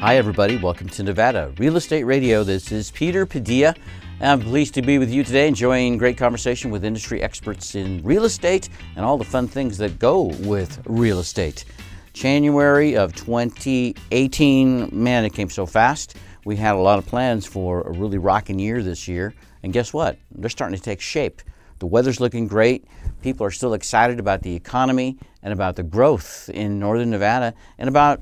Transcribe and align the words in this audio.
Hi, 0.00 0.18
everybody. 0.18 0.58
Welcome 0.58 0.90
to 0.90 1.02
Nevada 1.02 1.54
Real 1.56 1.78
Estate 1.78 2.04
Radio. 2.04 2.44
This 2.44 2.70
is 2.70 2.90
Peter 2.90 3.24
Padilla. 3.24 3.74
I'm 4.20 4.42
pleased 4.42 4.74
to 4.74 4.82
be 4.82 4.98
with 4.98 5.10
you 5.10 5.24
today, 5.24 5.48
enjoying 5.48 5.96
great 5.96 6.18
conversation 6.18 6.70
with 6.70 6.84
industry 6.84 7.22
experts 7.22 7.74
in 7.74 8.02
real 8.02 8.24
estate 8.24 8.68
and 8.94 9.06
all 9.06 9.16
the 9.16 9.24
fun 9.24 9.48
things 9.48 9.78
that 9.78 9.98
go 9.98 10.24
with 10.40 10.82
real 10.84 11.18
estate. 11.18 11.64
January 12.12 12.94
of 12.94 13.14
2018, 13.14 14.90
man, 14.92 15.24
it 15.24 15.32
came 15.32 15.48
so 15.48 15.64
fast. 15.64 16.18
We 16.44 16.56
had 16.56 16.74
a 16.74 16.78
lot 16.78 16.98
of 16.98 17.06
plans 17.06 17.46
for 17.46 17.80
a 17.80 17.90
really 17.90 18.18
rocking 18.18 18.58
year 18.58 18.82
this 18.82 19.08
year, 19.08 19.34
and 19.62 19.72
guess 19.72 19.94
what? 19.94 20.18
They're 20.30 20.50
starting 20.50 20.76
to 20.76 20.82
take 20.82 21.00
shape. 21.00 21.40
The 21.78 21.86
weather's 21.86 22.20
looking 22.20 22.46
great. 22.46 22.84
People 23.22 23.46
are 23.46 23.50
still 23.50 23.72
excited 23.72 24.20
about 24.20 24.42
the 24.42 24.54
economy 24.54 25.18
and 25.42 25.54
about 25.54 25.74
the 25.74 25.82
growth 25.82 26.50
in 26.52 26.78
northern 26.78 27.10
Nevada 27.10 27.54
and 27.78 27.88
about 27.88 28.20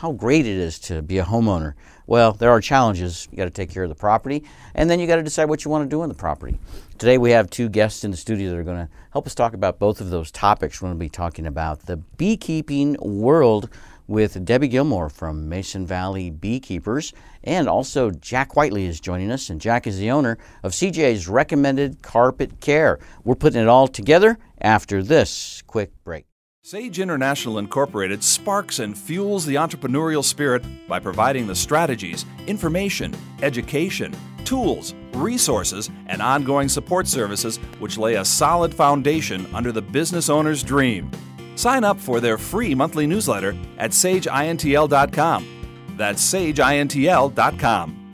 how 0.00 0.12
great 0.12 0.46
it 0.46 0.56
is 0.56 0.78
to 0.78 1.00
be 1.00 1.18
a 1.18 1.24
homeowner. 1.24 1.72
Well, 2.06 2.32
there 2.32 2.50
are 2.50 2.60
challenges. 2.60 3.26
You 3.30 3.38
got 3.38 3.44
to 3.44 3.50
take 3.50 3.70
care 3.70 3.82
of 3.82 3.88
the 3.88 3.94
property, 3.94 4.44
and 4.74 4.90
then 4.90 5.00
you 5.00 5.06
got 5.06 5.16
to 5.16 5.22
decide 5.22 5.48
what 5.48 5.64
you 5.64 5.70
want 5.70 5.88
to 5.88 5.88
do 5.88 6.02
in 6.02 6.08
the 6.08 6.14
property. 6.14 6.58
Today, 6.98 7.16
we 7.18 7.30
have 7.30 7.48
two 7.48 7.68
guests 7.68 8.04
in 8.04 8.10
the 8.10 8.16
studio 8.16 8.50
that 8.50 8.58
are 8.58 8.62
going 8.62 8.86
to 8.86 8.92
help 9.12 9.26
us 9.26 9.34
talk 9.34 9.54
about 9.54 9.78
both 9.78 10.00
of 10.00 10.10
those 10.10 10.30
topics. 10.30 10.80
We're 10.80 10.88
going 10.88 10.98
to 10.98 11.04
be 11.04 11.08
talking 11.08 11.46
about 11.46 11.86
the 11.86 11.96
beekeeping 11.96 12.96
world 13.00 13.70
with 14.06 14.44
Debbie 14.44 14.68
Gilmore 14.68 15.08
from 15.08 15.48
Mason 15.48 15.86
Valley 15.86 16.30
Beekeepers, 16.30 17.12
and 17.42 17.66
also 17.68 18.10
Jack 18.10 18.54
Whiteley 18.54 18.84
is 18.84 19.00
joining 19.00 19.32
us. 19.32 19.50
And 19.50 19.60
Jack 19.60 19.86
is 19.86 19.98
the 19.98 20.10
owner 20.10 20.36
of 20.62 20.72
CJ's 20.72 21.26
Recommended 21.26 22.02
Carpet 22.02 22.60
Care. 22.60 22.98
We're 23.24 23.34
putting 23.34 23.62
it 23.62 23.68
all 23.68 23.88
together 23.88 24.38
after 24.60 25.02
this 25.02 25.62
quick 25.66 25.90
break. 26.04 26.26
Sage 26.66 26.98
International 26.98 27.58
Incorporated 27.58 28.24
sparks 28.24 28.80
and 28.80 28.98
fuels 28.98 29.46
the 29.46 29.54
entrepreneurial 29.54 30.24
spirit 30.24 30.64
by 30.88 30.98
providing 30.98 31.46
the 31.46 31.54
strategies, 31.54 32.26
information, 32.48 33.14
education, 33.40 34.12
tools, 34.44 34.92
resources, 35.12 35.90
and 36.08 36.20
ongoing 36.20 36.68
support 36.68 37.06
services 37.06 37.58
which 37.78 37.98
lay 37.98 38.16
a 38.16 38.24
solid 38.24 38.74
foundation 38.74 39.46
under 39.54 39.70
the 39.70 39.80
business 39.80 40.28
owner's 40.28 40.64
dream. 40.64 41.08
Sign 41.54 41.84
up 41.84 42.00
for 42.00 42.18
their 42.18 42.36
free 42.36 42.74
monthly 42.74 43.06
newsletter 43.06 43.56
at 43.78 43.92
sageintl.com. 43.92 45.46
That's 45.96 46.34
sageintl.com. 46.34 48.06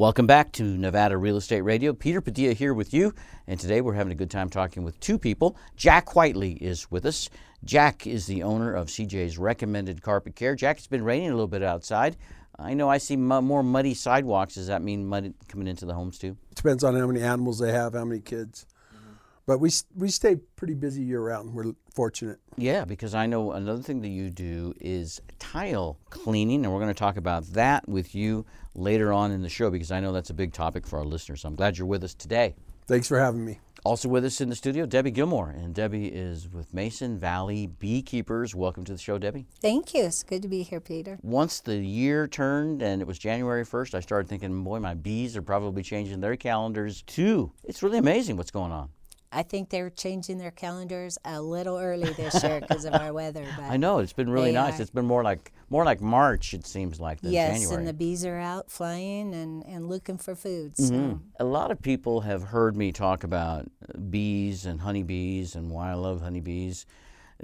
Welcome 0.00 0.26
back 0.26 0.52
to 0.52 0.62
Nevada 0.62 1.18
Real 1.18 1.36
Estate 1.36 1.60
Radio. 1.60 1.92
Peter 1.92 2.22
Padilla 2.22 2.54
here 2.54 2.72
with 2.72 2.94
you, 2.94 3.12
and 3.50 3.58
today 3.58 3.80
we're 3.80 3.94
having 3.94 4.12
a 4.12 4.16
good 4.16 4.30
time 4.30 4.48
talking 4.48 4.84
with 4.84 5.00
two 5.00 5.18
people. 5.18 5.56
Jack 5.74 6.14
Whiteley 6.14 6.52
is 6.52 6.88
with 6.88 7.04
us. 7.04 7.28
Jack 7.64 8.06
is 8.06 8.26
the 8.26 8.44
owner 8.44 8.72
of 8.72 8.86
CJ's 8.86 9.38
Recommended 9.38 10.02
Carpet 10.02 10.36
Care. 10.36 10.54
Jack, 10.54 10.78
it's 10.78 10.86
been 10.86 11.02
raining 11.02 11.30
a 11.30 11.32
little 11.32 11.48
bit 11.48 11.64
outside. 11.64 12.16
I 12.56 12.74
know 12.74 12.88
I 12.88 12.98
see 12.98 13.14
m- 13.14 13.26
more 13.26 13.64
muddy 13.64 13.92
sidewalks. 13.92 14.54
Does 14.54 14.68
that 14.68 14.82
mean 14.82 15.04
mud 15.04 15.34
coming 15.48 15.66
into 15.66 15.84
the 15.84 15.94
homes 15.94 16.16
too? 16.16 16.36
Depends 16.54 16.84
on 16.84 16.94
how 16.94 17.08
many 17.08 17.22
animals 17.22 17.58
they 17.58 17.72
have, 17.72 17.94
how 17.94 18.04
many 18.04 18.20
kids. 18.20 18.66
Mm-hmm. 18.94 19.14
But 19.46 19.58
we, 19.58 19.72
we 19.96 20.10
stay 20.10 20.36
pretty 20.54 20.74
busy 20.74 21.02
year 21.02 21.20
round. 21.20 21.52
We're 21.52 21.72
fortunate. 21.92 22.38
Yeah, 22.56 22.84
because 22.84 23.16
I 23.16 23.26
know 23.26 23.50
another 23.50 23.82
thing 23.82 24.00
that 24.02 24.10
you 24.10 24.30
do 24.30 24.74
is 24.80 25.20
tile 25.40 25.98
cleaning, 26.10 26.64
and 26.64 26.72
we're 26.72 26.80
going 26.80 26.94
to 26.94 26.98
talk 26.98 27.16
about 27.16 27.46
that 27.54 27.88
with 27.88 28.14
you 28.14 28.46
later 28.76 29.12
on 29.12 29.32
in 29.32 29.42
the 29.42 29.48
show 29.48 29.70
because 29.70 29.90
I 29.90 29.98
know 29.98 30.12
that's 30.12 30.30
a 30.30 30.34
big 30.34 30.52
topic 30.52 30.86
for 30.86 31.00
our 31.00 31.04
listeners. 31.04 31.40
So 31.40 31.48
I'm 31.48 31.56
glad 31.56 31.78
you're 31.78 31.88
with 31.88 32.04
us 32.04 32.14
today. 32.14 32.54
Thanks 32.90 33.06
for 33.06 33.20
having 33.20 33.44
me. 33.44 33.60
Also 33.84 34.08
with 34.08 34.24
us 34.24 34.40
in 34.40 34.48
the 34.48 34.56
studio, 34.56 34.84
Debbie 34.84 35.12
Gilmore, 35.12 35.50
and 35.50 35.72
Debbie 35.72 36.08
is 36.08 36.48
with 36.48 36.74
Mason 36.74 37.20
Valley 37.20 37.68
Beekeepers. 37.68 38.52
Welcome 38.52 38.84
to 38.86 38.92
the 38.92 38.98
show, 38.98 39.16
Debbie. 39.16 39.46
Thank 39.62 39.94
you. 39.94 40.06
It's 40.06 40.24
good 40.24 40.42
to 40.42 40.48
be 40.48 40.64
here, 40.64 40.80
Peter. 40.80 41.16
Once 41.22 41.60
the 41.60 41.76
year 41.76 42.26
turned 42.26 42.82
and 42.82 43.00
it 43.00 43.06
was 43.06 43.16
January 43.16 43.64
1st, 43.64 43.94
I 43.94 44.00
started 44.00 44.28
thinking, 44.28 44.64
boy, 44.64 44.80
my 44.80 44.94
bees 44.94 45.36
are 45.36 45.42
probably 45.42 45.84
changing 45.84 46.18
their 46.18 46.34
calendars 46.34 47.02
too. 47.02 47.52
It's 47.62 47.80
really 47.84 47.98
amazing 47.98 48.36
what's 48.36 48.50
going 48.50 48.72
on. 48.72 48.88
I 49.32 49.44
think 49.44 49.70
they're 49.70 49.90
changing 49.90 50.38
their 50.38 50.50
calendars 50.50 51.16
a 51.24 51.40
little 51.40 51.78
early 51.78 52.12
this 52.14 52.42
year 52.42 52.60
because 52.60 52.84
of 52.84 52.94
our 52.94 53.12
weather. 53.12 53.46
But 53.56 53.64
I 53.64 53.76
know 53.76 53.98
it's 53.98 54.12
been 54.12 54.30
really 54.30 54.50
nice. 54.52 54.78
are. 54.78 54.82
It's 54.82 54.90
been 54.90 55.06
more 55.06 55.22
like 55.22 55.52
more 55.68 55.84
like 55.84 56.00
March. 56.00 56.52
It 56.52 56.66
seems 56.66 56.98
like 56.98 57.20
than 57.20 57.32
yes, 57.32 57.52
January. 57.52 57.76
and 57.76 57.86
the 57.86 57.92
bees 57.92 58.24
are 58.24 58.38
out 58.38 58.70
flying 58.70 59.32
and, 59.34 59.64
and 59.66 59.88
looking 59.88 60.18
for 60.18 60.34
food. 60.34 60.76
So 60.76 60.92
Mhm. 60.92 61.20
A 61.38 61.44
lot 61.44 61.70
of 61.70 61.80
people 61.80 62.22
have 62.22 62.42
heard 62.42 62.76
me 62.76 62.90
talk 62.90 63.22
about 63.22 63.68
bees 64.10 64.66
and 64.66 64.80
honeybees 64.80 65.54
and 65.54 65.70
why 65.70 65.90
I 65.90 65.94
love 65.94 66.20
honeybees, 66.22 66.86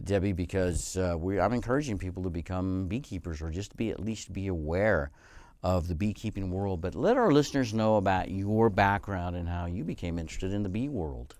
Debbie, 0.02 0.32
because 0.32 0.96
uh, 0.96 1.14
we, 1.16 1.38
I'm 1.38 1.52
encouraging 1.52 1.98
people 1.98 2.24
to 2.24 2.30
become 2.30 2.88
beekeepers 2.88 3.40
or 3.40 3.50
just 3.50 3.70
to 3.70 3.76
be 3.76 3.90
at 3.90 4.00
least 4.00 4.32
be 4.32 4.48
aware 4.48 5.12
of 5.62 5.86
the 5.86 5.94
beekeeping 5.94 6.50
world. 6.50 6.80
But 6.80 6.96
let 6.96 7.16
our 7.16 7.30
listeners 7.30 7.72
know 7.72 7.94
about 7.96 8.28
your 8.30 8.70
background 8.70 9.36
and 9.36 9.48
how 9.48 9.66
you 9.66 9.84
became 9.84 10.18
interested 10.18 10.52
in 10.52 10.64
the 10.64 10.68
bee 10.68 10.88
world. 10.88 11.36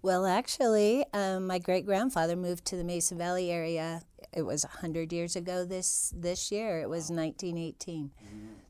Well, 0.00 0.26
actually, 0.26 1.04
um, 1.12 1.46
my 1.46 1.58
great 1.58 1.84
grandfather 1.84 2.36
moved 2.36 2.64
to 2.66 2.76
the 2.76 2.84
Mason 2.84 3.18
Valley 3.18 3.50
area. 3.50 4.02
It 4.32 4.42
was 4.42 4.64
100 4.64 5.12
years 5.12 5.34
ago 5.34 5.64
this, 5.64 6.12
this 6.16 6.52
year. 6.52 6.80
It 6.80 6.88
was 6.88 7.10
1918 7.10 8.10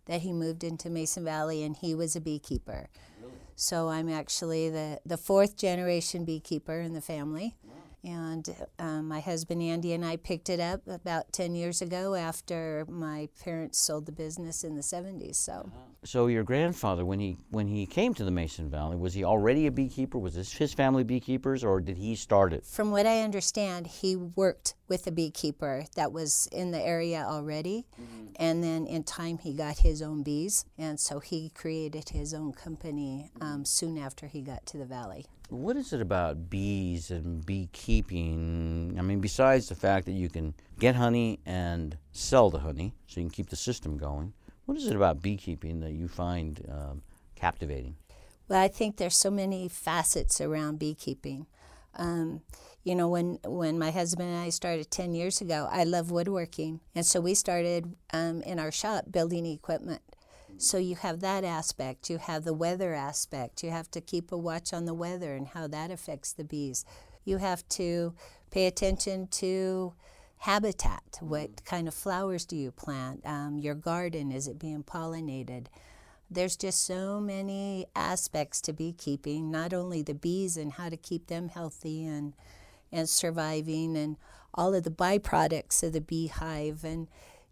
that 0.06 0.22
he 0.22 0.32
moved 0.32 0.64
into 0.64 0.88
Mason 0.88 1.24
Valley, 1.24 1.62
and 1.62 1.76
he 1.76 1.94
was 1.94 2.16
a 2.16 2.20
beekeeper. 2.20 2.88
So 3.56 3.88
I'm 3.88 4.08
actually 4.08 4.70
the, 4.70 5.00
the 5.04 5.16
fourth 5.18 5.56
generation 5.56 6.24
beekeeper 6.24 6.80
in 6.80 6.94
the 6.94 7.00
family. 7.02 7.56
And 8.04 8.54
um, 8.78 9.08
my 9.08 9.20
husband 9.20 9.60
Andy 9.60 9.92
and 9.92 10.04
I 10.04 10.16
picked 10.16 10.48
it 10.48 10.60
up 10.60 10.86
about 10.86 11.32
10 11.32 11.54
years 11.54 11.82
ago 11.82 12.14
after 12.14 12.86
my 12.88 13.28
parents 13.42 13.78
sold 13.78 14.06
the 14.06 14.12
business 14.12 14.62
in 14.62 14.76
the 14.76 14.82
70s. 14.82 15.36
So. 15.36 15.70
So 16.04 16.28
your 16.28 16.44
grandfather, 16.44 17.04
when 17.04 17.18
he 17.18 17.38
when 17.50 17.66
he 17.66 17.84
came 17.84 18.14
to 18.14 18.24
the 18.24 18.30
Mason 18.30 18.70
Valley, 18.70 18.96
was 18.96 19.14
he 19.14 19.24
already 19.24 19.66
a 19.66 19.72
beekeeper? 19.72 20.16
Was 20.18 20.34
this 20.34 20.52
his 20.52 20.72
family 20.72 21.02
beekeepers, 21.02 21.64
or 21.64 21.80
did 21.80 21.98
he 21.98 22.14
start 22.14 22.52
it? 22.52 22.64
From 22.64 22.92
what 22.92 23.04
I 23.04 23.22
understand, 23.22 23.88
he 23.88 24.14
worked 24.14 24.74
with 24.88 25.06
a 25.06 25.10
beekeeper 25.10 25.84
that 25.94 26.12
was 26.12 26.48
in 26.50 26.70
the 26.70 26.80
area 26.80 27.24
already, 27.26 27.86
and 28.36 28.62
then 28.62 28.86
in 28.86 29.04
time 29.04 29.38
he 29.38 29.52
got 29.52 29.78
his 29.78 30.02
own 30.02 30.22
bees, 30.22 30.64
and 30.78 30.98
so 30.98 31.20
he 31.20 31.50
created 31.50 32.08
his 32.10 32.32
own 32.32 32.52
company 32.52 33.30
um, 33.40 33.64
soon 33.64 33.98
after 33.98 34.26
he 34.26 34.40
got 34.40 34.64
to 34.66 34.78
the 34.78 34.84
valley. 34.84 35.26
What 35.50 35.76
is 35.76 35.92
it 35.92 36.02
about 36.02 36.50
bees 36.50 37.10
and 37.10 37.44
beekeeping? 37.44 38.96
I 38.98 39.02
mean, 39.02 39.20
besides 39.20 39.68
the 39.68 39.74
fact 39.74 40.06
that 40.06 40.12
you 40.12 40.28
can 40.28 40.54
get 40.78 40.94
honey 40.94 41.40
and 41.46 41.96
sell 42.12 42.50
the 42.50 42.58
honey, 42.58 42.94
so 43.06 43.20
you 43.20 43.26
can 43.26 43.30
keep 43.30 43.48
the 43.48 43.56
system 43.56 43.96
going, 43.96 44.34
what 44.66 44.76
is 44.76 44.86
it 44.86 44.96
about 44.96 45.22
beekeeping 45.22 45.80
that 45.80 45.92
you 45.92 46.08
find 46.08 46.62
um, 46.70 47.02
captivating? 47.34 47.96
Well, 48.48 48.60
I 48.60 48.68
think 48.68 48.96
there's 48.96 49.16
so 49.16 49.30
many 49.30 49.68
facets 49.68 50.40
around 50.40 50.78
beekeeping. 50.78 51.46
Um, 51.96 52.42
you 52.84 52.94
know, 52.94 53.08
when 53.08 53.38
when 53.44 53.78
my 53.78 53.90
husband 53.90 54.28
and 54.30 54.38
I 54.38 54.50
started 54.50 54.90
10 54.90 55.14
years 55.14 55.40
ago, 55.40 55.68
I 55.70 55.84
love 55.84 56.10
woodworking, 56.10 56.80
and 56.94 57.04
so 57.04 57.20
we 57.20 57.34
started 57.34 57.96
um, 58.12 58.42
in 58.42 58.58
our 58.58 58.72
shop 58.72 59.06
building 59.10 59.46
equipment. 59.46 60.02
So 60.56 60.76
you 60.78 60.96
have 60.96 61.20
that 61.20 61.44
aspect, 61.44 62.10
you 62.10 62.18
have 62.18 62.44
the 62.44 62.52
weather 62.54 62.92
aspect, 62.92 63.62
you 63.62 63.70
have 63.70 63.90
to 63.92 64.00
keep 64.00 64.32
a 64.32 64.36
watch 64.36 64.72
on 64.72 64.86
the 64.86 64.94
weather 64.94 65.34
and 65.34 65.46
how 65.46 65.68
that 65.68 65.92
affects 65.92 66.32
the 66.32 66.42
bees. 66.42 66.84
You 67.24 67.38
have 67.38 67.68
to 67.70 68.14
pay 68.50 68.66
attention 68.66 69.28
to 69.28 69.92
habitat. 70.38 71.18
What 71.20 71.64
kind 71.64 71.86
of 71.86 71.94
flowers 71.94 72.44
do 72.44 72.56
you 72.56 72.72
plant? 72.72 73.24
Um, 73.24 73.58
your 73.58 73.76
garden, 73.76 74.32
is 74.32 74.48
it 74.48 74.58
being 74.58 74.82
pollinated? 74.82 75.66
There's 76.30 76.56
just 76.56 76.84
so 76.84 77.20
many 77.20 77.86
aspects 77.94 78.60
to 78.62 78.72
beekeeping, 78.72 79.50
not 79.52 79.72
only 79.72 80.02
the 80.02 80.14
bees 80.14 80.56
and 80.56 80.72
how 80.72 80.88
to 80.88 80.96
keep 80.96 81.28
them 81.28 81.48
healthy 81.50 82.04
and, 82.04 82.34
and 82.92 83.08
surviving, 83.08 83.96
and 83.96 84.16
all 84.54 84.74
of 84.74 84.84
the 84.84 84.90
byproducts 84.90 85.82
of 85.82 85.92
the 85.92 86.00
beehive. 86.00 86.84
And 86.84 87.08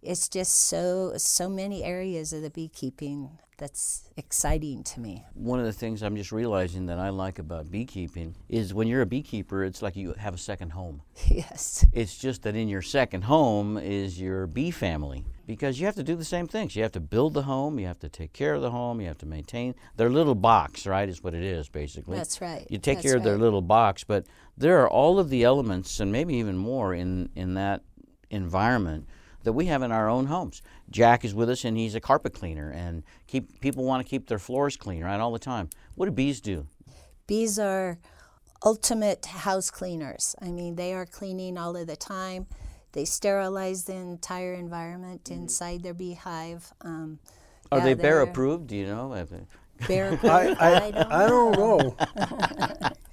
it's 0.07 0.29
just 0.29 0.55
so, 0.55 1.15
so 1.17 1.49
many 1.49 1.83
areas 1.83 2.33
of 2.33 2.43
the 2.43 2.51
beekeeping 2.51 3.39
that's 3.59 4.11
exciting 4.17 4.85
to 4.85 5.01
me. 5.01 5.25
One 5.33 5.59
of 5.59 5.65
the 5.65 5.73
things 5.73 6.03
I'm 6.03 6.17
just 6.17 6.31
realizing 6.31 6.87
that 6.87 6.99
I 6.99 7.09
like 7.09 7.39
about 7.39 7.71
beekeeping 7.71 8.35
is 8.49 8.75
when 8.75 8.87
you're 8.87 9.01
a 9.01 9.07
beekeeper, 9.07 9.65
it's 9.65 9.81
like 9.81 9.97
you 9.97 10.15
have 10.19 10.35
a 10.35 10.39
second 10.39 10.71
home. 10.71 11.01
yes. 11.27 11.87
It's 11.93 12.19
just 12.19 12.43
that 12.43 12.55
in 12.55 12.69
your 12.69 12.83
second 12.83 13.23
home 13.23 13.79
is 13.79 14.21
your 14.21 14.47
bee 14.47 14.71
family 14.71 15.25
because 15.47 15.81
you 15.81 15.87
have 15.87 15.95
to 15.95 16.03
do 16.03 16.17
the 16.17 16.25
same 16.25 16.47
things. 16.47 16.77
You 16.77 16.83
have 16.83 16.93
to 16.93 17.01
build 17.01 17.33
the 17.33 17.43
home, 17.43 17.79
you 17.79 17.87
have 17.87 17.99
to 18.01 18.11
take 18.11 18.35
care 18.35 18.55
of 18.55 18.61
the 18.61 18.71
home, 18.71 19.01
you 19.01 19.07
have 19.07 19.19
to 19.19 19.27
maintain 19.27 19.75
their 19.97 20.11
little 20.11 20.35
box, 20.35 20.87
right? 20.87 21.09
Is 21.09 21.23
what 21.23 21.35
it 21.35 21.43
is 21.43 21.69
basically. 21.71 22.19
That's 22.19 22.41
right. 22.43 22.67
You 22.69 22.79
take 22.79 22.99
That's 22.99 23.07
care 23.07 23.17
of 23.17 23.25
their 23.25 23.39
little 23.39 23.63
box, 23.63 24.05
but 24.05 24.27
there 24.59 24.83
are 24.83 24.91
all 24.91 25.19
of 25.19 25.31
the 25.31 25.45
elements 25.45 25.99
and 25.99 26.13
maybe 26.13 26.35
even 26.35 26.59
more 26.59 26.93
in 26.95 27.31
in 27.35 27.55
that 27.55 27.83
environment 28.31 29.07
that 29.47 29.53
we 29.53 29.67
have 29.67 29.83
in 29.83 29.93
our 29.93 30.09
own 30.09 30.27
homes. 30.27 30.61
Jack 30.91 31.25
is 31.25 31.33
with 31.33 31.49
us 31.49 31.65
and 31.65 31.77
he's 31.77 31.95
a 31.95 32.01
carpet 32.01 32.35
cleaner 32.35 32.69
and 32.71 33.05
keep 33.29 33.61
people 33.61 33.85
want 33.85 34.05
to 34.05 34.11
keep 34.11 34.27
their 34.27 34.41
floors 34.41 34.77
clean, 34.77 35.05
right? 35.05 35.21
All 35.21 35.31
the 35.33 35.39
time. 35.39 35.71
What 35.95 36.07
do 36.07 36.13
bees 36.13 36.41
do? 36.41 36.67
Bees 37.29 37.57
are 37.57 37.99
ultimate 38.65 39.25
house 39.27 39.71
cleaners. 39.71 40.35
I 40.43 40.51
mean, 40.51 40.75
they 40.75 40.93
are 40.95 41.07
cleaning 41.07 41.57
all 41.59 41.77
of 41.77 41.87
the 41.87 41.95
time. 41.97 42.47
they 42.91 43.05
sterilize 43.05 43.85
the 43.85 43.95
entire 43.95 44.55
environment 44.55 45.31
inside 45.31 45.85
their 45.85 45.95
beehive. 45.95 46.73
Um, 46.81 47.21
Are 47.71 47.79
yeah, 47.79 47.85
they 47.85 47.95
bear 47.95 48.23
approved? 48.23 48.67
Do 48.67 48.75
you 48.75 48.87
know? 48.87 49.15
Bear 49.87 50.07
I, 50.25 50.45
approved? 50.45 50.61
I, 50.61 50.91
don't 50.91 51.13
I 51.13 51.27
don't 51.29 51.53
know. 51.57 51.97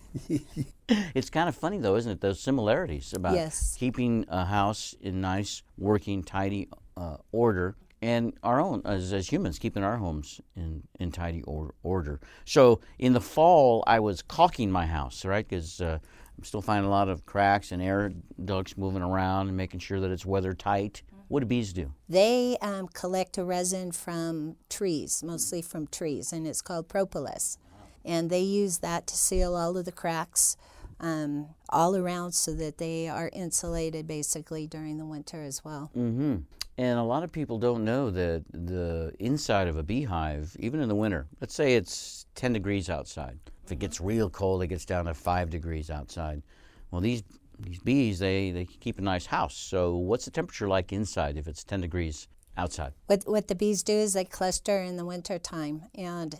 It's 1.15 1.29
kind 1.29 1.47
of 1.49 1.55
funny 1.55 1.79
though, 1.79 1.95
isn't 1.95 2.11
it? 2.11 2.21
Those 2.21 2.39
similarities 2.39 3.13
about 3.13 3.35
Yes. 3.35 3.75
keeping 3.79 4.25
a 4.27 4.45
house 4.45 4.93
in 5.01 5.21
nice, 5.21 5.63
working, 5.77 6.23
tidy 6.23 6.69
uh, 6.97 7.17
order, 7.31 7.75
and 8.01 8.33
our 8.43 8.59
own 8.59 8.81
as, 8.85 9.13
as 9.13 9.31
humans 9.31 9.59
keeping 9.59 9.83
our 9.83 9.97
homes 9.97 10.41
in 10.55 10.83
in 10.99 11.11
tidy 11.11 11.41
or, 11.43 11.73
order. 11.83 12.19
So 12.45 12.81
in 12.99 13.13
the 13.13 13.21
fall, 13.21 13.83
I 13.87 13.99
was 13.99 14.21
caulking 14.21 14.69
my 14.71 14.85
house, 14.85 15.23
right? 15.25 15.47
Because 15.47 15.79
uh, 15.81 15.99
I'm 16.37 16.43
still 16.43 16.61
finding 16.61 16.85
a 16.85 16.91
lot 16.91 17.09
of 17.09 17.25
cracks 17.25 17.71
and 17.71 17.81
air 17.81 18.11
ducts 18.43 18.77
moving 18.77 19.01
around 19.01 19.47
and 19.47 19.57
making 19.57 19.79
sure 19.79 19.99
that 19.99 20.11
it's 20.11 20.25
weather 20.25 20.53
tight. 20.53 21.01
What 21.29 21.39
do 21.39 21.45
bees 21.45 21.73
do? 21.73 21.93
They 22.09 22.57
um, 22.61 22.87
collect 22.89 23.37
a 23.37 23.45
resin 23.45 23.91
from 23.91 24.57
trees, 24.69 25.23
mostly 25.23 25.61
from 25.61 25.87
trees, 25.87 26.33
and 26.33 26.45
it's 26.45 26.61
called 26.61 26.89
propolis. 26.89 27.57
And 28.05 28.29
they 28.29 28.41
use 28.41 28.79
that 28.79 29.07
to 29.07 29.15
seal 29.15 29.55
all 29.55 29.77
of 29.77 29.85
the 29.85 29.91
cracks 29.91 30.57
um, 30.99 31.47
all 31.69 31.95
around 31.95 32.33
so 32.33 32.53
that 32.53 32.77
they 32.77 33.07
are 33.07 33.29
insulated 33.33 34.07
basically 34.07 34.67
during 34.67 34.97
the 34.97 35.05
winter 35.05 35.41
as 35.41 35.63
well. 35.63 35.91
Mm-hmm. 35.95 36.37
And 36.77 36.99
a 36.99 37.03
lot 37.03 37.23
of 37.23 37.31
people 37.31 37.59
don't 37.59 37.85
know 37.85 38.09
that 38.09 38.43
the 38.51 39.13
inside 39.19 39.67
of 39.67 39.77
a 39.77 39.83
beehive, 39.83 40.55
even 40.59 40.79
in 40.79 40.89
the 40.89 40.95
winter, 40.95 41.27
let's 41.39 41.53
say 41.53 41.75
it's 41.75 42.25
10 42.35 42.53
degrees 42.53 42.89
outside. 42.89 43.37
If 43.63 43.71
it 43.71 43.79
gets 43.79 44.01
real 44.01 44.29
cold, 44.29 44.63
it 44.63 44.67
gets 44.67 44.85
down 44.85 45.05
to 45.05 45.13
5 45.13 45.49
degrees 45.49 45.91
outside. 45.91 46.41
Well, 46.89 47.01
these 47.01 47.23
these 47.59 47.79
bees, 47.79 48.19
they, 48.19 48.51
they 48.51 48.65
keep 48.65 48.97
a 48.97 49.01
nice 49.01 49.25
house. 49.25 49.55
So, 49.55 49.95
what's 49.95 50.25
the 50.25 50.31
temperature 50.31 50.67
like 50.67 50.91
inside 50.91 51.37
if 51.37 51.47
it's 51.47 51.63
10 51.63 51.81
degrees 51.81 52.27
outside? 52.57 52.93
What, 53.07 53.23
what 53.25 53.47
the 53.47 53.55
bees 53.55 53.83
do 53.83 53.93
is 53.93 54.13
they 54.13 54.25
cluster 54.25 54.79
in 54.79 54.97
the 54.97 55.05
winter 55.05 55.39
time. 55.39 55.83
And 55.95 56.39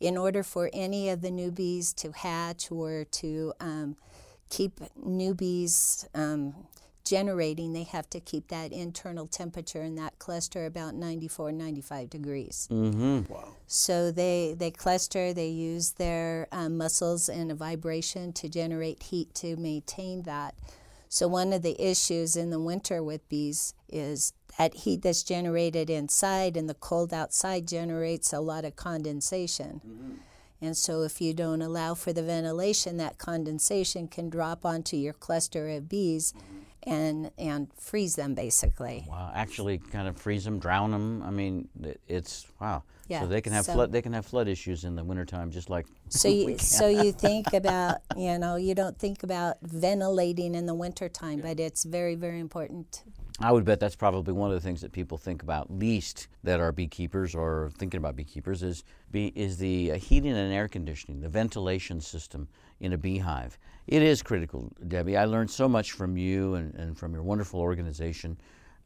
in 0.00 0.16
order 0.16 0.42
for 0.42 0.70
any 0.72 1.08
of 1.08 1.22
the 1.22 1.30
new 1.30 1.50
bees 1.50 1.92
to 1.94 2.12
hatch 2.12 2.70
or 2.70 3.04
to 3.10 3.52
um, 3.60 3.96
keep 4.50 4.80
new 5.02 5.34
bees 5.34 6.06
um, 6.14 6.54
generating, 7.04 7.72
they 7.72 7.84
have 7.84 8.10
to 8.10 8.20
keep 8.20 8.48
that 8.48 8.72
internal 8.72 9.26
temperature 9.26 9.82
in 9.82 9.94
that 9.94 10.18
cluster 10.18 10.66
about 10.66 10.94
94, 10.94 11.52
95 11.52 12.10
degrees. 12.10 12.68
Mm-hmm. 12.70 13.32
Wow. 13.32 13.54
So 13.66 14.10
they, 14.10 14.54
they 14.58 14.70
cluster, 14.70 15.32
they 15.32 15.48
use 15.48 15.92
their 15.92 16.48
um, 16.52 16.76
muscles 16.76 17.28
and 17.28 17.50
a 17.50 17.54
vibration 17.54 18.32
to 18.34 18.48
generate 18.48 19.04
heat 19.04 19.34
to 19.36 19.56
maintain 19.56 20.22
that. 20.22 20.54
So, 21.08 21.28
one 21.28 21.52
of 21.52 21.62
the 21.62 21.80
issues 21.80 22.36
in 22.36 22.50
the 22.50 22.60
winter 22.60 23.02
with 23.02 23.26
bees 23.28 23.74
is 23.88 24.32
that 24.58 24.74
heat 24.74 25.02
that's 25.02 25.22
generated 25.22 25.90
inside 25.90 26.56
and 26.56 26.68
the 26.68 26.74
cold 26.74 27.12
outside 27.12 27.66
generates 27.68 28.32
a 28.32 28.40
lot 28.40 28.64
of 28.64 28.76
condensation. 28.76 29.80
Mm-hmm. 29.86 30.12
And 30.62 30.76
so, 30.76 31.02
if 31.02 31.20
you 31.20 31.34
don't 31.34 31.60
allow 31.60 31.94
for 31.94 32.14
the 32.14 32.22
ventilation, 32.22 32.96
that 32.96 33.18
condensation 33.18 34.08
can 34.08 34.30
drop 34.30 34.64
onto 34.64 34.96
your 34.96 35.12
cluster 35.12 35.68
of 35.68 35.88
bees 35.88 36.32
mm-hmm. 36.32 36.90
and, 36.90 37.30
and 37.36 37.68
freeze 37.78 38.16
them 38.16 38.34
basically. 38.34 39.04
Wow, 39.06 39.30
actually 39.34 39.78
kind 39.78 40.08
of 40.08 40.16
freeze 40.16 40.44
them, 40.44 40.58
drown 40.58 40.92
them. 40.92 41.22
I 41.22 41.30
mean, 41.30 41.68
it's 42.08 42.46
wow. 42.58 42.84
Yeah, 43.08 43.20
So 43.20 43.26
they 43.28 43.40
can 43.40 43.52
have 43.52 43.64
so- 43.64 43.74
flood 43.74 43.92
they 43.92 44.02
can 44.02 44.12
have 44.12 44.26
flood 44.26 44.48
issues 44.48 44.84
in 44.84 44.96
the 44.96 45.04
wintertime 45.04 45.50
just 45.50 45.70
like 45.70 45.86
So 46.08 46.28
you 46.28 46.58
so 46.78 46.88
you 46.88 47.12
think 47.26 47.52
about 47.52 47.98
you 48.16 48.38
know 48.38 48.56
you 48.56 48.74
don't 48.74 48.98
think 48.98 49.22
about 49.22 49.56
ventilating 49.62 50.54
in 50.54 50.66
the 50.66 50.74
wintertime, 50.74 51.40
but 51.40 51.60
it's 51.60 51.84
very 51.84 52.14
very 52.14 52.40
important. 52.40 53.04
I 53.38 53.52
would 53.52 53.66
bet 53.66 53.80
that's 53.80 53.96
probably 53.96 54.32
one 54.32 54.50
of 54.50 54.54
the 54.54 54.66
things 54.66 54.80
that 54.80 54.92
people 54.92 55.18
think 55.18 55.42
about 55.42 55.70
least 55.70 56.28
that 56.42 56.58
are 56.58 56.72
beekeepers 56.72 57.34
or 57.34 57.70
thinking 57.76 57.98
about 57.98 58.16
beekeepers 58.16 58.62
is 58.62 58.82
be, 59.10 59.26
is 59.36 59.58
the 59.58 59.92
uh, 59.92 59.96
heating 59.96 60.32
and 60.32 60.52
air 60.54 60.68
conditioning, 60.68 61.20
the 61.20 61.28
ventilation 61.28 62.00
system 62.00 62.48
in 62.80 62.94
a 62.94 62.98
beehive. 62.98 63.58
It 63.86 64.02
is 64.02 64.22
critical, 64.22 64.72
Debbie. 64.88 65.18
I 65.18 65.26
learned 65.26 65.50
so 65.50 65.68
much 65.68 65.92
from 65.92 66.16
you 66.16 66.54
and, 66.54 66.74
and 66.76 66.98
from 66.98 67.12
your 67.12 67.22
wonderful 67.22 67.60
organization 67.60 68.38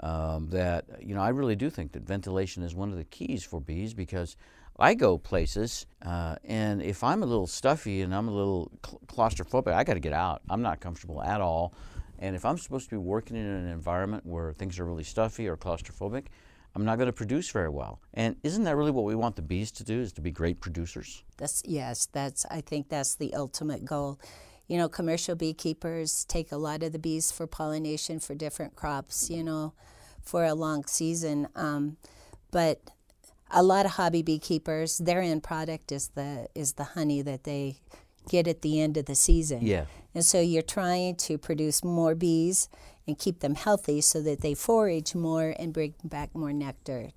um, 0.02 0.48
that 0.50 0.84
you 1.00 1.14
know 1.14 1.20
I 1.20 1.28
really 1.30 1.56
do 1.56 1.70
think 1.70 1.92
that 1.92 2.02
ventilation 2.02 2.62
is 2.62 2.74
one 2.74 2.90
of 2.90 2.96
the 2.96 3.04
keys 3.04 3.44
for 3.44 3.60
bees 3.60 3.94
because 3.94 4.36
I 4.78 4.94
go 4.94 5.18
places 5.18 5.86
uh, 6.02 6.36
and 6.44 6.80
if 6.80 7.04
I'm 7.04 7.22
a 7.22 7.26
little 7.26 7.46
stuffy 7.46 8.00
and 8.02 8.14
I'm 8.14 8.28
a 8.28 8.32
little 8.32 8.70
claustrophobic, 9.06 9.72
I 9.72 9.84
got 9.84 9.94
to 9.94 10.00
get 10.00 10.14
out. 10.14 10.40
I'm 10.48 10.62
not 10.62 10.80
comfortable 10.80 11.22
at 11.22 11.40
all. 11.40 11.74
And 12.18 12.36
if 12.36 12.44
I'm 12.44 12.58
supposed 12.58 12.88
to 12.90 12.90
be 12.90 12.98
working 12.98 13.36
in 13.36 13.44
an 13.44 13.68
environment 13.68 14.24
where 14.26 14.52
things 14.52 14.78
are 14.78 14.84
really 14.84 15.04
stuffy 15.04 15.48
or 15.48 15.56
claustrophobic, 15.56 16.26
I'm 16.74 16.84
not 16.84 16.96
going 16.96 17.06
to 17.06 17.12
produce 17.12 17.50
very 17.50 17.68
well. 17.68 18.00
And 18.14 18.36
isn't 18.42 18.64
that 18.64 18.76
really 18.76 18.90
what 18.90 19.04
we 19.04 19.14
want 19.14 19.36
the 19.36 19.42
bees 19.42 19.72
to 19.72 19.84
do? 19.84 20.00
Is 20.00 20.12
to 20.14 20.20
be 20.20 20.30
great 20.30 20.60
producers? 20.60 21.24
That's 21.36 21.62
yes, 21.66 22.06
that's 22.12 22.46
I 22.50 22.60
think 22.60 22.88
that's 22.88 23.16
the 23.16 23.34
ultimate 23.34 23.84
goal. 23.84 24.20
You 24.70 24.78
know, 24.78 24.88
commercial 24.88 25.34
beekeepers 25.34 26.24
take 26.24 26.52
a 26.52 26.56
lot 26.56 26.84
of 26.84 26.92
the 26.92 26.98
bees 27.00 27.32
for 27.32 27.48
pollination 27.48 28.20
for 28.20 28.36
different 28.36 28.76
crops. 28.76 29.28
You 29.28 29.42
know, 29.42 29.72
for 30.22 30.44
a 30.44 30.54
long 30.54 30.84
season, 30.86 31.48
um, 31.56 31.96
but 32.52 32.80
a 33.50 33.64
lot 33.64 33.84
of 33.84 33.92
hobby 33.92 34.22
beekeepers, 34.22 34.98
their 34.98 35.22
end 35.22 35.42
product 35.42 35.90
is 35.90 36.10
the 36.14 36.46
is 36.54 36.74
the 36.74 36.84
honey 36.84 37.20
that 37.20 37.42
they 37.42 37.78
get 38.28 38.46
at 38.46 38.62
the 38.62 38.80
end 38.80 38.96
of 38.96 39.06
the 39.06 39.16
season. 39.16 39.62
Yeah. 39.62 39.86
And 40.14 40.24
so 40.24 40.40
you're 40.40 40.62
trying 40.62 41.16
to 41.16 41.36
produce 41.36 41.82
more 41.82 42.14
bees 42.14 42.68
and 43.08 43.18
keep 43.18 43.40
them 43.40 43.56
healthy 43.56 44.00
so 44.00 44.22
that 44.22 44.40
they 44.40 44.54
forage 44.54 45.16
more 45.16 45.52
and 45.58 45.72
bring 45.72 45.94
back 46.04 46.32
more 46.32 46.52
nectar. 46.52 47.10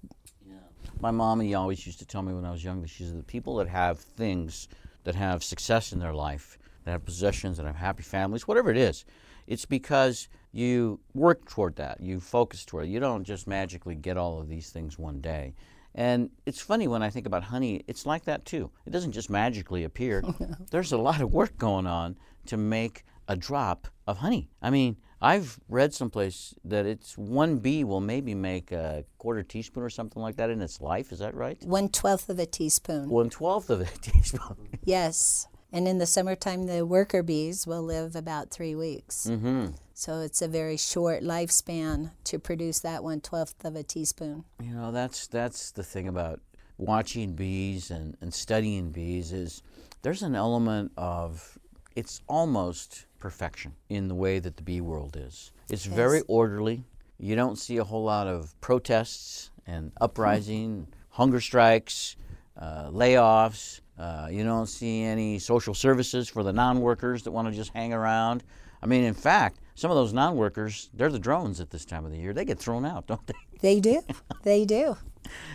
Yeah. 0.44 0.56
My 0.99 1.11
mommy 1.11 1.53
always 1.53 1.85
used 1.85 1.99
to 1.99 2.06
tell 2.06 2.23
me 2.23 2.33
when 2.33 2.45
I 2.45 2.51
was 2.51 2.63
younger, 2.63 2.88
she 2.88 3.03
said 3.03 3.19
the 3.19 3.23
people 3.23 3.57
that 3.57 3.67
have 3.67 3.99
things 3.99 4.67
that 5.03 5.13
have 5.13 5.44
success 5.44 5.91
in 5.91 5.99
their 5.99 6.13
life, 6.15 6.57
that 6.83 6.91
have 6.91 7.06
possessions, 7.06 7.57
that 7.57 7.65
have 7.65 7.75
happy 7.75 8.03
families, 8.03 8.47
whatever 8.47 8.71
it 8.71 8.77
is, 8.77 9.06
it's 9.47 9.65
because 9.65 10.30
you 10.51 11.00
work 11.13 11.50
toward 11.50 11.75
that. 11.77 12.00
You 12.00 12.19
focus 12.19 12.63
toward 12.65 12.85
it. 12.85 12.89
You 12.89 13.00
don't 13.00 13.24
just 13.24 13.47
magically 13.47 13.95
get 13.95 14.18
all 14.18 14.39
of 14.39 14.47
these 14.47 14.69
things 14.69 14.97
one 14.97 15.19
day. 15.19 15.56
And 15.95 16.30
it's 16.45 16.59
funny 16.62 16.88
when 16.88 17.03
I 17.03 17.09
think 17.09 17.25
about 17.27 17.44
honey, 17.44 17.83
it's 17.88 18.06
like 18.06 18.25
that 18.25 18.45
too. 18.45 18.71
It 18.85 18.91
doesn't 18.91 19.12
just 19.12 19.30
magically 19.30 19.83
appear. 19.83 20.24
There's 20.71 20.91
a 20.91 20.97
lot 20.97 21.21
of 21.21 21.31
work 21.33 21.57
going 21.57 21.85
on 21.85 22.18
to 22.47 22.57
make 22.57 23.03
a 23.27 23.35
drop 23.35 23.88
of 24.07 24.18
honey. 24.18 24.50
I 24.62 24.69
mean, 24.69 24.97
I've 25.21 25.57
read 25.69 25.94
someplace 25.94 26.54
that 26.66 26.85
it's 26.85 27.18
one 27.18 27.59
bee 27.59 27.83
will 27.85 28.02
maybe 28.02 28.35
make 28.35 28.71
a 28.73 29.06
quarter 29.18 29.42
teaspoon 29.42 29.83
or 29.83 29.90
something 29.90 30.21
like 30.21 30.35
that 30.35 30.49
in 30.49 30.61
its 30.61 30.81
life. 30.81 31.13
Is 31.13 31.19
that 31.19 31.33
right? 31.33 31.57
One 31.63 31.87
twelfth 31.87 32.28
of 32.30 32.40
a 32.40 32.45
teaspoon. 32.45 33.09
One 33.09 33.30
twelfth 33.30 33.69
of 33.69 33.81
a 33.81 33.85
teaspoon. 34.02 34.68
Yes. 34.83 35.47
And 35.73 35.87
in 35.87 35.97
the 35.97 36.06
summertime, 36.06 36.68
the 36.68 36.85
worker 36.85 37.23
bees 37.23 37.65
will 37.65 37.81
live 37.81 38.15
about 38.15 38.51
three 38.51 38.75
weeks. 38.75 39.27
mm-hmm. 39.30 39.71
So 39.95 40.19
it's 40.19 40.42
a 40.42 40.47
very 40.47 40.77
short 40.77 41.23
lifespan 41.23 42.11
to 42.25 42.39
produce 42.39 42.80
that 42.80 43.03
one 43.03 43.21
twelfth 43.21 43.65
of 43.65 43.75
a 43.75 43.83
teaspoon. 43.83 44.44
You 44.61 44.73
know, 44.73 44.92
that's 44.92 45.27
that's 45.27 45.71
the 45.71 45.83
thing 45.83 46.07
about 46.07 46.39
watching 46.77 47.33
bees 47.33 47.92
and, 47.92 48.18
and 48.21 48.33
studying 48.33 48.92
bees 48.92 49.31
is 49.31 49.61
there's 50.01 50.23
an 50.23 50.35
element 50.35 50.92
of 50.97 51.57
it's 51.95 52.21
almost 52.27 53.06
perfection 53.19 53.73
in 53.89 54.07
the 54.07 54.15
way 54.15 54.39
that 54.39 54.57
the 54.57 54.63
bee 54.63 54.81
world 54.81 55.15
is. 55.19 55.51
It's 55.69 55.85
very 55.85 56.21
orderly. 56.27 56.83
You 57.19 57.35
don't 57.35 57.57
see 57.57 57.77
a 57.77 57.83
whole 57.83 58.03
lot 58.03 58.27
of 58.27 58.59
protests 58.61 59.51
and 59.65 59.92
uprising, 60.01 60.87
hunger 61.09 61.39
strikes, 61.39 62.15
uh, 62.57 62.89
layoffs. 62.89 63.80
Uh, 63.97 64.28
you 64.31 64.44
don't 64.44 64.68
see 64.68 65.04
any 65.04 65.38
social 65.40 65.73
services 65.73 66.28
for 66.28 66.44
the 66.44 66.54
non-workers 66.54 67.23
that 67.23 67.31
want 67.31 67.47
to 67.47 67.54
just 67.54 67.71
hang 67.73 67.94
around. 67.94 68.44
I 68.81 68.85
mean, 68.85 69.04
in 69.04 69.14
fact, 69.14 69.59
some 69.76 69.92
of 69.92 69.95
those 69.95 70.14
non-workers, 70.14 70.90
they're 70.94 71.12
the 71.12 71.19
drones 71.19 71.59
at 71.59 71.69
this 71.69 71.85
time 71.85 72.06
of 72.06 72.12
the 72.12 72.18
year. 72.18 72.33
They 72.33 72.45
get 72.45 72.59
thrown 72.59 72.85
out, 72.85 73.07
don't 73.07 73.26
they? 73.28 73.33
They 73.62 73.80
do. 73.80 74.02
they 74.44 74.66
do. 74.66 74.97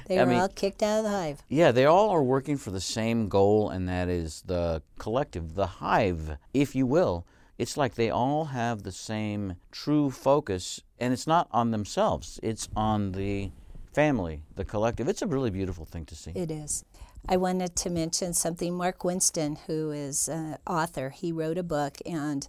They 0.06 0.18
I 0.18 0.24
were 0.24 0.30
mean- 0.30 0.38
all 0.40 0.48
kicked 0.48 0.82
out 0.82 0.98
of 1.00 1.04
the 1.04 1.10
hive. 1.10 1.42
Yeah, 1.50 1.72
they 1.72 1.84
all 1.84 2.08
are 2.08 2.22
working 2.22 2.56
for 2.56 2.70
the 2.70 2.80
same 2.80 3.28
goal, 3.28 3.68
and 3.68 3.86
that 3.86 4.08
is 4.08 4.42
the 4.46 4.82
collective, 4.98 5.54
the 5.54 5.66
hive, 5.66 6.38
if 6.54 6.74
you 6.74 6.86
will. 6.86 7.26
It's 7.58 7.76
like 7.76 7.94
they 7.96 8.08
all 8.08 8.46
have 8.46 8.82
the 8.82 8.92
same 8.92 9.56
true 9.70 10.10
focus, 10.10 10.80
and 10.98 11.12
it's 11.12 11.26
not 11.26 11.48
on 11.52 11.70
themselves, 11.70 12.40
it's 12.42 12.70
on 12.74 13.12
the 13.12 13.50
family, 13.92 14.42
the 14.56 14.64
collective. 14.64 15.06
It's 15.06 15.20
a 15.20 15.26
really 15.26 15.50
beautiful 15.50 15.84
thing 15.84 16.06
to 16.06 16.14
see. 16.14 16.30
It 16.34 16.50
is. 16.50 16.82
I 17.26 17.36
wanted 17.36 17.76
to 17.76 17.90
mention 17.90 18.34
something. 18.34 18.76
Mark 18.76 19.04
Winston, 19.04 19.56
who 19.66 19.90
is 19.90 20.28
an 20.28 20.58
author, 20.66 21.10
he 21.10 21.32
wrote 21.32 21.58
a 21.58 21.62
book, 21.62 21.98
and 22.04 22.46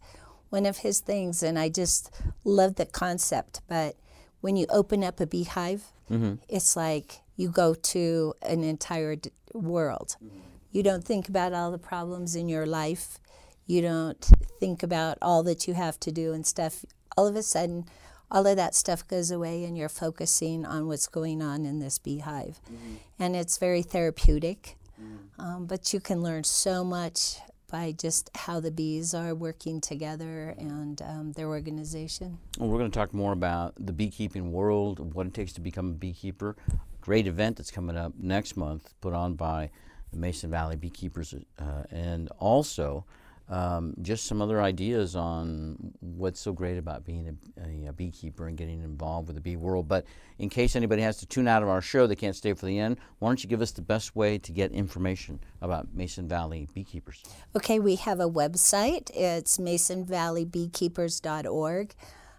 one 0.49 0.65
of 0.65 0.77
his 0.77 0.99
things, 0.99 1.43
and 1.43 1.57
I 1.57 1.69
just 1.69 2.11
love 2.43 2.75
the 2.75 2.85
concept, 2.85 3.61
but 3.67 3.95
when 4.41 4.55
you 4.55 4.65
open 4.69 5.03
up 5.03 5.19
a 5.19 5.27
beehive, 5.27 5.83
mm-hmm. 6.09 6.35
it's 6.47 6.75
like 6.75 7.21
you 7.35 7.49
go 7.49 7.73
to 7.73 8.33
an 8.41 8.63
entire 8.63 9.15
d- 9.15 9.31
world. 9.53 10.15
Mm-hmm. 10.23 10.39
You 10.71 10.83
don't 10.83 11.03
think 11.03 11.29
about 11.29 11.53
all 11.53 11.71
the 11.71 11.77
problems 11.77 12.35
in 12.35 12.47
your 12.47 12.65
life. 12.65 13.19
You 13.65 13.81
don't 13.81 14.31
think 14.59 14.83
about 14.83 15.17
all 15.21 15.43
that 15.43 15.67
you 15.67 15.73
have 15.73 15.99
to 16.01 16.11
do 16.11 16.33
and 16.33 16.45
stuff. 16.45 16.85
All 17.17 17.27
of 17.27 17.35
a 17.35 17.43
sudden, 17.43 17.85
all 18.31 18.45
of 18.45 18.57
that 18.57 18.75
stuff 18.75 19.07
goes 19.07 19.31
away 19.31 19.63
and 19.63 19.77
you're 19.77 19.89
focusing 19.89 20.65
on 20.65 20.87
what's 20.87 21.07
going 21.07 21.41
on 21.41 21.65
in 21.65 21.79
this 21.79 21.97
beehive. 21.97 22.59
Mm-hmm. 22.65 22.95
And 23.19 23.35
it's 23.35 23.57
very 23.57 23.81
therapeutic. 23.81 24.77
Mm. 25.01 25.43
Um, 25.43 25.65
but 25.65 25.93
you 25.93 25.99
can 25.99 26.21
learn 26.21 26.43
so 26.43 26.83
much 26.83 27.37
by 27.69 27.91
just 27.91 28.29
how 28.35 28.59
the 28.59 28.71
bees 28.71 29.13
are 29.13 29.35
working 29.35 29.79
together 29.79 30.55
and 30.57 31.01
um, 31.01 31.31
their 31.33 31.47
organization. 31.47 32.39
Well, 32.57 32.69
we're 32.69 32.79
going 32.79 32.91
to 32.91 32.97
talk 32.97 33.13
more 33.13 33.31
about 33.31 33.73
the 33.79 33.93
beekeeping 33.93 34.51
world, 34.51 35.13
what 35.13 35.27
it 35.27 35.33
takes 35.33 35.53
to 35.53 35.61
become 35.61 35.89
a 35.91 35.93
beekeeper. 35.93 36.55
Great 37.01 37.27
event 37.27 37.57
that's 37.57 37.71
coming 37.71 37.95
up 37.95 38.13
next 38.17 38.57
month, 38.57 38.93
put 39.01 39.13
on 39.13 39.35
by 39.35 39.69
the 40.11 40.17
Mason 40.17 40.49
Valley 40.49 40.75
Beekeepers, 40.75 41.35
uh, 41.59 41.83
and 41.91 42.29
also 42.39 43.05
um, 43.49 43.93
just 44.03 44.27
some 44.27 44.43
other 44.43 44.61
ideas 44.61 45.15
on 45.15 45.75
what's 46.01 46.39
so 46.39 46.53
great 46.53 46.77
about 46.77 47.03
being 47.03 47.35
a, 47.57 47.87
a, 47.89 47.93
beekeeper 47.93 48.47
and 48.47 48.55
getting 48.55 48.83
involved 48.83 49.25
with 49.27 49.35
the 49.35 49.41
bee 49.41 49.55
world. 49.55 49.87
But 49.87 50.05
in 50.37 50.49
case 50.49 50.75
anybody 50.75 51.01
has 51.01 51.17
to 51.17 51.25
tune 51.25 51.47
out 51.47 51.63
of 51.63 51.69
our 51.69 51.81
show, 51.81 52.05
they 52.05 52.15
can't 52.15 52.35
stay 52.35 52.53
for 52.53 52.67
the 52.67 52.77
end, 52.77 52.97
why 53.17 53.29
don't 53.29 53.43
you 53.43 53.49
give 53.49 53.61
us 53.61 53.71
the 53.71 53.81
best 53.81 54.15
way 54.15 54.37
to 54.37 54.51
get 54.51 54.71
information 54.71 55.39
about 55.61 55.87
Mason 55.93 56.27
Valley 56.27 56.67
beekeepers? 56.75 57.23
Okay, 57.55 57.79
we 57.79 57.95
have 57.95 58.19
a 58.19 58.29
website. 58.29 59.09
It's 59.15 59.57
masonvalleybeekeepers.org. 59.57 61.95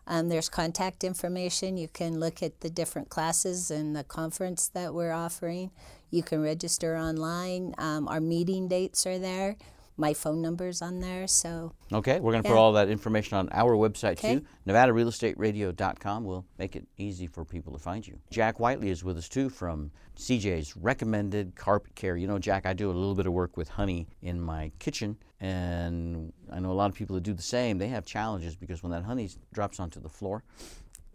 Um, 0.06 0.28
there's 0.28 0.48
contact 0.48 1.02
information. 1.02 1.76
You 1.76 1.88
can 1.88 2.20
look 2.20 2.40
at 2.42 2.60
the 2.60 2.70
different 2.70 3.08
classes 3.08 3.72
and 3.72 3.96
the 3.96 4.04
conference 4.04 4.68
that 4.68 4.94
we're 4.94 5.12
offering. 5.12 5.72
You 6.10 6.22
can 6.22 6.40
register 6.40 6.96
online. 6.96 7.74
Um, 7.78 8.06
our 8.06 8.20
meeting 8.20 8.68
dates 8.68 9.06
are 9.06 9.18
there 9.18 9.56
my 10.00 10.14
phone 10.14 10.40
number's 10.40 10.82
on 10.82 11.00
there. 11.00 11.28
So 11.28 11.72
okay, 11.92 12.18
we're 12.18 12.32
going 12.32 12.42
to 12.42 12.48
yeah. 12.48 12.54
put 12.54 12.58
all 12.58 12.72
that 12.72 12.88
information 12.88 13.36
on 13.36 13.48
our 13.52 13.76
website 13.76 14.12
okay. 14.12 14.36
too, 14.36 14.44
NevadaRealEstateRadio.com. 14.66 16.24
We'll 16.24 16.46
make 16.58 16.74
it 16.74 16.86
easy 16.96 17.26
for 17.26 17.44
people 17.44 17.72
to 17.74 17.78
find 17.78 18.06
you. 18.06 18.18
Jack 18.30 18.58
Whiteley 18.58 18.90
is 18.90 19.04
with 19.04 19.18
us 19.18 19.28
too 19.28 19.50
from 19.50 19.92
CJ's 20.16 20.76
Recommended 20.76 21.54
Carpet 21.54 21.94
Care. 21.94 22.16
You 22.16 22.26
know, 22.26 22.38
Jack, 22.38 22.66
I 22.66 22.72
do 22.72 22.90
a 22.90 22.92
little 22.92 23.14
bit 23.14 23.26
of 23.26 23.32
work 23.32 23.56
with 23.56 23.68
honey 23.68 24.08
in 24.22 24.40
my 24.40 24.72
kitchen, 24.78 25.16
and 25.38 26.32
I 26.50 26.58
know 26.58 26.72
a 26.72 26.72
lot 26.72 26.90
of 26.90 26.96
people 26.96 27.14
that 27.14 27.22
do 27.22 27.34
the 27.34 27.42
same. 27.42 27.78
They 27.78 27.88
have 27.88 28.06
challenges 28.06 28.56
because 28.56 28.82
when 28.82 28.92
that 28.92 29.04
honey 29.04 29.28
drops 29.52 29.78
onto 29.78 30.00
the 30.00 30.08
floor, 30.08 30.42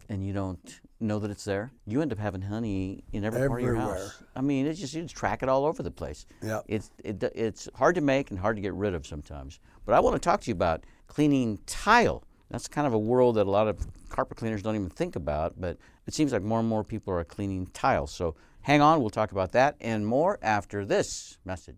and 0.08 0.24
you 0.26 0.32
don't 0.32 0.80
know 1.00 1.18
that 1.18 1.30
it's 1.30 1.44
there, 1.44 1.70
you 1.86 2.00
end 2.00 2.12
up 2.12 2.18
having 2.18 2.40
honey 2.42 3.04
in 3.12 3.24
every 3.24 3.42
Everywhere. 3.42 3.74
part 3.76 3.90
of 3.90 3.96
your 3.96 4.04
house. 4.04 4.22
I 4.34 4.40
mean, 4.40 4.66
it's 4.66 4.80
just 4.80 4.94
you 4.94 5.02
just 5.02 5.14
track 5.16 5.42
it 5.42 5.48
all 5.48 5.64
over 5.66 5.82
the 5.82 5.90
place. 5.90 6.26
Yeah. 6.42 6.60
It's 6.66 6.90
it, 7.04 7.22
it's 7.34 7.68
hard 7.74 7.94
to 7.96 8.00
make 8.00 8.30
and 8.30 8.38
hard 8.38 8.56
to 8.56 8.62
get 8.62 8.72
rid 8.74 8.94
of 8.94 9.06
sometimes. 9.06 9.60
But 9.84 9.94
I 9.94 10.00
want 10.00 10.14
to 10.14 10.20
talk 10.20 10.40
to 10.42 10.48
you 10.48 10.54
about 10.54 10.84
cleaning 11.06 11.58
tile. 11.66 12.22
That's 12.50 12.68
kind 12.68 12.86
of 12.86 12.92
a 12.94 12.98
world 12.98 13.34
that 13.36 13.46
a 13.46 13.50
lot 13.50 13.66
of 13.68 13.86
carpet 14.08 14.36
cleaners 14.38 14.62
don't 14.62 14.76
even 14.76 14.88
think 14.88 15.16
about, 15.16 15.60
but 15.60 15.78
it 16.06 16.14
seems 16.14 16.32
like 16.32 16.42
more 16.42 16.60
and 16.60 16.68
more 16.68 16.84
people 16.84 17.12
are 17.12 17.24
cleaning 17.24 17.66
tiles. 17.74 18.12
So 18.12 18.36
hang 18.62 18.80
on, 18.80 19.00
we'll 19.00 19.10
talk 19.10 19.32
about 19.32 19.52
that 19.52 19.76
and 19.80 20.06
more 20.06 20.38
after 20.42 20.84
this 20.84 21.38
message. 21.44 21.76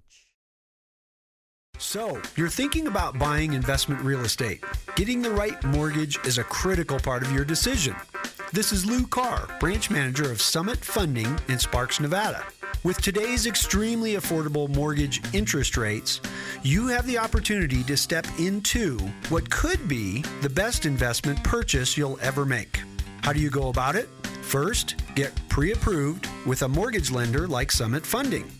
So, 1.79 2.21
you're 2.35 2.49
thinking 2.49 2.89
about 2.89 3.21
buying 3.21 3.53
investment 3.53 4.03
real 4.03 4.25
estate. 4.25 4.65
Getting 4.97 5.23
the 5.23 5.31
right 5.31 5.63
mortgage 5.63 6.19
is 6.27 6.39
a 6.39 6.45
critical 6.45 6.99
part 6.99 7.23
of 7.23 7.31
your 7.31 7.45
decision. 7.45 7.95
This 8.53 8.73
is 8.73 8.85
Lou 8.85 9.07
Carr, 9.07 9.49
branch 9.61 9.89
manager 9.89 10.33
of 10.33 10.43
Summit 10.43 10.79
Funding 10.85 11.39
in 11.49 11.57
Sparks, 11.61 12.01
Nevada. 12.01 12.45
With 12.83 13.01
today's 13.01 13.47
extremely 13.47 14.15
affordable 14.15 14.69
mortgage 14.75 15.23
interest 15.33 15.77
rates, 15.77 16.21
you 16.65 16.89
have 16.89 17.07
the 17.07 17.19
opportunity 17.19 17.85
to 17.85 17.97
step 17.97 18.27
into 18.41 18.99
what 19.29 19.49
could 19.49 19.87
be 19.87 20.23
the 20.43 20.51
best 20.51 20.85
investment 20.85 21.43
purchase 21.45 21.97
you'll 21.97 22.19
ever 22.21 22.45
make. 22.45 22.81
How 23.23 23.33
do 23.33 23.39
you 23.39 23.51
go 23.51 23.69
about 23.69 23.95
it? 23.95 24.09
First, 24.43 24.97
get 25.15 25.33
pre 25.49 25.73
approved 25.73 26.27
with 26.45 26.63
a 26.63 26.69
mortgage 26.69 27.13
lender 27.13 27.47
like 27.47 27.71
Summit 27.71 28.05
Funding. 28.05 28.51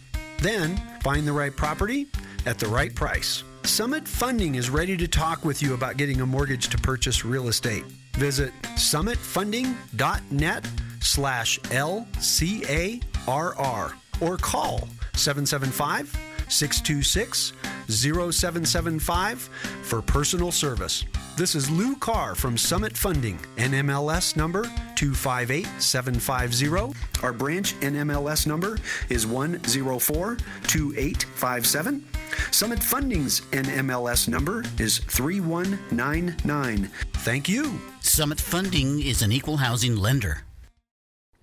Then, 0.41 0.77
find 1.03 1.27
the 1.27 1.33
right 1.33 1.55
property 1.55 2.07
at 2.49 2.59
the 2.59 2.67
right 2.67 2.95
price. 2.95 3.45
Summit 3.65 4.09
Funding 4.09 4.55
is 4.55 4.71
ready 4.71 4.97
to 4.97 5.07
talk 5.07 5.45
with 5.45 5.61
you 5.61 5.75
about 5.75 5.99
getting 5.99 6.23
a 6.23 6.27
mortgage 6.27 6.71
to 6.71 6.79
purchase 6.79 7.23
real 7.23 7.49
estate. 7.49 7.85
Visit 8.15 8.55
summitfunding.net 8.77 10.67
slash 11.01 11.59
LCARR 11.61 13.03
or 14.21 14.37
call 14.39 14.89
775 15.15 16.28
626 16.49 17.53
0775 17.89 19.39
for 19.83 20.01
personal 20.03 20.53
service. 20.53 21.07
This 21.37 21.55
is 21.55 21.71
Lou 21.71 21.97
Carr 21.97 22.35
from 22.35 22.59
Summit 22.59 22.97
Funding, 22.97 23.39
NMLS 23.57 24.37
number 24.37 24.65
258750. 24.97 26.99
Our 27.23 27.33
branch 27.33 27.75
NMLS 27.81 28.47
number 28.47 28.79
is 29.09 29.25
1042857. 29.25 32.03
Summit 32.51 32.83
Funding's 32.83 33.41
NMLS 33.53 34.29
number 34.29 34.65
is 34.79 34.99
3199. 34.99 36.91
Thank 37.19 37.49
you. 37.49 37.79
Summit 38.01 38.41
Funding 38.41 39.01
is 39.01 39.23
an 39.23 39.31
equal 39.33 39.59
housing 39.59 39.97
lender. 39.97 40.43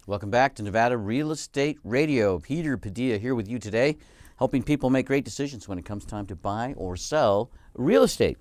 Welcome 0.08 0.30
back 0.30 0.54
to 0.56 0.64
Nevada 0.64 0.98
Real 0.98 1.32
Estate 1.32 1.80
Radio. 1.84 2.38
Peter 2.38 2.78
Padilla 2.78 3.18
here 3.18 3.34
with 3.34 3.48
you 3.48 3.58
today 3.60 3.98
helping 4.38 4.64
people 4.64 4.90
make 4.90 5.06
great 5.06 5.26
decisions 5.26 5.68
when 5.68 5.78
it 5.78 5.86
comes 5.86 6.06
time 6.06 6.26
to 6.28 6.36
buy 6.36 6.74
or 6.78 6.96
sell 6.96 7.52
real 7.74 8.04
estate. 8.04 8.38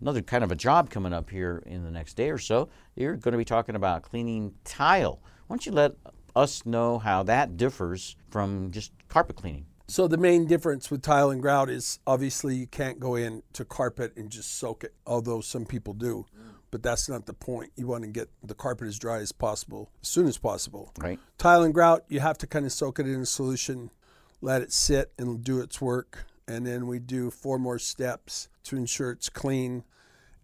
another 0.02 0.22
kind 0.22 0.44
of 0.44 0.52
a 0.52 0.56
job 0.56 0.90
coming 0.90 1.14
up 1.14 1.30
here 1.30 1.64
in 1.66 1.84
the 1.84 1.92
next 1.92 2.16
day 2.16 2.30
or 2.30 2.38
so. 2.38 2.70
You're 2.96 3.16
going 3.16 3.34
to 3.34 3.38
be 3.38 3.46
talking 3.46 3.76
about 3.76 4.02
cleaning 4.02 4.54
tile. 4.64 5.22
Why 5.48 5.56
don't 5.56 5.66
you 5.66 5.72
let 5.72 5.94
us 6.36 6.66
know 6.66 6.98
how 7.00 7.24
that 7.24 7.58
differs 7.58 8.16
from 8.30 8.72
just 8.72 8.92
carpet 9.08 9.36
cleaning? 9.36 9.66
So 9.88 10.08
the 10.08 10.18
main 10.18 10.48
difference 10.48 10.90
with 10.90 11.02
tile 11.02 11.32
and 11.32 11.42
grout 11.42 11.70
is 11.70 12.00
obviously 12.08 12.56
you 12.56 12.68
can't 12.68 13.00
go 13.00 13.16
in 13.16 13.44
to 13.54 13.66
carpet 13.66 14.16
and 14.16 14.30
just 14.30 14.58
soak 14.58 14.86
it, 14.86 14.94
although 15.06 15.42
some 15.42 15.66
people 15.66 15.94
do. 15.94 16.26
but 16.72 16.82
that's 16.82 17.10
not 17.10 17.26
the 17.26 17.34
point. 17.34 17.74
You 17.76 17.88
want 17.88 18.06
to 18.06 18.10
get 18.10 18.30
the 18.42 18.56
carpet 18.56 18.88
as 18.88 18.98
dry 18.98 19.18
as 19.18 19.34
possible, 19.34 19.92
as 20.02 20.08
soon 20.08 20.28
as 20.28 20.38
possible. 20.38 20.94
Right. 20.98 21.20
Tile 21.38 21.64
and 21.64 21.74
grout, 21.74 22.06
you 22.08 22.22
have 22.22 22.38
to 22.38 22.48
kind 22.48 22.66
of 22.66 22.72
soak 22.72 23.00
it 23.00 23.06
in 23.06 23.20
a 23.20 23.26
solution, 23.26 23.92
let 24.40 24.62
it 24.62 24.72
sit 24.72 25.12
and 25.18 25.44
do 25.44 25.60
its 25.60 25.82
work, 25.82 26.26
and 26.48 26.66
then 26.66 26.88
we 26.88 27.00
do 27.00 27.30
four 27.30 27.60
more 27.60 27.78
steps 27.78 28.48
to 28.64 28.76
ensure 28.76 29.12
it's 29.12 29.30
clean 29.30 29.84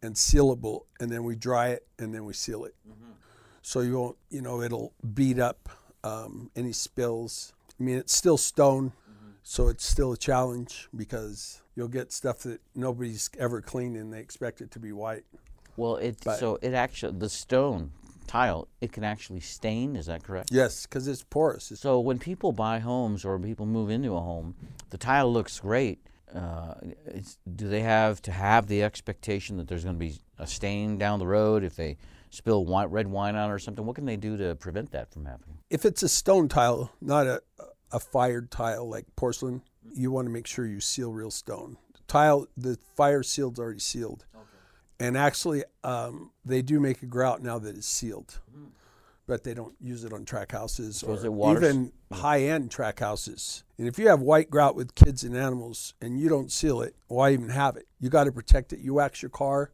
and 0.01 0.15
sealable, 0.15 0.81
and 0.99 1.09
then 1.11 1.23
we 1.23 1.35
dry 1.35 1.69
it 1.69 1.87
and 1.99 2.13
then 2.13 2.25
we 2.25 2.33
seal 2.33 2.65
it. 2.65 2.75
So 3.61 3.81
you 3.81 3.97
won't, 3.99 4.17
you 4.29 4.41
know, 4.41 4.61
it'll 4.61 4.93
beat 5.13 5.39
up 5.39 5.69
um, 6.03 6.49
any 6.55 6.71
spills. 6.71 7.53
I 7.79 7.83
mean, 7.83 7.97
it's 7.97 8.13
still 8.15 8.37
stone, 8.37 8.93
so 9.43 9.67
it's 9.67 9.85
still 9.85 10.13
a 10.13 10.17
challenge 10.17 10.87
because 10.95 11.61
you'll 11.75 11.87
get 11.89 12.11
stuff 12.11 12.39
that 12.39 12.61
nobody's 12.75 13.29
ever 13.37 13.61
cleaned 13.61 13.97
and 13.97 14.13
they 14.13 14.19
expect 14.19 14.61
it 14.61 14.71
to 14.71 14.79
be 14.79 14.91
white. 14.91 15.25
Well, 15.75 15.97
it 15.97 16.17
But- 16.23 16.39
so 16.39 16.57
it 16.61 16.73
actually 16.73 17.17
the 17.17 17.29
stone 17.29 17.91
tile 18.25 18.67
it 18.81 18.91
can 18.91 19.03
actually 19.03 19.39
stain. 19.39 19.95
Is 19.95 20.07
that 20.07 20.23
correct? 20.23 20.49
Yes, 20.51 20.85
because 20.85 21.07
it's 21.07 21.23
porous. 21.23 21.71
It's, 21.71 21.81
So 21.81 21.99
when 21.99 22.19
people 22.19 22.51
buy 22.51 22.79
homes 22.79 23.23
or 23.23 23.39
people 23.39 23.65
move 23.65 23.89
into 23.89 24.15
a 24.15 24.19
home, 24.21 24.55
the 24.89 24.97
tile 24.97 25.31
looks 25.31 25.59
great. 25.59 25.99
Uh, 26.33 26.73
it's, 27.05 27.37
do 27.55 27.67
they 27.67 27.81
have 27.81 28.21
to 28.23 28.31
have 28.31 28.67
the 28.67 28.83
expectation 28.83 29.57
that 29.57 29.67
there's 29.67 29.83
going 29.83 29.95
to 29.95 29.99
be 29.99 30.19
a 30.37 30.45
stain 30.45 30.97
down 30.97 31.19
the 31.19 31.27
road 31.27 31.63
if 31.63 31.75
they 31.75 31.97
spill 32.29 32.65
red 32.89 33.07
wine 33.07 33.35
on 33.35 33.49
it 33.49 33.53
or 33.53 33.59
something? 33.59 33.85
What 33.85 33.95
can 33.95 34.05
they 34.05 34.17
do 34.17 34.37
to 34.37 34.55
prevent 34.55 34.91
that 34.91 35.11
from 35.11 35.25
happening? 35.25 35.57
if 35.69 35.85
it's 35.85 36.03
a 36.03 36.09
stone 36.09 36.47
tile, 36.47 36.91
not 37.01 37.27
a, 37.27 37.41
a 37.91 37.99
fired 37.99 38.51
tile 38.51 38.89
like 38.89 39.05
porcelain, 39.15 39.61
you 39.93 40.11
want 40.11 40.25
to 40.27 40.31
make 40.31 40.47
sure 40.47 40.65
you 40.65 40.79
seal 40.79 41.11
real 41.11 41.31
stone. 41.31 41.77
Tile, 42.07 42.47
the 42.55 42.77
fire 42.95 43.23
sealed's 43.23 43.59
already 43.59 43.79
sealed. 43.79 44.25
And 44.99 45.15
actually, 45.15 45.63
um, 45.83 46.31
they 46.43 46.61
do 46.61 46.79
make 46.79 47.03
a 47.03 47.05
grout 47.05 47.43
now 47.43 47.59
that 47.59 47.75
is 47.75 47.85
sealed, 47.85 48.39
but 49.27 49.43
they 49.43 49.53
don't 49.53 49.75
use 49.79 50.03
it 50.03 50.13
on 50.13 50.25
tract 50.25 50.53
houses 50.53 51.03
is 51.03 51.25
or 51.25 51.29
water 51.31 51.63
s- 51.63 51.71
even 51.73 51.91
high-end 52.11 52.71
tract 52.71 52.99
houses. 53.01 53.63
And 53.77 53.87
if 53.87 53.99
you 53.99 54.07
have 54.07 54.21
white 54.21 54.49
grout 54.49 54.75
with 54.75 54.95
kids 54.95 55.23
and 55.23 55.35
animals 55.35 55.93
and 56.01 56.19
you 56.19 56.29
don't 56.29 56.51
seal 56.51 56.81
it, 56.81 56.95
why 57.07 57.31
even 57.33 57.49
have 57.49 57.75
it? 57.77 57.87
You 57.99 58.09
got 58.09 58.23
to 58.23 58.31
protect 58.31 58.73
it. 58.73 58.79
You 58.79 58.95
wax 58.95 59.21
your 59.21 59.29
car, 59.29 59.71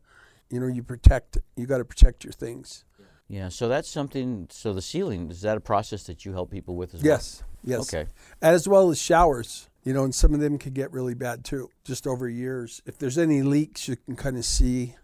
you 0.49 0.59
know, 0.59 0.67
you 0.67 0.83
protect. 0.83 1.37
You 1.55 1.67
got 1.67 1.77
to 1.77 1.85
protect 1.85 2.23
your 2.23 2.33
things. 2.33 2.83
Yeah, 3.29 3.49
so 3.49 3.69
that's 3.69 3.87
something. 3.89 4.47
So 4.51 4.73
the 4.73 4.81
sealing 4.81 5.29
is 5.31 5.41
that 5.41 5.55
a 5.55 5.61
process 5.61 6.03
that 6.03 6.25
you 6.25 6.33
help 6.33 6.51
people 6.51 6.75
with 6.75 6.93
as 6.95 7.01
well? 7.01 7.13
Yes, 7.13 7.43
yes. 7.63 7.93
Okay. 7.93 8.09
As 8.41 8.67
well 8.67 8.89
as 8.89 8.99
showers, 9.01 9.69
you 9.83 9.93
know, 9.93 10.03
and 10.03 10.13
some 10.13 10.33
of 10.33 10.39
them 10.39 10.57
can 10.57 10.73
get 10.73 10.91
really 10.91 11.13
bad 11.13 11.45
too, 11.45 11.69
just 11.85 12.05
over 12.05 12.27
years. 12.27 12.81
If 12.85 12.97
there's 12.97 13.17
any 13.17 13.41
leaks, 13.41 13.87
you 13.87 13.95
can 13.95 14.15
kind 14.15 14.37
of 14.37 14.45
see. 14.45 14.95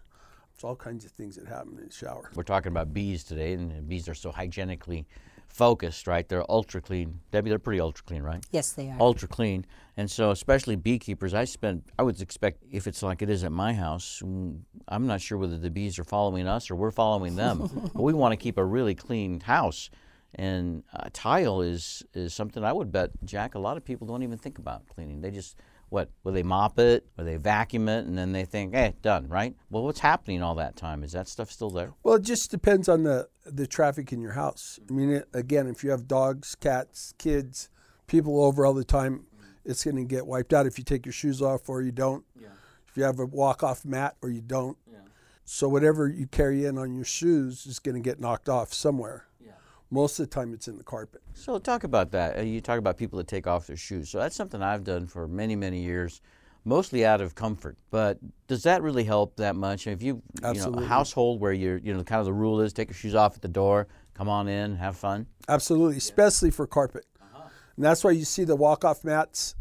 It's 0.60 0.64
all 0.66 0.76
kinds 0.76 1.06
of 1.06 1.10
things 1.12 1.36
that 1.36 1.46
happen 1.46 1.78
in 1.78 1.88
the 1.88 1.90
shower. 1.90 2.30
We're 2.34 2.42
talking 2.42 2.70
about 2.70 2.92
bees 2.92 3.24
today, 3.24 3.54
and 3.54 3.88
bees 3.88 4.10
are 4.10 4.14
so 4.14 4.30
hygienically 4.30 5.06
focused, 5.48 6.06
right? 6.06 6.28
They're 6.28 6.44
ultra 6.50 6.82
clean. 6.82 7.20
Debbie, 7.30 7.48
they're 7.48 7.58
pretty 7.58 7.80
ultra 7.80 8.04
clean, 8.04 8.22
right? 8.22 8.44
Yes, 8.50 8.72
they 8.72 8.90
are. 8.90 8.96
ultra 9.00 9.26
clean. 9.26 9.64
And 9.96 10.10
so, 10.10 10.32
especially 10.32 10.76
beekeepers, 10.76 11.32
I 11.32 11.46
spend, 11.46 11.84
I 11.98 12.02
would 12.02 12.20
expect 12.20 12.62
if 12.70 12.86
it's 12.86 13.02
like 13.02 13.22
it 13.22 13.30
is 13.30 13.42
at 13.42 13.52
my 13.52 13.72
house, 13.72 14.20
mm, 14.22 14.58
I'm 14.86 15.06
not 15.06 15.22
sure 15.22 15.38
whether 15.38 15.56
the 15.56 15.70
bees 15.70 15.98
are 15.98 16.04
following 16.04 16.46
us 16.46 16.70
or 16.70 16.74
we're 16.74 16.90
following 16.90 17.36
them. 17.36 17.90
but 17.94 18.02
we 18.02 18.12
want 18.12 18.32
to 18.32 18.36
keep 18.36 18.58
a 18.58 18.64
really 18.64 18.94
clean 18.94 19.40
house. 19.40 19.88
And 20.34 20.84
uh, 20.92 21.08
tile 21.14 21.62
is, 21.62 22.02
is 22.12 22.34
something 22.34 22.62
I 22.62 22.74
would 22.74 22.92
bet, 22.92 23.12
Jack, 23.24 23.54
a 23.54 23.58
lot 23.58 23.78
of 23.78 23.84
people 23.86 24.06
don't 24.06 24.22
even 24.22 24.36
think 24.36 24.58
about 24.58 24.86
cleaning. 24.88 25.22
They 25.22 25.30
just, 25.30 25.56
what, 25.90 26.08
will 26.24 26.32
they 26.32 26.42
mop 26.42 26.78
it 26.78 27.06
or 27.18 27.24
they 27.24 27.36
vacuum 27.36 27.88
it 27.88 28.06
and 28.06 28.16
then 28.16 28.32
they 28.32 28.44
think, 28.44 28.74
hey, 28.74 28.94
done, 29.02 29.28
right? 29.28 29.54
Well, 29.68 29.82
what's 29.82 30.00
happening 30.00 30.42
all 30.42 30.54
that 30.54 30.76
time? 30.76 31.02
Is 31.02 31.12
that 31.12 31.28
stuff 31.28 31.50
still 31.50 31.70
there? 31.70 31.92
Well, 32.02 32.14
it 32.14 32.22
just 32.22 32.50
depends 32.50 32.88
on 32.88 33.02
the 33.02 33.28
the 33.44 33.66
traffic 33.66 34.12
in 34.12 34.20
your 34.20 34.32
house. 34.32 34.78
I 34.88 34.92
mean, 34.92 35.10
it, 35.10 35.28
again, 35.34 35.66
if 35.66 35.82
you 35.82 35.90
have 35.90 36.06
dogs, 36.06 36.54
cats, 36.54 37.12
kids, 37.18 37.68
people 38.06 38.42
over 38.44 38.64
all 38.64 38.74
the 38.74 38.84
time, 38.84 39.26
it's 39.64 39.84
going 39.84 39.96
to 39.96 40.04
get 40.04 40.26
wiped 40.26 40.52
out 40.52 40.66
if 40.66 40.78
you 40.78 40.84
take 40.84 41.04
your 41.04 41.12
shoes 41.12 41.42
off 41.42 41.68
or 41.68 41.82
you 41.82 41.92
don't. 41.92 42.24
If 42.88 42.96
you 42.96 43.02
have 43.04 43.18
a 43.18 43.26
walk 43.26 43.62
off 43.62 43.84
mat 43.84 44.16
or 44.22 44.30
you 44.30 44.40
don't. 44.40 44.76
So 45.44 45.68
whatever 45.68 46.06
you 46.08 46.28
carry 46.28 46.64
in 46.64 46.78
on 46.78 46.94
your 46.94 47.04
shoes 47.04 47.66
is 47.66 47.80
going 47.80 47.96
to 47.96 48.00
get 48.00 48.20
knocked 48.20 48.48
off 48.48 48.72
somewhere. 48.72 49.26
Most 49.90 50.20
of 50.20 50.28
the 50.28 50.34
time, 50.34 50.54
it's 50.54 50.68
in 50.68 50.78
the 50.78 50.84
carpet. 50.84 51.20
So 51.34 51.58
talk 51.58 51.84
about 51.84 52.12
that. 52.12 52.38
Uh, 52.38 52.42
You 52.42 52.60
talk 52.60 52.78
about 52.78 52.96
people 52.96 53.16
that 53.18 53.26
take 53.26 53.46
off 53.46 53.66
their 53.66 53.76
shoes. 53.76 54.08
So 54.08 54.18
that's 54.18 54.36
something 54.36 54.62
I've 54.62 54.84
done 54.84 55.06
for 55.06 55.26
many, 55.26 55.56
many 55.56 55.82
years, 55.82 56.20
mostly 56.64 57.04
out 57.04 57.20
of 57.20 57.34
comfort. 57.34 57.76
But 57.90 58.18
does 58.46 58.62
that 58.62 58.82
really 58.82 59.02
help 59.04 59.36
that 59.36 59.56
much? 59.56 59.86
If 59.88 60.02
you, 60.02 60.22
you 60.36 60.40
know, 60.42 60.48
a 60.48 60.50
Absolutely. 60.50 60.86
household 60.86 61.40
where 61.40 61.52
you're, 61.52 61.78
you 61.78 61.92
know, 61.92 62.04
kind 62.04 62.20
of 62.20 62.26
the 62.26 62.32
rule 62.32 62.60
is 62.60 62.72
take 62.72 62.88
your 62.88 62.94
shoes 62.94 63.14
off 63.16 63.34
at 63.34 63.42
the 63.42 63.48
door, 63.48 63.88
come 64.14 64.28
on 64.28 64.46
in, 64.46 64.76
have 64.76 64.96
fun. 64.96 65.26
Absolutely, 65.48 65.96
especially 65.96 66.50
for 66.52 66.66
carpet. 66.68 67.04
Uh-huh. 67.20 67.48
And 67.76 67.84
that's 67.84 68.04
why 68.04 68.12
you 68.12 68.24
see 68.24 68.44
the 68.44 68.56
walk-off 68.56 69.02
mats 69.02 69.56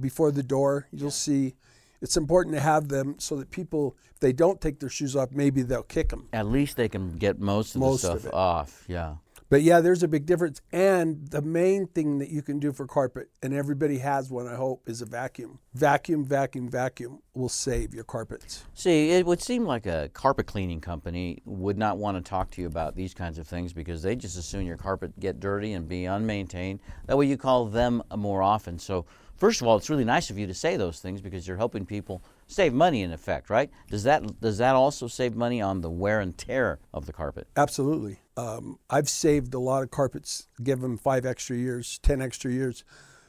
before 0.00 0.30
the 0.32 0.42
door. 0.42 0.86
You'll 0.90 1.10
see 1.10 1.54
it's 2.00 2.16
important 2.16 2.54
to 2.54 2.60
have 2.62 2.88
them 2.88 3.16
so 3.18 3.36
that 3.36 3.50
people, 3.50 3.96
if 4.14 4.20
they 4.20 4.32
don't 4.32 4.58
take 4.60 4.80
their 4.80 4.88
shoes 4.88 5.16
off, 5.16 5.32
maybe 5.32 5.62
they'll 5.62 5.82
kick 5.82 6.08
them. 6.10 6.28
At 6.32 6.46
least 6.46 6.76
they 6.78 6.88
can 6.88 7.16
get 7.16 7.38
most 7.40 7.74
of 7.74 7.82
Most 7.82 8.02
the 8.02 8.08
stuff 8.18 8.24
it. 8.26 8.32
off. 8.34 8.84
Yeah. 8.88 9.16
But 9.48 9.62
yeah, 9.62 9.80
there's 9.80 10.02
a 10.02 10.08
big 10.08 10.26
difference. 10.26 10.60
And 10.72 11.28
the 11.28 11.42
main 11.42 11.86
thing 11.86 12.18
that 12.18 12.30
you 12.30 12.42
can 12.42 12.58
do 12.58 12.72
for 12.72 12.86
carpet, 12.86 13.30
and 13.42 13.54
everybody 13.54 13.98
has 13.98 14.30
one, 14.30 14.46
I 14.48 14.56
hope, 14.56 14.82
is 14.88 15.02
a 15.02 15.06
vacuum. 15.06 15.60
Vacuum, 15.74 16.24
vacuum, 16.24 16.68
vacuum 16.68 17.20
will 17.34 17.48
save 17.48 17.94
your 17.94 18.04
carpets. 18.04 18.64
See, 18.74 19.10
it 19.10 19.24
would 19.24 19.40
seem 19.40 19.64
like 19.64 19.86
a 19.86 20.10
carpet 20.12 20.46
cleaning 20.46 20.80
company 20.80 21.42
would 21.44 21.78
not 21.78 21.98
want 21.98 22.16
to 22.16 22.28
talk 22.28 22.50
to 22.52 22.60
you 22.60 22.66
about 22.66 22.96
these 22.96 23.14
kinds 23.14 23.38
of 23.38 23.46
things 23.46 23.72
because 23.72 24.02
they 24.02 24.16
just 24.16 24.36
assume 24.36 24.66
your 24.66 24.76
carpet 24.76 25.18
get 25.20 25.38
dirty 25.38 25.74
and 25.74 25.88
be 25.88 26.02
unmaintained. 26.06 26.80
That 27.06 27.16
way 27.16 27.26
you 27.26 27.36
call 27.36 27.66
them 27.66 28.02
more 28.16 28.42
often. 28.42 28.78
So, 28.78 29.06
first 29.36 29.60
of 29.60 29.68
all, 29.68 29.76
it's 29.76 29.90
really 29.90 30.04
nice 30.04 30.30
of 30.30 30.38
you 30.38 30.46
to 30.46 30.54
say 30.54 30.76
those 30.76 30.98
things 30.98 31.20
because 31.20 31.46
you're 31.46 31.56
helping 31.56 31.86
people 31.86 32.22
save 32.46 32.72
money 32.72 33.02
in 33.02 33.12
effect, 33.12 33.50
right? 33.50 33.70
Does 33.90 34.04
that 34.04 34.40
does 34.40 34.58
that 34.58 34.74
also 34.74 35.08
save 35.08 35.34
money 35.34 35.60
on 35.60 35.80
the 35.80 35.90
wear 35.90 36.20
and 36.20 36.36
tear 36.36 36.78
of 36.92 37.06
the 37.06 37.12
carpet? 37.12 37.48
Absolutely. 37.56 38.20
Um, 38.36 38.78
I've 38.90 39.08
saved 39.08 39.54
a 39.54 39.58
lot 39.58 39.82
of 39.82 39.90
carpets, 39.90 40.48
give 40.62 40.80
them 40.80 40.98
five 40.98 41.24
extra 41.24 41.56
years, 41.56 41.98
10 42.00 42.20
extra 42.20 42.50
years. 42.50 42.84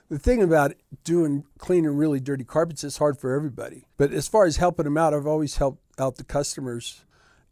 The 0.09 0.19
thing 0.19 0.41
about 0.41 0.73
doing 1.03 1.45
cleaning 1.57 1.95
really 1.95 2.19
dirty 2.19 2.43
carpets 2.43 2.83
is 2.83 2.97
hard 2.97 3.17
for 3.17 3.33
everybody. 3.33 3.87
But 3.97 4.11
as 4.11 4.27
far 4.27 4.45
as 4.45 4.57
helping 4.57 4.85
them 4.85 4.97
out, 4.97 5.13
I've 5.13 5.27
always 5.27 5.57
helped 5.57 5.81
out 5.99 6.15
the 6.15 6.23
customers. 6.23 7.03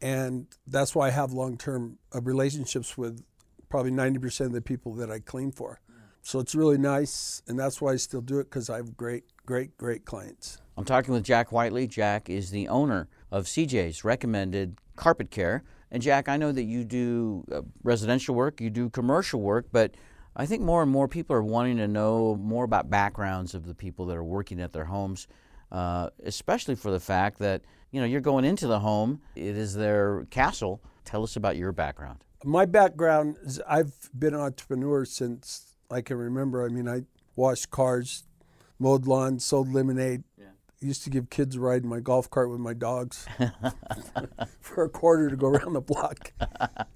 And 0.02 0.48
that's 0.68 0.94
why 0.94 1.08
I 1.08 1.12
have 1.12 1.32
long 1.32 1.58
term 1.58 1.98
uh, 2.14 2.22
relationships 2.22 2.98
with 2.98 3.24
probably 3.70 3.92
90% 3.92 4.48
of 4.48 4.52
the 4.54 4.62
people 4.62 4.94
that 4.96 5.10
I 5.10 5.20
clean 5.20 5.52
for. 5.52 5.80
So 6.26 6.40
it's 6.40 6.56
really 6.56 6.80
nice. 6.80 7.44
And 7.48 7.58
that's 7.58 7.80
why 7.80 7.92
I 7.92 7.98
still 7.98 8.20
do 8.20 8.40
it 8.40 8.46
because 8.46 8.68
I 8.68 8.78
have 8.78 8.98
great, 8.98 9.26
great, 9.46 9.78
great 9.78 10.06
clients. 10.06 10.58
I'm 10.76 10.84
talking 10.84 11.14
with 11.14 11.24
Jack 11.24 11.52
Whiteley. 11.52 11.86
Jack 11.86 12.32
is 12.32 12.50
the 12.50 12.68
owner 12.68 13.08
of 13.32 13.46
CJ's 13.46 14.04
Recommended 14.04 14.80
Carpet 14.96 15.30
Care. 15.30 15.64
And 15.92 16.02
Jack, 16.02 16.28
I 16.28 16.38
know 16.38 16.52
that 16.52 16.64
you 16.64 16.84
do 16.84 17.46
uh, 17.52 17.62
residential 17.84 18.34
work, 18.34 18.60
you 18.60 18.72
do 18.72 18.90
commercial 18.90 19.40
work, 19.40 19.68
but 19.72 19.94
I 20.36 20.48
think 20.48 20.64
more 20.64 20.82
and 20.82 20.92
more 20.92 21.08
people 21.08 21.36
are 21.36 21.44
wanting 21.44 21.78
to 21.78 21.88
know 21.88 22.36
more 22.38 22.64
about 22.64 22.90
backgrounds 22.90 23.54
of 23.54 23.68
the 23.68 23.76
people 23.76 24.08
that 24.08 24.18
are 24.18 24.24
working 24.24 24.60
at 24.60 24.74
their 24.74 24.86
homes, 24.86 25.28
uh, 25.72 26.10
especially 26.24 26.74
for 26.74 26.90
the 26.90 27.00
fact 27.00 27.38
that 27.38 27.62
you 27.92 28.00
know 28.02 28.08
you're 28.08 28.20
going 28.20 28.46
into 28.46 28.66
the 28.66 28.80
home. 28.80 29.22
It 29.36 29.56
is 29.56 29.76
their 29.76 30.26
castle. 30.32 30.82
Tell 31.06 31.22
us 31.22 31.36
about 31.36 31.56
your 31.56 31.72
background. 31.72 32.24
My 32.44 32.66
background 32.66 33.38
is 33.44 33.62
I've 33.68 34.10
been 34.18 34.34
an 34.34 34.42
entrepreneur 34.42 35.06
since 35.06 35.75
I 35.90 36.02
can 36.02 36.18
remember. 36.18 36.66
I 36.66 36.70
mean, 36.70 36.88
I 36.88 37.04
washed 37.36 37.72
cars, 37.72 38.24
mowed 38.80 39.08
lawns, 39.08 39.46
sold 39.46 39.74
lemonade. 39.74 40.24
Used 40.82 41.04
to 41.06 41.10
give 41.10 41.30
kids 41.30 41.56
a 41.56 41.60
ride 41.60 41.84
in 41.84 41.90
my 41.90 42.00
golf 42.00 42.30
cart 42.30 42.50
with 42.52 42.60
my 42.60 42.74
dogs 42.74 43.26
for 44.62 44.84
a 44.84 44.90
quarter 44.90 45.30
to 45.30 45.36
go 45.36 45.48
around 45.48 45.74
the 45.74 45.82
block. 45.82 46.34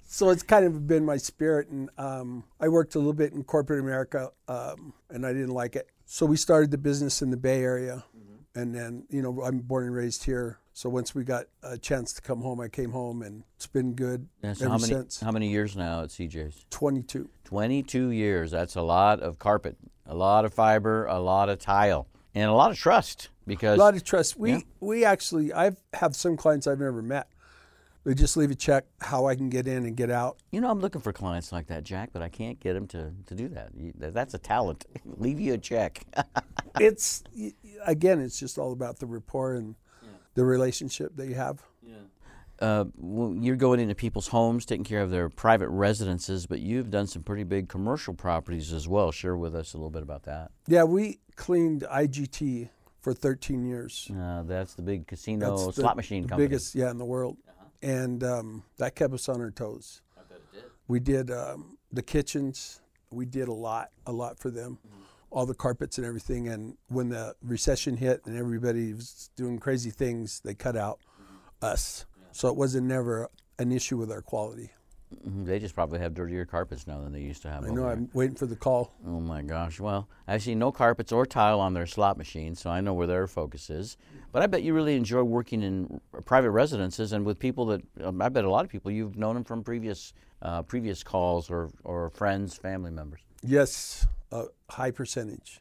so 0.06 0.30
it's 0.30 0.42
kind 0.42 0.64
of 0.64 0.86
been 0.86 1.04
my 1.04 1.16
spirit. 1.16 1.68
And 1.68 1.90
um, 1.98 2.44
I 2.60 2.68
worked 2.68 2.94
a 2.94 2.98
little 2.98 3.14
bit 3.14 3.32
in 3.32 3.42
corporate 3.42 3.80
America, 3.80 4.30
um, 4.46 4.92
and 5.08 5.26
I 5.26 5.32
didn't 5.32 5.54
like 5.54 5.74
it. 5.76 5.88
So 6.04 6.26
we 6.26 6.36
started 6.36 6.70
the 6.70 6.78
business 6.78 7.22
in 7.22 7.30
the 7.30 7.36
Bay 7.36 7.62
Area, 7.62 8.04
and 8.54 8.74
then 8.74 9.04
you 9.08 9.22
know 9.22 9.42
I'm 9.42 9.58
born 9.58 9.84
and 9.86 9.94
raised 9.94 10.24
here. 10.24 10.58
So 10.72 10.88
once 10.88 11.14
we 11.14 11.24
got 11.24 11.44
a 11.62 11.76
chance 11.76 12.12
to 12.14 12.22
come 12.22 12.40
home, 12.40 12.60
I 12.60 12.68
came 12.68 12.92
home, 12.92 13.22
and 13.22 13.42
it's 13.56 13.66
been 13.66 13.92
good 13.94 14.28
And 14.42 14.56
so 14.56 14.64
ever 14.64 14.72
how 14.72 14.78
many 14.78 14.92
since. 14.92 15.20
how 15.20 15.30
many 15.30 15.48
years 15.50 15.76
now 15.76 16.02
at 16.04 16.08
CJ's? 16.08 16.64
22. 16.70 17.28
22 17.44 18.10
years. 18.10 18.50
That's 18.50 18.76
a 18.76 18.82
lot 18.82 19.20
of 19.20 19.38
carpet, 19.38 19.76
a 20.06 20.14
lot 20.14 20.44
of 20.44 20.54
fiber, 20.54 21.06
a 21.06 21.18
lot 21.18 21.48
of 21.48 21.58
tile, 21.58 22.06
and 22.34 22.48
a 22.48 22.54
lot 22.54 22.70
of 22.70 22.78
trust 22.78 23.28
because 23.46 23.76
A 23.78 23.82
lot 23.82 23.94
of 23.94 24.04
trust. 24.04 24.36
We 24.38 24.52
Yeah. 24.52 24.60
we 24.80 25.04
actually 25.04 25.52
I've 25.52 25.76
have 25.94 26.16
some 26.16 26.36
clients 26.36 26.66
I've 26.66 26.80
never 26.80 27.02
met. 27.02 27.28
They 28.04 28.14
just 28.14 28.36
leave 28.36 28.50
a 28.50 28.54
check 28.54 28.86
how 29.00 29.26
I 29.26 29.34
can 29.34 29.50
get 29.50 29.66
in 29.68 29.84
and 29.84 29.94
get 29.94 30.10
out. 30.10 30.38
You 30.52 30.60
know, 30.62 30.70
I'm 30.70 30.80
looking 30.80 31.02
for 31.02 31.12
clients 31.12 31.52
like 31.52 31.66
that, 31.66 31.84
Jack, 31.84 32.10
but 32.12 32.22
I 32.22 32.30
can't 32.30 32.58
get 32.58 32.72
them 32.72 32.86
to, 32.88 33.12
to 33.26 33.34
do 33.34 33.48
that. 33.48 33.70
You, 33.76 33.92
that's 33.94 34.32
a 34.32 34.38
talent. 34.38 34.86
Leave 35.04 35.38
you 35.40 35.54
a 35.54 35.58
check. 35.58 36.04
It's 36.78 37.24
again, 37.84 38.20
it's 38.20 38.38
just 38.38 38.56
all 38.56 38.72
about 38.72 39.00
the 39.00 39.06
rapport 39.06 39.54
and 39.54 39.74
the 40.34 40.44
relationship 40.44 41.16
that 41.16 41.26
you 41.26 41.34
have. 41.34 41.60
uh, 42.60 42.84
you're 43.02 43.56
going 43.56 43.80
into 43.80 43.94
people's 43.96 44.28
homes, 44.28 44.64
taking 44.64 44.84
care 44.84 45.02
of 45.02 45.10
their 45.10 45.28
private 45.28 45.68
residences, 45.68 46.46
but 46.46 46.60
you've 46.60 46.88
done 46.90 47.06
some 47.08 47.22
pretty 47.22 47.42
big 47.42 47.68
commercial 47.68 48.14
properties 48.14 48.72
as 48.72 48.86
well. 48.86 49.10
Share 49.10 49.36
with 49.36 49.54
us 49.54 49.74
a 49.74 49.78
little 49.78 49.90
bit 49.90 50.02
about 50.02 50.22
that. 50.22 50.52
Yeah, 50.68 50.84
we 50.84 51.18
cleaned 51.36 51.82
IGT 51.82 52.68
for 53.00 53.12
13 53.12 53.64
years. 53.66 54.08
Uh, 54.16 54.44
that's 54.44 54.74
the 54.74 54.82
big 54.82 55.06
casino 55.08 55.56
That's 55.56 55.74
slot 55.76 55.94
the, 55.94 55.96
machine 55.96 56.22
the 56.22 56.28
company. 56.28 56.46
biggest, 56.48 56.74
yeah, 56.76 56.90
in 56.90 56.98
the 56.98 57.04
world, 57.04 57.36
and 57.82 58.22
um, 58.24 58.62
that 58.78 58.94
kept 58.94 59.14
us 59.14 59.28
on 59.28 59.40
our 59.40 59.50
toes. 59.50 60.02
I 60.16 60.22
bet 60.28 60.38
it 60.38 60.54
did. 60.54 60.64
We 60.88 61.00
did 61.00 61.30
um, 61.30 61.78
the 61.92 62.02
kitchens. 62.02 62.80
We 63.10 63.26
did 63.26 63.48
a 63.48 63.52
lot, 63.52 63.90
a 64.06 64.12
lot 64.12 64.38
for 64.38 64.50
them, 64.50 64.78
all 65.30 65.44
the 65.44 65.54
carpets 65.54 65.98
and 65.98 66.06
everything. 66.06 66.48
And 66.48 66.76
when 66.88 67.08
the 67.08 67.34
recession 67.42 67.96
hit 67.96 68.24
and 68.24 68.36
everybody 68.36 68.94
was 68.94 69.30
doing 69.34 69.58
crazy 69.58 69.90
things, 69.90 70.40
they 70.44 70.54
cut 70.54 70.76
out 70.76 71.00
us. 71.60 72.06
So 72.32 72.48
it 72.48 72.56
wasn't 72.56 72.86
never 72.86 73.28
an 73.58 73.72
issue 73.72 73.96
with 73.96 74.12
our 74.12 74.22
quality. 74.22 74.70
They 75.24 75.58
just 75.58 75.74
probably 75.74 75.98
have 75.98 76.14
dirtier 76.14 76.44
carpets 76.44 76.86
now 76.86 77.00
than 77.00 77.12
they 77.12 77.20
used 77.20 77.42
to 77.42 77.50
have. 77.50 77.64
I 77.64 77.68
know 77.68 77.82
there. 77.82 77.90
I'm 77.90 78.08
waiting 78.12 78.36
for 78.36 78.46
the 78.46 78.56
call. 78.56 78.92
Oh 79.06 79.20
my 79.20 79.42
gosh. 79.42 79.80
Well, 79.80 80.08
I 80.28 80.38
see 80.38 80.54
no 80.54 80.70
carpets 80.70 81.10
or 81.10 81.26
tile 81.26 81.60
on 81.60 81.74
their 81.74 81.86
slot 81.86 82.16
machine, 82.16 82.54
so 82.54 82.70
I 82.70 82.80
know 82.80 82.94
where 82.94 83.06
their 83.06 83.26
focus 83.26 83.70
is. 83.70 83.96
But 84.32 84.42
I 84.42 84.46
bet 84.46 84.62
you 84.62 84.72
really 84.72 84.96
enjoy 84.96 85.22
working 85.22 85.62
in 85.62 86.00
private 86.24 86.52
residences 86.52 87.12
and 87.12 87.24
with 87.24 87.38
people 87.38 87.66
that 87.66 87.82
um, 88.04 88.22
I 88.22 88.28
bet 88.28 88.44
a 88.44 88.50
lot 88.50 88.64
of 88.64 88.70
people 88.70 88.90
you've 88.90 89.16
known 89.16 89.34
them 89.34 89.44
from 89.44 89.64
previous 89.64 90.12
uh, 90.42 90.62
previous 90.62 91.02
calls 91.02 91.50
or, 91.50 91.70
or 91.84 92.10
friends, 92.10 92.56
family 92.56 92.90
members. 92.90 93.20
Yes, 93.42 94.06
a 94.32 94.44
high 94.70 94.90
percentage. 94.90 95.60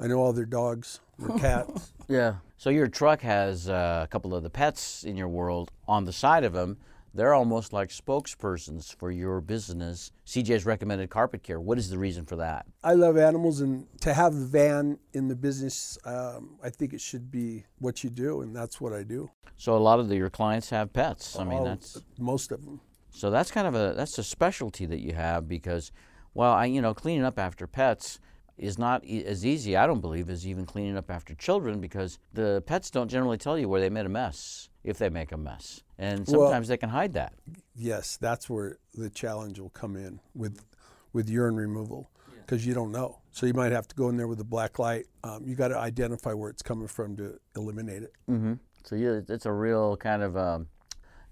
I 0.00 0.06
know 0.06 0.18
all 0.18 0.32
their 0.32 0.44
dogs, 0.44 1.00
their 1.18 1.38
cats. 1.38 1.92
Yeah. 2.08 2.36
So 2.56 2.70
your 2.70 2.88
truck 2.88 3.20
has 3.22 3.68
uh, 3.68 4.02
a 4.04 4.08
couple 4.08 4.34
of 4.34 4.42
the 4.42 4.50
pets 4.50 5.04
in 5.04 5.16
your 5.16 5.28
world 5.28 5.70
on 5.86 6.04
the 6.04 6.12
side 6.12 6.44
of 6.44 6.52
them. 6.52 6.78
They're 7.14 7.34
almost 7.34 7.72
like 7.72 7.88
spokespersons 7.88 8.94
for 8.94 9.10
your 9.10 9.40
business. 9.40 10.12
CJ's 10.26 10.66
recommended 10.66 11.10
carpet 11.10 11.42
care. 11.42 11.60
What 11.60 11.78
is 11.78 11.90
the 11.90 11.98
reason 11.98 12.24
for 12.24 12.36
that? 12.36 12.66
I 12.84 12.94
love 12.94 13.16
animals, 13.16 13.60
and 13.60 13.86
to 14.02 14.14
have 14.14 14.34
the 14.34 14.44
van 14.46 14.98
in 15.12 15.28
the 15.28 15.34
business, 15.36 15.98
um, 16.04 16.56
I 16.62 16.70
think 16.70 16.92
it 16.92 17.00
should 17.00 17.30
be 17.30 17.64
what 17.78 18.04
you 18.04 18.10
do, 18.10 18.42
and 18.42 18.54
that's 18.54 18.80
what 18.80 18.92
I 18.92 19.02
do. 19.02 19.30
So 19.56 19.76
a 19.76 19.78
lot 19.78 19.98
of 19.98 20.08
the, 20.08 20.16
your 20.16 20.30
clients 20.30 20.70
have 20.70 20.92
pets. 20.92 21.38
I 21.38 21.44
mean, 21.44 21.58
All- 21.58 21.64
that's 21.64 22.00
most 22.18 22.52
of 22.52 22.64
them. 22.64 22.80
So 23.10 23.30
that's 23.30 23.50
kind 23.50 23.66
of 23.66 23.74
a 23.74 23.94
that's 23.96 24.16
a 24.18 24.22
specialty 24.22 24.86
that 24.86 25.00
you 25.00 25.12
have 25.14 25.48
because, 25.48 25.90
well, 26.34 26.52
I 26.52 26.66
you 26.66 26.80
know 26.80 26.94
cleaning 26.94 27.24
up 27.24 27.38
after 27.38 27.66
pets 27.66 28.20
is 28.56 28.78
not 28.78 29.04
e- 29.04 29.24
as 29.24 29.44
easy 29.46 29.76
I 29.76 29.86
don't 29.86 30.00
believe 30.00 30.28
as 30.30 30.46
even 30.46 30.66
cleaning 30.66 30.96
up 30.96 31.10
after 31.10 31.34
children 31.34 31.80
because 31.80 32.18
the 32.32 32.62
pets 32.66 32.90
don't 32.90 33.08
generally 33.08 33.38
tell 33.38 33.58
you 33.58 33.68
where 33.68 33.80
they 33.80 33.88
made 33.88 34.06
a 34.06 34.10
mess 34.10 34.68
if 34.88 34.98
they 34.98 35.08
make 35.08 35.32
a 35.32 35.36
mess, 35.36 35.82
and 35.98 36.26
Well- 36.26 36.46
sometimes 36.46 36.68
they 36.68 36.76
can 36.76 36.88
hide 36.90 37.12
that. 37.14 37.34
Yes, 37.76 38.16
that's 38.16 38.48
where 38.50 38.78
the 38.94 39.10
challenge 39.10 39.58
will 39.60 39.70
come 39.70 39.96
in 39.96 40.20
with 40.34 40.64
with 41.12 41.28
urine 41.30 41.56
removal 41.56 42.10
because 42.40 42.66
you 42.66 42.74
don't 42.74 42.92
know. 42.92 43.20
So 43.32 43.46
you 43.46 43.54
might 43.54 43.72
have 43.72 43.88
to 43.88 43.94
go 43.96 44.08
in 44.08 44.16
there 44.16 44.28
with 44.28 44.40
a 44.40 44.44
black 44.44 44.78
light. 44.78 45.06
Um, 45.24 45.46
you 45.46 45.54
got 45.54 45.68
to 45.68 45.78
identify 45.78 46.32
where 46.34 46.50
it's 46.50 46.62
coming 46.62 46.86
from 46.88 47.16
to 47.16 47.38
eliminate 47.56 48.02
it. 48.02 48.12
Mm-hmm. 48.28 48.54
So 48.84 48.94
yeah, 48.96 49.20
it's 49.28 49.46
a 49.46 49.52
real 49.52 49.96
kind 49.96 50.22
of 50.22 50.36
um, 50.36 50.68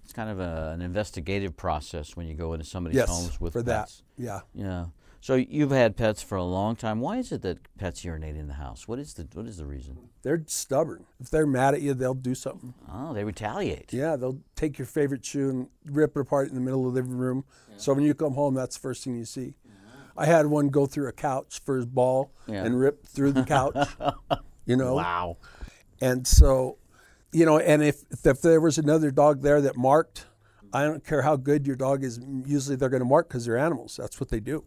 it's 0.05 0.13
kind 0.13 0.31
of 0.31 0.39
a, 0.41 0.71
an 0.73 0.83
investigative 0.83 1.57
process 1.57 2.17
when 2.17 2.27
you 2.27 2.35
go 2.35 2.53
into 2.53 2.65
somebody's 2.65 2.97
Yes, 2.97 3.09
homes 3.09 3.41
with 3.41 3.53
for 3.55 3.63
pets. 3.65 4.03
that. 4.17 4.23
Yeah. 4.23 4.41
Yeah. 4.55 4.87
So 5.27 5.35
you've 5.35 5.73
had 5.73 5.97
pets 5.97 6.23
for 6.23 6.37
a 6.37 6.45
long 6.45 6.77
time. 6.77 7.01
Why 7.01 7.17
is 7.17 7.33
it 7.33 7.43
that 7.43 7.59
pets 7.79 8.05
urinate 8.05 8.37
in 8.37 8.47
the 8.47 8.55
house? 8.55 8.87
What 8.87 9.01
is 9.01 9.15
the 9.15 9.27
what 9.33 9.45
is 9.47 9.57
the 9.57 9.67
reason? 9.67 9.99
They're 10.23 10.45
stubborn. 10.47 11.05
If 11.19 11.31
they're 11.31 11.49
mad 11.49 11.75
at 11.75 11.83
you, 11.83 11.95
they'll 11.95 12.15
do 12.15 12.37
something. 12.37 12.75
Oh, 12.89 13.13
they 13.13 13.25
retaliate. 13.25 13.93
Yeah, 13.93 14.15
they'll 14.15 14.39
take 14.55 14.79
your 14.79 14.87
favorite 14.87 15.25
shoe 15.25 15.51
and 15.51 15.69
rip 15.85 16.17
it 16.17 16.21
apart 16.21 16.51
in 16.51 16.55
the 16.55 16.61
middle 16.61 16.87
of 16.87 16.95
the 16.95 17.01
living 17.01 17.19
room. 17.19 17.45
So 17.77 17.93
when 17.93 18.05
you 18.05 18.15
come 18.15 18.35
home, 18.35 18.55
that's 18.55 18.77
the 18.77 18.83
first 18.83 19.03
thing 19.03 19.17
you 19.17 19.25
see. 19.25 19.57
I 20.17 20.27
had 20.27 20.47
one 20.47 20.69
go 20.69 20.87
through 20.87 21.09
a 21.09 21.13
couch 21.13 21.59
for 21.65 21.75
his 21.75 21.87
ball 21.87 22.31
Yeah. 22.47 22.65
and 22.65 22.79
rip 22.79 23.05
through 23.05 23.33
the 23.33 23.43
couch. 23.43 23.89
you 24.65 24.77
know, 24.77 24.95
Wow. 24.95 25.39
and 26.01 26.25
so, 26.25 26.79
you 27.33 27.45
know, 27.45 27.59
and 27.59 27.83
if 27.83 28.05
if 28.25 28.43
there 28.43 28.61
was 28.61 28.79
another 28.79 29.11
dog 29.11 29.43
there 29.43 29.61
that 29.61 29.77
marked, 29.77 30.27
I 30.73 30.85
don't 30.85 31.05
care 31.05 31.23
how 31.23 31.35
good 31.35 31.67
your 31.67 31.75
dog 31.75 32.05
is. 32.05 32.21
Usually 32.47 32.77
they're 32.77 32.89
going 32.91 33.03
to 33.03 33.09
mark 33.09 33.27
because 33.27 33.45
they're 33.45 33.59
animals. 33.59 33.97
That's 33.97 34.21
what 34.21 34.29
they 34.29 34.39
do. 34.39 34.63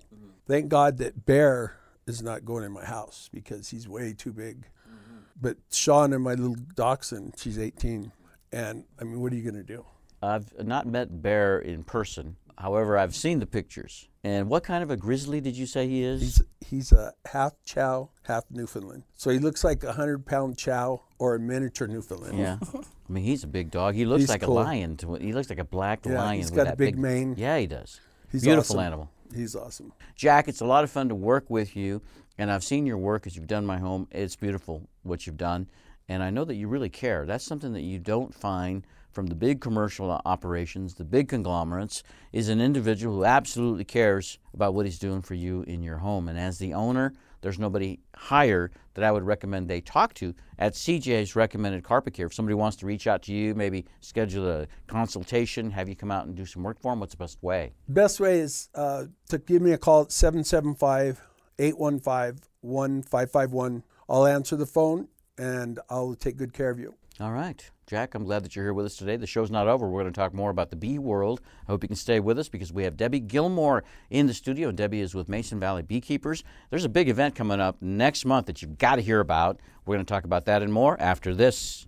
Thank 0.50 0.68
God 0.70 0.98
that 0.98 1.26
Bear 1.28 1.78
is 2.08 2.22
not 2.24 2.44
going 2.44 2.64
in 2.66 2.72
my 2.72 2.84
house 2.84 3.30
because 3.32 3.70
he's 3.70 3.88
way 3.88 4.14
too 4.18 4.34
big. 4.34 4.66
Mm-hmm. 4.88 5.18
But 5.40 5.58
Sean 5.72 6.12
and 6.12 6.24
my 6.24 6.34
little 6.34 6.58
dachshund, 6.76 7.36
she's 7.38 7.60
18, 7.60 8.12
and 8.52 8.84
I 9.00 9.04
mean, 9.04 9.22
what 9.22 9.32
are 9.32 9.36
you 9.36 9.44
going 9.44 9.64
to 9.64 9.76
do? 9.76 9.86
I've 10.24 10.52
not 10.66 10.88
met 10.88 11.22
Bear 11.22 11.60
in 11.60 11.84
person. 11.84 12.36
However, 12.58 12.98
I've 12.98 13.16
seen 13.16 13.40
the 13.40 13.46
pictures. 13.46 14.10
And 14.24 14.50
what 14.50 14.64
kind 14.66 14.84
of 14.84 14.90
a 14.92 14.98
grizzly 14.98 15.40
did 15.40 15.56
you 15.56 15.66
say 15.66 15.88
he 15.88 16.04
is? 16.04 16.20
He's 16.22 16.42
he's 16.60 16.92
a 16.92 17.14
half 17.32 17.54
Chow, 17.64 18.10
half 18.24 18.44
Newfoundland. 18.52 19.04
So 19.16 19.30
he 19.30 19.40
looks 19.40 19.64
like 19.64 19.84
a 19.86 19.94
hundred 19.94 20.26
pound 20.26 20.58
Chow 20.58 21.04
or 21.20 21.36
a 21.36 21.40
miniature 21.40 21.88
Newfoundland. 21.88 22.38
yeah. 22.38 22.58
I 22.74 22.82
mean, 23.14 23.24
he's 23.24 23.46
a 23.46 23.48
big 23.48 23.72
dog. 23.72 23.96
He 23.96 24.04
looks 24.04 24.24
He's 24.24 24.30
like 24.30 24.42
cool. 24.42 24.60
a 24.60 24.64
lion. 24.64 24.98
To, 24.98 25.14
he 25.16 25.32
looks 25.32 25.50
like 25.50 25.60
a 25.60 25.64
black 25.64 26.06
Yeah, 26.06 26.22
lion. 26.22 26.36
he's 26.38 26.52
with 26.52 26.58
got 26.58 26.62
a 26.64 26.70
that 26.72 26.78
big 26.78 26.98
mane. 26.98 27.36
Yeah, 27.38 27.58
he 27.60 27.66
does. 27.68 28.02
He's 28.30 28.44
Beautiful 28.44 28.76
awesome. 28.76 28.86
animal. 28.88 29.10
He's 29.34 29.56
awesome. 29.56 29.94
Jack, 30.16 30.48
it's 30.48 30.62
a 30.62 30.66
lot 30.66 30.84
of 30.84 30.92
fun 30.92 31.10
to 31.10 31.16
work 31.16 31.50
with 31.50 31.76
you, 31.76 32.02
and 32.38 32.52
I've 32.52 32.64
seen 32.64 32.86
your 32.86 32.98
work 32.98 33.28
as 33.28 33.36
you've 33.36 33.48
done 33.48 33.66
my 33.66 33.78
home. 33.78 34.08
It's 34.12 34.36
beautiful 34.36 34.88
what 35.04 35.28
you've 35.28 35.38
done, 35.38 35.70
and 36.08 36.24
I 36.24 36.30
know 36.30 36.46
that 36.46 36.56
you 36.56 36.68
really 36.68 36.90
care. 36.90 37.26
That's 37.26 37.46
something 37.46 37.74
that 37.74 37.82
you 37.82 38.00
don't 38.00 38.34
find 38.34 38.86
from 39.12 39.28
the 39.28 39.36
big 39.36 39.62
commercial 39.62 40.10
operations, 40.26 40.96
the 40.96 41.04
big 41.04 41.30
conglomerates, 41.30 42.04
is 42.32 42.50
an 42.50 42.62
individual 42.62 43.18
who 43.18 43.26
absolutely 43.26 43.84
cares 43.84 44.40
about 44.54 44.74
what 44.74 44.86
he's 44.86 45.00
doing 45.00 45.22
for 45.22 45.34
you 45.34 45.64
in 45.64 45.84
your 45.84 45.98
home. 45.98 46.28
And 46.28 46.40
as 46.40 46.58
the 46.58 46.74
owner, 46.74 47.14
there's 47.42 47.60
nobody 47.60 48.00
higher 48.16 48.72
that 48.94 49.04
I 49.04 49.12
would 49.12 49.24
recommend 49.24 49.70
they 49.70 49.82
talk 49.82 50.14
to 50.16 50.34
at 50.58 50.74
CJ's 50.74 51.36
Recommended 51.36 51.84
Carpet 51.84 52.14
Care. 52.14 52.26
If 52.26 52.34
somebody 52.34 52.56
wants 52.56 52.78
to 52.78 52.86
reach 52.86 53.08
out 53.08 53.22
to 53.24 53.34
you, 53.34 53.56
maybe 53.56 53.86
schedule 54.02 54.50
a 54.50 54.68
consultation, 54.88 55.72
have 55.72 55.88
you 55.88 55.96
come 55.96 56.12
out 56.12 56.26
and 56.26 56.36
do 56.36 56.46
some 56.46 56.64
work 56.64 56.80
for 56.82 56.92
them, 56.92 57.00
what's 57.00 57.14
the 57.14 57.18
best 57.18 57.42
way? 57.42 57.74
Best 57.88 58.20
way 58.20 58.40
is 58.40 58.70
uh, 58.76 59.06
to 59.30 59.38
give 59.38 59.62
me 59.62 59.72
a 59.72 59.78
call 59.78 60.04
at 60.04 60.12
775 60.12 61.22
815 61.60 62.42
1551. 62.62 63.84
I'll 64.10 64.26
answer 64.26 64.56
the 64.56 64.66
phone 64.66 65.08
and 65.38 65.80
I'll 65.90 66.16
take 66.16 66.38
good 66.38 66.54
care 66.54 66.70
of 66.70 66.80
you. 66.80 66.96
All 67.22 67.34
right. 67.34 67.70
Jack, 67.86 68.16
I'm 68.16 68.24
glad 68.24 68.46
that 68.46 68.56
you're 68.56 68.64
here 68.64 68.74
with 68.74 68.86
us 68.86 68.96
today. 68.96 69.18
The 69.18 69.28
show's 69.28 69.52
not 69.52 69.68
over. 69.68 69.90
We're 69.90 70.04
going 70.04 70.14
to 70.14 70.18
talk 70.18 70.34
more 70.34 70.52
about 70.52 70.70
the 70.70 70.78
bee 70.78 71.00
world. 71.00 71.42
I 71.68 71.72
hope 71.72 71.84
you 71.84 71.90
can 71.90 71.98
stay 71.98 72.22
with 72.22 72.40
us 72.40 72.48
because 72.48 72.72
we 72.72 72.84
have 72.84 72.96
Debbie 72.96 73.20
Gilmore 73.20 73.84
in 74.10 74.28
the 74.28 74.34
studio, 74.34 74.72
Debbie 74.72 75.02
is 75.02 75.14
with 75.14 75.28
Mason 75.28 75.60
Valley 75.60 75.82
Beekeepers. 75.82 76.46
There's 76.70 76.86
a 76.86 76.90
big 76.90 77.10
event 77.10 77.36
coming 77.36 77.60
up 77.60 77.82
next 77.82 78.24
month 78.24 78.46
that 78.46 78.62
you've 78.62 78.78
got 78.78 78.96
to 78.96 79.02
hear 79.02 79.20
about. 79.20 79.60
We're 79.86 79.96
going 79.96 80.06
to 80.06 80.10
talk 80.10 80.24
about 80.24 80.46
that 80.46 80.62
and 80.62 80.72
more 80.72 80.96
after 81.02 81.36
this. 81.36 81.88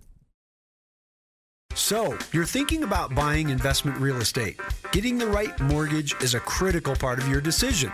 So, 1.74 2.18
you're 2.32 2.44
thinking 2.44 2.82
about 2.82 3.14
buying 3.14 3.48
investment 3.48 3.98
real 3.98 4.18
estate. 4.18 4.60
Getting 4.90 5.16
the 5.16 5.28
right 5.28 5.58
mortgage 5.60 6.14
is 6.20 6.34
a 6.34 6.40
critical 6.40 6.94
part 6.94 7.18
of 7.18 7.28
your 7.28 7.40
decision. 7.40 7.90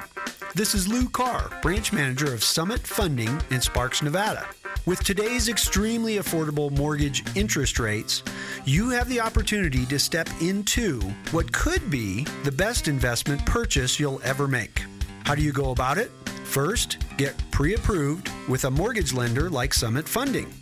This 0.55 0.75
is 0.75 0.89
Lou 0.89 1.09
Carr, 1.11 1.51
branch 1.61 1.93
manager 1.93 2.33
of 2.33 2.43
Summit 2.43 2.81
Funding 2.81 3.39
in 3.51 3.61
Sparks, 3.61 4.03
Nevada. 4.03 4.49
With 4.87 5.05
today's 5.05 5.51
extremely 5.51 6.17
affordable 6.17 6.71
mortgage 6.71 7.23
interest 7.37 7.79
rates, 7.79 8.23
you 8.65 8.89
have 8.89 9.11
the 9.11 9.21
opportunity 9.21 9.85
to 9.87 9.99
step 9.99 10.27
into 10.41 11.01
what 11.33 11.53
could 11.53 11.91
be 11.91 12.25
the 12.45 12.53
best 12.53 12.89
investment 12.89 13.45
purchase 13.45 14.01
you'll 14.01 14.23
ever 14.25 14.49
make. 14.49 14.83
How 15.25 15.35
do 15.35 15.43
you 15.43 15.53
go 15.53 15.71
about 15.71 15.99
it? 15.99 16.11
First, 16.45 16.97
get 17.19 17.35
pre 17.51 17.75
approved 17.75 18.31
with 18.49 18.65
a 18.65 18.71
mortgage 18.71 19.13
lender 19.13 19.51
like 19.51 19.75
Summit 19.75 20.09
Funding. 20.09 20.53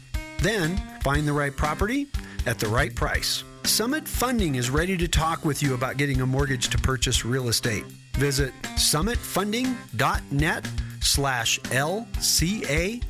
Then, 0.40 0.76
find 1.02 1.28
the 1.28 1.32
right 1.32 1.56
property 1.56 2.08
at 2.44 2.58
the 2.58 2.68
right 2.68 2.94
price. 2.94 3.44
Summit 3.62 4.06
Funding 4.08 4.56
is 4.56 4.68
ready 4.68 4.96
to 4.96 5.06
talk 5.06 5.44
with 5.44 5.62
you 5.62 5.74
about 5.74 5.96
getting 5.96 6.20
a 6.22 6.26
mortgage 6.26 6.70
to 6.70 6.78
purchase 6.78 7.24
real 7.24 7.48
estate. 7.48 7.84
Visit 8.16 8.52
summitfunding.net 8.76 10.68
slash 11.00 11.60
LCARR 11.60 13.02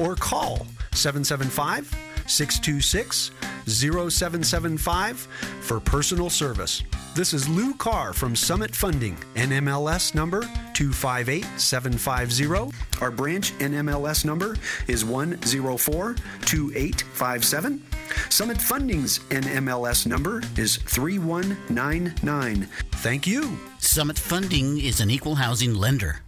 or 0.00 0.16
call 0.16 0.66
775 0.92 1.94
626 2.26 3.30
0775 3.66 5.18
for 5.60 5.78
personal 5.80 6.28
service. 6.28 6.82
This 7.14 7.32
is 7.32 7.48
Lou 7.48 7.72
Carr 7.74 8.12
from 8.12 8.34
Summit 8.34 8.74
Funding, 8.74 9.16
NMLS 9.36 10.16
number 10.16 10.40
258750. 10.74 12.76
Our 13.00 13.12
branch 13.12 13.52
NMLS 13.58 14.24
number 14.24 14.56
is 14.88 15.04
1042857. 15.04 17.80
Summit 18.28 18.60
Funding's 18.60 19.20
NMLS 19.30 20.06
number 20.06 20.42
is 20.56 20.76
3199. 20.76 22.68
Thank 22.96 23.26
you. 23.26 23.58
Summit 23.78 24.18
Funding 24.18 24.80
is 24.80 25.00
an 25.00 25.10
equal 25.10 25.36
housing 25.36 25.74
lender. 25.74 26.23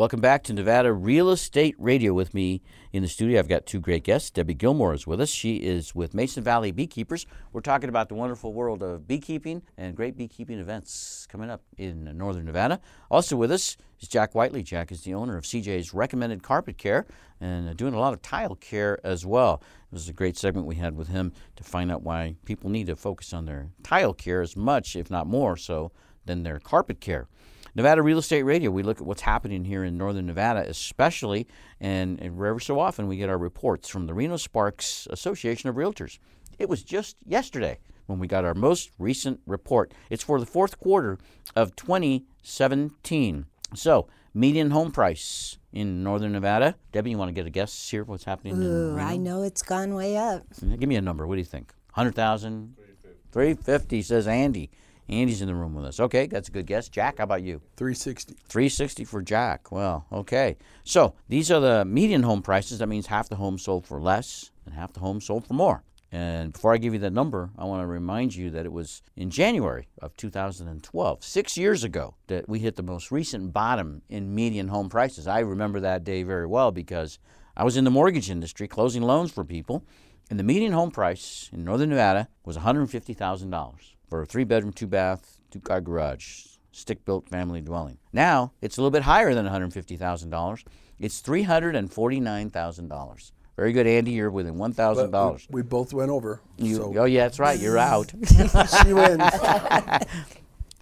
Welcome 0.00 0.22
back 0.22 0.44
to 0.44 0.54
Nevada 0.54 0.94
Real 0.94 1.28
Estate 1.28 1.74
Radio 1.78 2.14
with 2.14 2.32
me 2.32 2.62
in 2.90 3.02
the 3.02 3.08
studio. 3.08 3.38
I've 3.38 3.50
got 3.50 3.66
two 3.66 3.80
great 3.80 4.02
guests. 4.02 4.30
Debbie 4.30 4.54
Gilmore 4.54 4.94
is 4.94 5.06
with 5.06 5.20
us. 5.20 5.28
She 5.28 5.56
is 5.56 5.94
with 5.94 6.14
Mason 6.14 6.42
Valley 6.42 6.72
Beekeepers. 6.72 7.26
We're 7.52 7.60
talking 7.60 7.90
about 7.90 8.08
the 8.08 8.14
wonderful 8.14 8.54
world 8.54 8.82
of 8.82 9.06
beekeeping 9.06 9.60
and 9.76 9.94
great 9.94 10.16
beekeeping 10.16 10.58
events 10.58 11.26
coming 11.30 11.50
up 11.50 11.60
in 11.76 12.16
northern 12.16 12.46
Nevada. 12.46 12.80
Also 13.10 13.36
with 13.36 13.52
us 13.52 13.76
is 14.00 14.08
Jack 14.08 14.32
Whiteley. 14.32 14.62
Jack 14.62 14.90
is 14.90 15.02
the 15.02 15.12
owner 15.12 15.36
of 15.36 15.44
CJ's 15.44 15.92
Recommended 15.92 16.42
Carpet 16.42 16.78
Care 16.78 17.04
and 17.38 17.68
uh, 17.68 17.74
doing 17.74 17.92
a 17.92 18.00
lot 18.00 18.14
of 18.14 18.22
tile 18.22 18.54
care 18.54 18.98
as 19.04 19.26
well. 19.26 19.62
It 19.92 19.96
was 19.96 20.08
a 20.08 20.14
great 20.14 20.38
segment 20.38 20.66
we 20.66 20.76
had 20.76 20.96
with 20.96 21.08
him 21.08 21.34
to 21.56 21.62
find 21.62 21.92
out 21.92 22.02
why 22.02 22.36
people 22.46 22.70
need 22.70 22.86
to 22.86 22.96
focus 22.96 23.34
on 23.34 23.44
their 23.44 23.68
tile 23.82 24.14
care 24.14 24.40
as 24.40 24.56
much, 24.56 24.96
if 24.96 25.10
not 25.10 25.26
more 25.26 25.58
so, 25.58 25.92
than 26.24 26.42
their 26.42 26.58
carpet 26.58 27.02
care. 27.02 27.28
Nevada 27.74 28.02
Real 28.02 28.18
Estate 28.18 28.42
Radio, 28.42 28.70
we 28.70 28.82
look 28.82 29.00
at 29.00 29.06
what's 29.06 29.22
happening 29.22 29.64
here 29.64 29.84
in 29.84 29.96
northern 29.96 30.26
Nevada, 30.26 30.68
especially, 30.68 31.46
and, 31.80 32.20
and 32.20 32.42
every 32.42 32.60
so 32.60 32.80
often 32.80 33.06
we 33.06 33.16
get 33.16 33.28
our 33.28 33.38
reports 33.38 33.88
from 33.88 34.06
the 34.06 34.14
Reno 34.14 34.36
Sparks 34.36 35.06
Association 35.10 35.68
of 35.68 35.76
Realtors. 35.76 36.18
It 36.58 36.68
was 36.68 36.82
just 36.82 37.16
yesterday 37.24 37.78
when 38.06 38.18
we 38.18 38.26
got 38.26 38.44
our 38.44 38.54
most 38.54 38.90
recent 38.98 39.40
report. 39.46 39.92
It's 40.10 40.24
for 40.24 40.40
the 40.40 40.46
fourth 40.46 40.80
quarter 40.80 41.18
of 41.54 41.76
2017. 41.76 43.46
So, 43.74 44.08
median 44.34 44.70
home 44.72 44.90
price 44.90 45.58
in 45.72 46.02
northern 46.02 46.32
Nevada. 46.32 46.74
Debbie, 46.90 47.10
you 47.10 47.18
want 47.18 47.28
to 47.28 47.32
get 47.32 47.46
a 47.46 47.50
guess 47.50 47.88
here? 47.88 48.02
What's 48.02 48.24
happening? 48.24 48.60
Ooh? 48.60 48.98
I 48.98 49.16
know 49.16 49.42
it's 49.42 49.62
gone 49.62 49.94
way 49.94 50.16
up. 50.16 50.42
Give 50.60 50.88
me 50.88 50.96
a 50.96 51.00
number. 51.00 51.24
What 51.24 51.36
do 51.36 51.40
you 51.40 51.44
think? 51.44 51.72
100,000? 51.94 52.74
350. 52.76 53.30
350, 53.30 54.02
says 54.02 54.26
Andy. 54.26 54.70
Andy's 55.10 55.42
in 55.42 55.48
the 55.48 55.54
room 55.54 55.74
with 55.74 55.84
us. 55.84 55.98
Okay, 55.98 56.26
that's 56.26 56.48
a 56.48 56.52
good 56.52 56.66
guess. 56.66 56.88
Jack, 56.88 57.18
how 57.18 57.24
about 57.24 57.42
you? 57.42 57.60
360. 57.76 58.34
360 58.48 59.04
for 59.04 59.20
Jack. 59.20 59.72
Well, 59.72 60.06
okay. 60.12 60.56
So 60.84 61.14
these 61.28 61.50
are 61.50 61.60
the 61.60 61.84
median 61.84 62.22
home 62.22 62.42
prices. 62.42 62.78
That 62.78 62.88
means 62.88 63.08
half 63.08 63.28
the 63.28 63.36
homes 63.36 63.62
sold 63.62 63.86
for 63.86 64.00
less 64.00 64.52
and 64.64 64.74
half 64.74 64.92
the 64.92 65.00
homes 65.00 65.26
sold 65.26 65.46
for 65.46 65.54
more. 65.54 65.82
And 66.12 66.52
before 66.52 66.72
I 66.72 66.78
give 66.78 66.92
you 66.92 67.00
that 67.00 67.12
number, 67.12 67.50
I 67.56 67.64
want 67.64 67.82
to 67.82 67.86
remind 67.86 68.34
you 68.34 68.50
that 68.50 68.66
it 68.66 68.72
was 68.72 69.02
in 69.16 69.30
January 69.30 69.88
of 70.00 70.16
2012, 70.16 71.24
six 71.24 71.56
years 71.56 71.84
ago, 71.84 72.14
that 72.26 72.48
we 72.48 72.58
hit 72.58 72.76
the 72.76 72.82
most 72.82 73.12
recent 73.12 73.52
bottom 73.52 74.02
in 74.08 74.34
median 74.34 74.68
home 74.68 74.88
prices. 74.88 75.28
I 75.28 75.40
remember 75.40 75.80
that 75.80 76.02
day 76.02 76.24
very 76.24 76.46
well 76.46 76.72
because 76.72 77.20
I 77.56 77.62
was 77.62 77.76
in 77.76 77.84
the 77.84 77.90
mortgage 77.90 78.28
industry 78.28 78.66
closing 78.66 79.02
loans 79.02 79.30
for 79.30 79.44
people, 79.44 79.84
and 80.30 80.38
the 80.38 80.44
median 80.44 80.72
home 80.72 80.90
price 80.90 81.48
in 81.52 81.64
northern 81.64 81.90
Nevada 81.90 82.28
was 82.44 82.56
$150,000 82.56 83.94
for 84.10 84.20
a 84.22 84.26
three 84.26 84.44
bedroom, 84.44 84.72
two 84.72 84.86
bath, 84.88 85.38
two 85.50 85.60
car 85.60 85.80
garage, 85.80 86.44
stick 86.72 87.04
built 87.04 87.28
family 87.28 87.60
dwelling. 87.62 87.98
Now 88.12 88.52
it's 88.60 88.76
a 88.76 88.80
little 88.80 88.90
bit 88.90 89.04
higher 89.04 89.32
than 89.34 89.46
$150,000. 89.46 90.64
It's 90.98 91.22
$349,000. 91.22 93.32
Very 93.56 93.72
good, 93.72 93.86
Andy. 93.86 94.10
You're 94.12 94.30
within 94.30 94.56
one 94.56 94.72
thousand 94.72 95.10
dollars. 95.10 95.46
We 95.50 95.60
both 95.62 95.92
went 95.92 96.10
over. 96.10 96.40
You, 96.56 96.76
so 96.76 96.94
oh 96.96 97.04
yeah, 97.04 97.24
that's 97.24 97.38
right. 97.38 97.58
You're 97.58 97.76
out. 97.76 98.10
she 98.26 98.94
wins. 98.94 99.22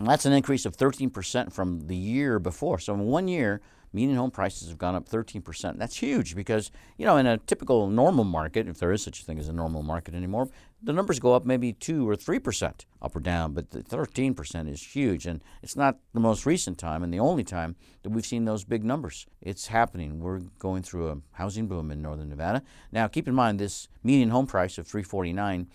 that's 0.00 0.26
an 0.26 0.32
increase 0.32 0.64
of 0.64 0.76
13% 0.76 1.52
from 1.52 1.88
the 1.88 1.96
year 1.96 2.38
before. 2.38 2.78
So 2.78 2.94
in 2.94 3.00
one 3.00 3.26
year, 3.26 3.60
median 3.92 4.16
home 4.16 4.30
prices 4.30 4.68
have 4.68 4.78
gone 4.78 4.94
up 4.94 5.08
13%. 5.08 5.78
That's 5.78 5.96
huge 5.96 6.34
because, 6.34 6.70
you 6.96 7.06
know, 7.06 7.16
in 7.16 7.26
a 7.26 7.38
typical 7.38 7.88
normal 7.88 8.24
market, 8.24 8.68
if 8.68 8.78
there 8.78 8.92
is 8.92 9.02
such 9.02 9.20
a 9.20 9.24
thing 9.24 9.38
as 9.38 9.48
a 9.48 9.52
normal 9.52 9.82
market 9.82 10.14
anymore, 10.14 10.48
the 10.82 10.92
numbers 10.92 11.18
go 11.18 11.34
up 11.34 11.44
maybe 11.44 11.72
2 11.72 12.08
or 12.08 12.14
3% 12.14 12.84
up 13.02 13.16
or 13.16 13.20
down, 13.20 13.52
but 13.52 13.70
the 13.70 13.82
13% 13.82 14.70
is 14.70 14.82
huge. 14.82 15.26
And 15.26 15.42
it's 15.62 15.76
not 15.76 15.98
the 16.14 16.20
most 16.20 16.46
recent 16.46 16.78
time 16.78 17.02
and 17.02 17.12
the 17.12 17.20
only 17.20 17.44
time 17.44 17.76
that 18.02 18.10
we've 18.10 18.26
seen 18.26 18.44
those 18.44 18.64
big 18.64 18.84
numbers. 18.84 19.26
It's 19.40 19.68
happening. 19.68 20.20
We're 20.20 20.40
going 20.58 20.82
through 20.82 21.10
a 21.10 21.16
housing 21.32 21.66
boom 21.66 21.90
in 21.90 22.02
northern 22.02 22.28
Nevada. 22.28 22.62
Now, 22.92 23.08
keep 23.08 23.26
in 23.26 23.34
mind 23.34 23.58
this 23.58 23.88
median 24.04 24.30
home 24.30 24.46
price 24.46 24.78
of 24.78 24.86
349 24.86 25.68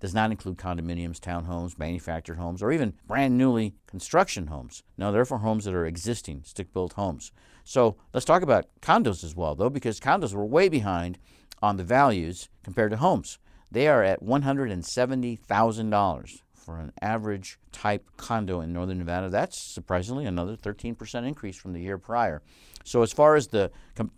does 0.00 0.14
not 0.14 0.30
include 0.30 0.58
condominiums, 0.58 1.18
townhomes, 1.18 1.78
manufactured 1.78 2.36
homes, 2.36 2.62
or 2.62 2.70
even 2.70 2.94
brand 3.06 3.36
newly 3.38 3.74
construction 3.86 4.48
homes. 4.48 4.82
No, 4.98 5.10
they're 5.10 5.24
for 5.24 5.38
homes 5.38 5.64
that 5.64 5.74
are 5.74 5.86
existing, 5.86 6.42
stick 6.44 6.72
built 6.72 6.94
homes. 6.94 7.32
So 7.68 7.96
let's 8.14 8.24
talk 8.24 8.42
about 8.42 8.66
condos 8.80 9.24
as 9.24 9.34
well, 9.34 9.56
though, 9.56 9.68
because 9.68 9.98
condos 9.98 10.32
were 10.32 10.46
way 10.46 10.68
behind 10.68 11.18
on 11.60 11.76
the 11.76 11.82
values 11.82 12.48
compared 12.62 12.92
to 12.92 12.98
homes. 12.98 13.40
They 13.72 13.88
are 13.88 14.04
at 14.04 14.22
$170,000 14.22 16.42
for 16.54 16.78
an 16.78 16.92
average 17.02 17.58
type 17.72 18.08
condo 18.16 18.60
in 18.60 18.72
northern 18.72 18.98
Nevada. 18.98 19.30
That's 19.30 19.58
surprisingly 19.58 20.26
another 20.26 20.56
13% 20.56 21.26
increase 21.26 21.56
from 21.56 21.72
the 21.72 21.80
year 21.80 21.98
prior. 21.98 22.40
So 22.84 23.02
as 23.02 23.12
far 23.12 23.34
as 23.34 23.48
the 23.48 23.72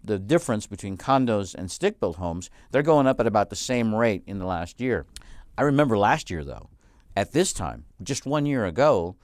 the 0.05 0.19
difference 0.19 0.67
between 0.67 0.99
condos 0.99 1.55
and 1.55 1.71
stick-built 1.71 2.17
homes, 2.17 2.51
they're 2.71 2.83
going 2.83 3.07
up 3.07 3.19
at 3.19 3.27
about 3.27 3.49
the 3.49 3.57
same 3.57 3.95
rate 3.95 4.25
in 4.27 4.39
the 4.39 4.45
last 4.45 4.79
year. 4.79 5.07
I 5.57 5.63
remember 5.63 5.97
last 5.97 6.31
year 6.31 6.45
though, 6.45 6.69
at 7.17 7.33
this 7.33 7.55
time, 7.55 7.87
just 8.03 8.27
one 8.27 8.45
year 8.45 8.67
ago, 8.67 9.17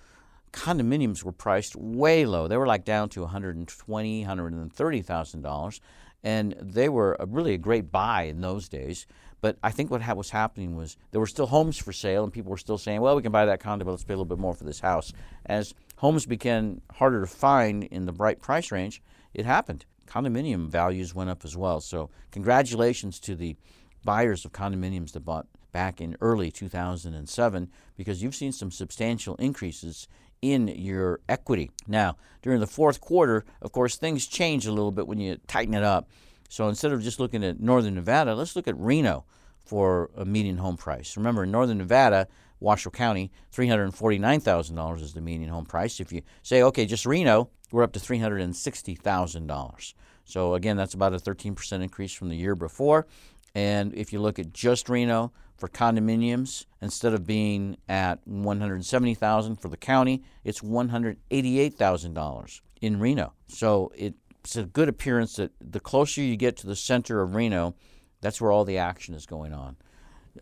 condominiums 0.55 1.25
were 1.25 1.33
priced 1.33 1.75
way 1.77 2.25
low. 2.25 2.49
They 2.49 2.57
were 2.57 2.67
like 2.67 2.85
down 2.85 3.09
to 3.11 3.23
120, 3.23 4.21
130 4.21 5.03
thousand 5.03 5.43
dollars, 5.43 5.81
and 6.23 6.55
they 6.61 6.89
were 6.89 7.17
a, 7.19 7.27
really 7.27 7.55
a 7.55 7.59
great 7.59 7.91
buy 7.91 8.23
in 8.23 8.41
those 8.41 8.69
days. 8.69 9.07
But 9.41 9.59
I 9.63 9.73
think 9.73 9.91
what 9.91 10.01
ha- 10.01 10.15
was 10.15 10.31
happening 10.31 10.75
was 10.75 10.97
there 11.11 11.21
were 11.21 11.27
still 11.27 11.47
homes 11.47 11.77
for 11.77 11.93
sale, 11.93 12.25
and 12.25 12.33
people 12.33 12.51
were 12.51 12.57
still 12.57 12.79
saying, 12.79 13.01
"Well, 13.01 13.17
we 13.17 13.23
can 13.23 13.33
buy 13.33 13.45
that 13.45 13.61
condo, 13.61 13.85
but 13.85 13.91
let's 13.91 14.05
pay 14.05 14.15
a 14.15 14.17
little 14.17 14.25
bit 14.25 14.39
more 14.39 14.55
for 14.55 14.65
this 14.65 14.81
house." 14.81 15.13
As 15.45 15.75
homes 15.97 16.25
became 16.25 16.81
harder 16.95 17.21
to 17.21 17.27
find 17.27 17.85
in 17.85 18.07
the 18.07 18.13
bright 18.13 18.41
price 18.41 18.71
range, 18.71 19.03
it 19.35 19.45
happened. 19.45 19.85
Condominium 20.07 20.69
values 20.69 21.15
went 21.15 21.31
up 21.31 21.45
as 21.45 21.57
well. 21.57 21.81
So, 21.81 22.11
congratulations 22.31 23.19
to 23.21 23.35
the 23.35 23.57
buyers 24.05 24.45
of 24.45 24.53
condominiums 24.53 25.13
that 25.13 25.25
bought 25.25 25.47
back 25.75 26.01
in 26.01 26.17
early 26.23 26.51
2007 26.51 27.71
because 27.97 28.23
you've 28.23 28.35
seen 28.35 28.53
some 28.53 28.71
substantial 28.71 29.35
increases 29.35 30.09
in 30.41 30.69
your 30.69 31.21
equity. 31.29 31.71
Now, 31.87 32.17
during 32.43 32.61
the 32.61 32.67
fourth 32.67 33.01
quarter, 33.01 33.45
of 33.61 33.73
course, 33.73 33.97
things 33.97 34.27
change 34.27 34.67
a 34.67 34.73
little 34.73 34.93
bit 34.93 35.07
when 35.07 35.19
you 35.19 35.39
tighten 35.49 35.75
it 35.75 35.83
up. 35.83 36.09
So 36.49 36.69
instead 36.69 36.93
of 36.93 37.03
just 37.03 37.19
looking 37.19 37.43
at 37.43 37.61
northern 37.61 37.97
Nevada, 37.97 38.35
let's 38.35 38.55
look 38.55 38.69
at 38.69 38.79
Reno 38.79 39.25
for 39.65 40.11
a 40.17 40.25
median 40.25 40.59
home 40.59 40.77
price. 40.77 41.17
Remember, 41.17 41.43
in 41.43 41.51
northern 41.51 41.79
Nevada, 41.79 42.29
Washoe 42.61 42.91
County, 42.91 43.33
$349,000 43.53 45.01
is 45.01 45.15
the 45.15 45.21
median 45.21 45.51
home 45.51 45.67
price. 45.67 45.99
If 45.99 46.13
you 46.13 46.23
say, 46.43 46.63
okay, 46.63 46.87
just 46.87 47.05
Reno, 47.05 47.51
we're 47.73 47.83
up 47.83 47.93
to 47.95 48.01
$360,000. 48.01 49.95
So 50.25 50.55
again, 50.55 50.77
that's 50.77 50.95
about 50.95 51.15
a 51.15 51.19
13% 51.19 51.83
increase 51.83 52.13
from 52.13 52.29
the 52.29 52.37
year 52.37 52.55
before. 52.55 53.07
And 53.55 53.95
if 53.95 54.13
you 54.13 54.21
look 54.21 54.39
at 54.39 54.53
just 54.53 54.89
Reno 54.89 55.33
for 55.57 55.69
condominiums, 55.69 56.67
instead 56.83 57.15
of 57.15 57.27
being 57.27 57.77
at 57.89 58.19
170,000 58.27 59.57
for 59.57 59.69
the 59.69 59.77
county, 59.77 60.23
it's 60.43 60.61
$188,000 60.61 62.61
in 62.81 62.99
Reno. 62.99 63.33
So 63.47 63.93
it's 63.95 64.57
a 64.57 64.65
good 64.65 64.89
appearance 64.89 65.37
that 65.37 65.53
the 65.61 65.81
closer 65.81 66.21
you 66.21 66.37
get 66.37 66.57
to 66.59 66.67
the 66.67 66.77
center 66.77 67.23
of 67.23 67.37
Reno, 67.37 67.77
that's 68.21 68.41
where 68.41 68.51
all 68.51 68.65
the 68.65 68.79
action 68.79 69.15
is 69.15 69.27
going 69.27 69.53
on. 69.53 69.77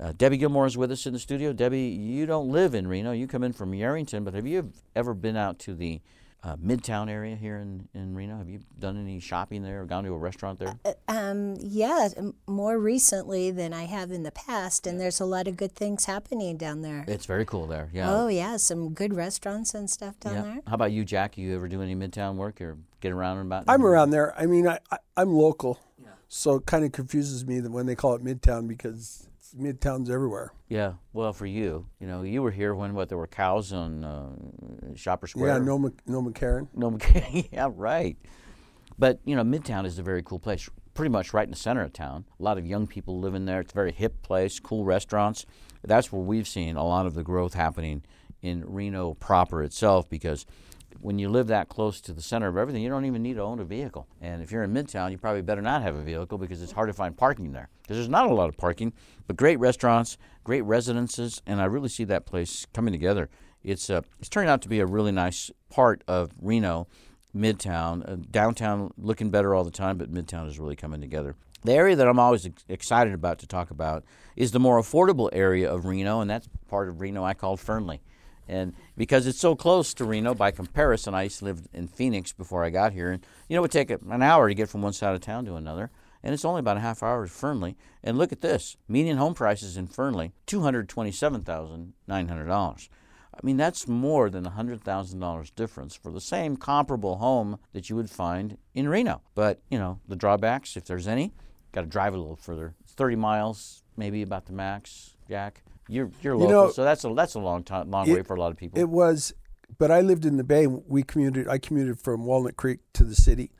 Uh, 0.01 0.12
Debbie 0.16 0.38
Gilmore 0.38 0.66
is 0.66 0.79
with 0.79 0.90
us 0.90 1.07
in 1.07 1.12
the 1.12 1.18
studio. 1.18 1.53
Debbie, 1.53 1.81
you 1.81 2.25
don't 2.25 2.51
live 2.51 2.75
in 2.75 2.87
Reno. 2.87 3.12
You 3.12 3.27
come 3.27 3.44
in 3.44 3.53
from 3.53 3.72
Yerington, 3.72 4.25
but 4.25 4.33
have 4.33 4.46
you 4.46 4.72
ever 4.96 5.12
been 5.12 5.37
out 5.37 5.59
to 5.61 5.75
the 5.75 6.01
uh, 6.44 6.57
Midtown 6.57 7.09
area 7.09 7.37
here 7.37 7.59
in, 7.59 7.88
in 7.94 8.14
Reno? 8.14 8.37
Have 8.37 8.48
you 8.48 8.61
done 8.78 8.96
any 8.96 9.20
shopping 9.20 9.62
there 9.62 9.83
or 9.83 9.85
gone 9.85 10.05
to 10.05 10.12
a 10.12 10.18
restaurant 10.18 10.59
there? 10.59 10.78
Uh, 10.85 10.92
um, 11.09 11.57
yeah, 11.61 12.09
more 12.46 12.78
recently 12.78 13.50
than 13.50 13.72
I 13.72 13.85
have 13.85 14.11
in 14.11 14.22
the 14.22 14.33
past, 14.33 14.87
and 14.87 15.00
there's 15.00 15.20
a 15.20 15.24
lot 15.24 15.46
of 15.46 15.57
good 15.57 15.72
things 15.72 16.07
happening 16.07 16.57
down 16.57 16.83
there. 16.83 17.05
It's 17.07 17.26
very 17.26 17.44
cool 17.44 17.66
there, 17.66 17.90
yeah. 17.92 18.12
Oh, 18.12 18.28
yeah, 18.28 18.57
some 18.57 18.92
good 18.92 19.14
restaurants 19.14 19.74
and 19.74 19.88
stuff 19.88 20.18
down 20.18 20.35
yeah. 20.35 20.42
there. 20.42 20.61
How 20.66 20.74
about 20.74 20.92
you, 20.92 21.05
Jack? 21.05 21.38
You 21.38 21.55
ever 21.55 21.68
do 21.68 21.81
any 21.81 21.94
Midtown 21.94 22.37
work 22.37 22.61
or 22.61 22.78
get 23.00 23.12
around 23.12 23.38
and 23.38 23.46
about? 23.46 23.64
I'm 23.68 23.85
around 23.85 24.11
there. 24.11 24.38
I 24.38 24.46
mean, 24.46 24.66
I, 24.66 24.78
I, 24.90 24.98
am 25.16 25.33
local, 25.33 25.78
yeah. 26.02 26.11
so 26.28 26.57
it 26.57 26.66
kind 26.66 26.85
of 26.85 26.92
confuses 26.92 27.46
me 27.46 27.61
that 27.61 27.70
when 27.70 27.87
they 27.87 27.94
call 27.94 28.14
it 28.14 28.24
Midtown 28.24 28.66
because 28.66 29.28
midtowns 29.58 30.10
everywhere. 30.10 30.52
Yeah, 30.68 30.94
well, 31.12 31.32
for 31.32 31.46
you, 31.46 31.86
you 32.00 32.06
know, 32.06 32.22
you 32.22 32.42
were 32.42 32.50
here 32.50 32.74
when 32.74 32.94
what 32.94 33.08
there 33.08 33.18
were 33.18 33.26
cows 33.26 33.72
on 33.72 34.04
uh, 34.04 34.30
Shopper 34.94 35.26
Square. 35.26 35.52
Yeah, 35.52 35.58
no, 35.58 35.92
no 36.06 36.22
McCarran. 36.22 36.68
No 36.74 36.90
McCarran. 36.90 37.48
yeah, 37.52 37.70
right. 37.74 38.16
But 38.98 39.20
you 39.24 39.34
know, 39.36 39.42
Midtown 39.42 39.86
is 39.86 39.98
a 39.98 40.02
very 40.02 40.22
cool 40.22 40.38
place. 40.38 40.68
Pretty 40.94 41.10
much 41.10 41.32
right 41.32 41.44
in 41.44 41.50
the 41.50 41.56
center 41.56 41.82
of 41.82 41.92
town. 41.92 42.26
A 42.38 42.42
lot 42.42 42.58
of 42.58 42.66
young 42.66 42.86
people 42.86 43.18
live 43.18 43.34
in 43.34 43.46
there. 43.46 43.60
It's 43.60 43.72
a 43.72 43.74
very 43.74 43.92
hip 43.92 44.22
place, 44.22 44.60
cool 44.60 44.84
restaurants. 44.84 45.46
That's 45.82 46.12
where 46.12 46.22
we've 46.22 46.46
seen 46.46 46.76
a 46.76 46.84
lot 46.84 47.06
of 47.06 47.14
the 47.14 47.22
growth 47.22 47.54
happening 47.54 48.02
in 48.42 48.64
Reno 48.66 49.14
proper 49.14 49.62
itself 49.62 50.08
because 50.08 50.44
when 51.00 51.18
you 51.18 51.28
live 51.28 51.46
that 51.48 51.68
close 51.68 52.00
to 52.02 52.12
the 52.12 52.22
center 52.22 52.48
of 52.48 52.57
everything, 52.57 52.83
you 52.83 52.88
don't 52.88 53.05
even 53.05 53.22
need 53.22 53.35
to 53.35 53.42
own 53.42 53.61
a 53.61 53.64
vehicle. 53.64 54.07
And 54.20 54.42
if 54.42 54.50
you're 54.50 54.62
in 54.62 54.72
Midtown, 54.72 55.11
you 55.11 55.18
probably 55.18 55.42
better 55.42 55.62
not 55.62 55.83
have 55.83 55.94
a 55.94 56.02
vehicle 56.02 56.38
because 56.38 56.62
it's 56.62 56.72
hard 56.72 56.88
to 56.88 56.92
find 56.92 57.16
parking 57.16 57.52
there. 57.52 57.68
Because 57.83 57.96
there's 57.96 58.09
not 58.09 58.31
a 58.31 58.35
lot 58.35 58.48
of 58.48 58.57
parking, 58.57 58.92
but 59.26 59.37
great 59.37 59.59
restaurants, 59.59 60.18
great 60.44 60.62
residences, 60.62 61.42
and 61.46 61.61
I 61.61 61.64
really 61.64 61.88
see 61.88 62.05
that 62.05 62.26
place 62.26 62.66
coming 62.72 62.92
together. 62.92 63.28
It's 63.62 63.90
uh, 63.90 64.02
it's 64.18 64.28
turning 64.28 64.50
out 64.50 64.62
to 64.62 64.68
be 64.68 64.81
a 64.81 64.87
really 64.87 65.12
nice 65.12 65.50
part 65.70 66.02
of 66.09 66.33
Reno, 66.40 66.88
Midtown. 67.35 68.09
Uh, 68.09 68.16
downtown 68.31 68.92
looking 68.98 69.31
better 69.31 69.55
all 69.55 69.64
the 69.64 69.70
time, 69.70 69.98
but 69.98 70.12
Midtown 70.12 70.48
is 70.48 70.59
really 70.59 70.76
coming 70.76 71.00
together. 71.00 71.37
The 71.64 71.72
area 71.72 71.94
that 71.94 72.09
I'm 72.09 72.18
always 72.18 72.44
ex- 72.44 72.64
excited 72.68 73.14
about 73.14 73.38
to 73.38 73.46
talk 73.46 73.70
about 73.70 74.05
is 74.35 74.50
the 74.50 74.59
more 74.59 74.81
affordable 74.81 75.31
area 75.33 75.72
of 75.72 75.85
Reno, 75.85 76.20
and 76.20 76.28
that's 76.28 76.48
part 76.68 76.88
of 76.88 77.00
Reno 77.00 77.22
I 77.22 77.35
call 77.35 77.57
Fernley. 77.57 78.02
And 78.48 78.74
because 78.96 79.26
it's 79.26 79.38
so 79.38 79.55
close 79.55 79.94
to 79.94 80.05
Reno, 80.05 80.35
by 80.35 80.50
comparison, 80.50 81.14
I 81.14 81.24
used 81.24 81.38
to 81.38 81.46
live 81.46 81.68
in 81.72 81.88
Phoenix 81.88 82.33
before 82.33 82.64
I 82.64 82.70
got 82.70 82.92
here, 82.92 83.11
and 83.11 83.24
you 83.48 83.55
know 83.55 83.61
it 83.61 83.62
would 83.62 83.70
take 83.70 83.90
an 83.90 84.22
hour 84.22 84.48
to 84.48 84.55
get 84.55 84.68
from 84.68 84.83
one 84.83 84.92
side 84.92 85.14
of 85.14 85.20
town 85.20 85.44
to 85.46 85.55
another, 85.55 85.90
and 86.22 86.35
it's 86.35 86.44
only 86.44 86.61
about 86.61 86.76
a 86.76 86.81
half 86.81 87.02
hour 87.02 87.24
to 87.24 87.33
Fernley. 87.33 87.76
And 88.02 88.18
look 88.18 88.33
at 88.33 88.40
this: 88.40 88.76
median 88.88 89.16
home 89.16 89.35
prices 89.35 89.76
in 89.76 89.87
Fernley, 89.87 90.33
two 90.46 90.62
hundred 90.62 90.88
twenty-seven 90.88 91.42
thousand 91.42 91.94
nine 92.07 92.28
hundred 92.28 92.46
dollars. 92.46 92.88
I 93.35 93.38
mean, 93.42 93.57
that's 93.57 93.88
more 93.88 94.28
than 94.28 94.44
$100,000 94.44 95.55
difference 95.55 95.94
for 95.94 96.12
the 96.12 96.20
same 96.20 96.57
comparable 96.57 97.16
home 97.16 97.59
that 97.72 97.88
you 97.88 97.96
would 97.96 98.11
find 98.11 98.59
in 98.74 98.88
Reno. 98.88 99.22
But, 99.35 99.62
you 99.70 99.78
know, 99.78 100.00
the 100.07 100.16
drawbacks, 100.16 100.76
if 100.76 100.85
there's 100.85 101.09
any, 101.09 101.33
got 101.72 101.81
to 101.81 101.87
drive 101.87 102.14
a 102.14 102.18
little 102.18 102.37
further. 102.37 102.74
It's 102.83 102.92
30 102.92 103.16
miles, 103.16 103.83
maybe 103.96 104.20
about 104.20 104.44
the 104.46 104.52
max, 104.52 105.16
Jack. 105.28 105.62
You're, 105.92 106.11
you're 106.22 106.37
local, 106.37 106.50
know, 106.50 106.70
so 106.70 106.85
that's 106.85 107.05
a, 107.05 107.12
that's 107.14 107.35
a 107.35 107.38
long, 107.38 107.62
time, 107.64 107.90
long 107.90 108.09
it- 108.09 108.14
way 108.14 108.22
for 108.22 108.35
a 108.35 108.40
lot 108.40 108.50
of 108.50 108.57
people. 108.57 108.78
It 108.81 108.88
was, 108.88 109.35
but 109.78 109.90
I 109.90 110.00
lived 110.00 110.24
in 110.24 110.37
the 110.38 110.44
Bay. 110.44 110.66
We 110.66 111.02
commuted. 111.02 111.48
I 111.48 111.59
commuted 111.59 112.00
from 112.00 112.24
Walnut 112.24 112.57
Creek 112.57 112.81
to 112.94 113.05
the 113.05 113.14
city, 113.14 113.50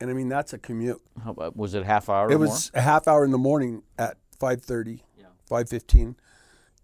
and 0.00 0.10
I 0.10 0.12
mean 0.14 0.28
that's 0.28 0.52
a 0.52 0.58
commute. 0.58 1.00
How 1.22 1.34
was 1.54 1.74
it 1.74 1.82
a 1.82 1.86
half 1.86 2.08
hour 2.08 2.30
it 2.30 2.34
or 2.34 2.38
was 2.38 2.70
a 2.74 2.80
half 2.80 3.06
hour 3.06 3.24
in 3.24 3.30
the 3.30 3.38
morning 3.38 3.82
at 3.98 4.16
5.30, 4.40 5.00
5.15, 5.48 6.16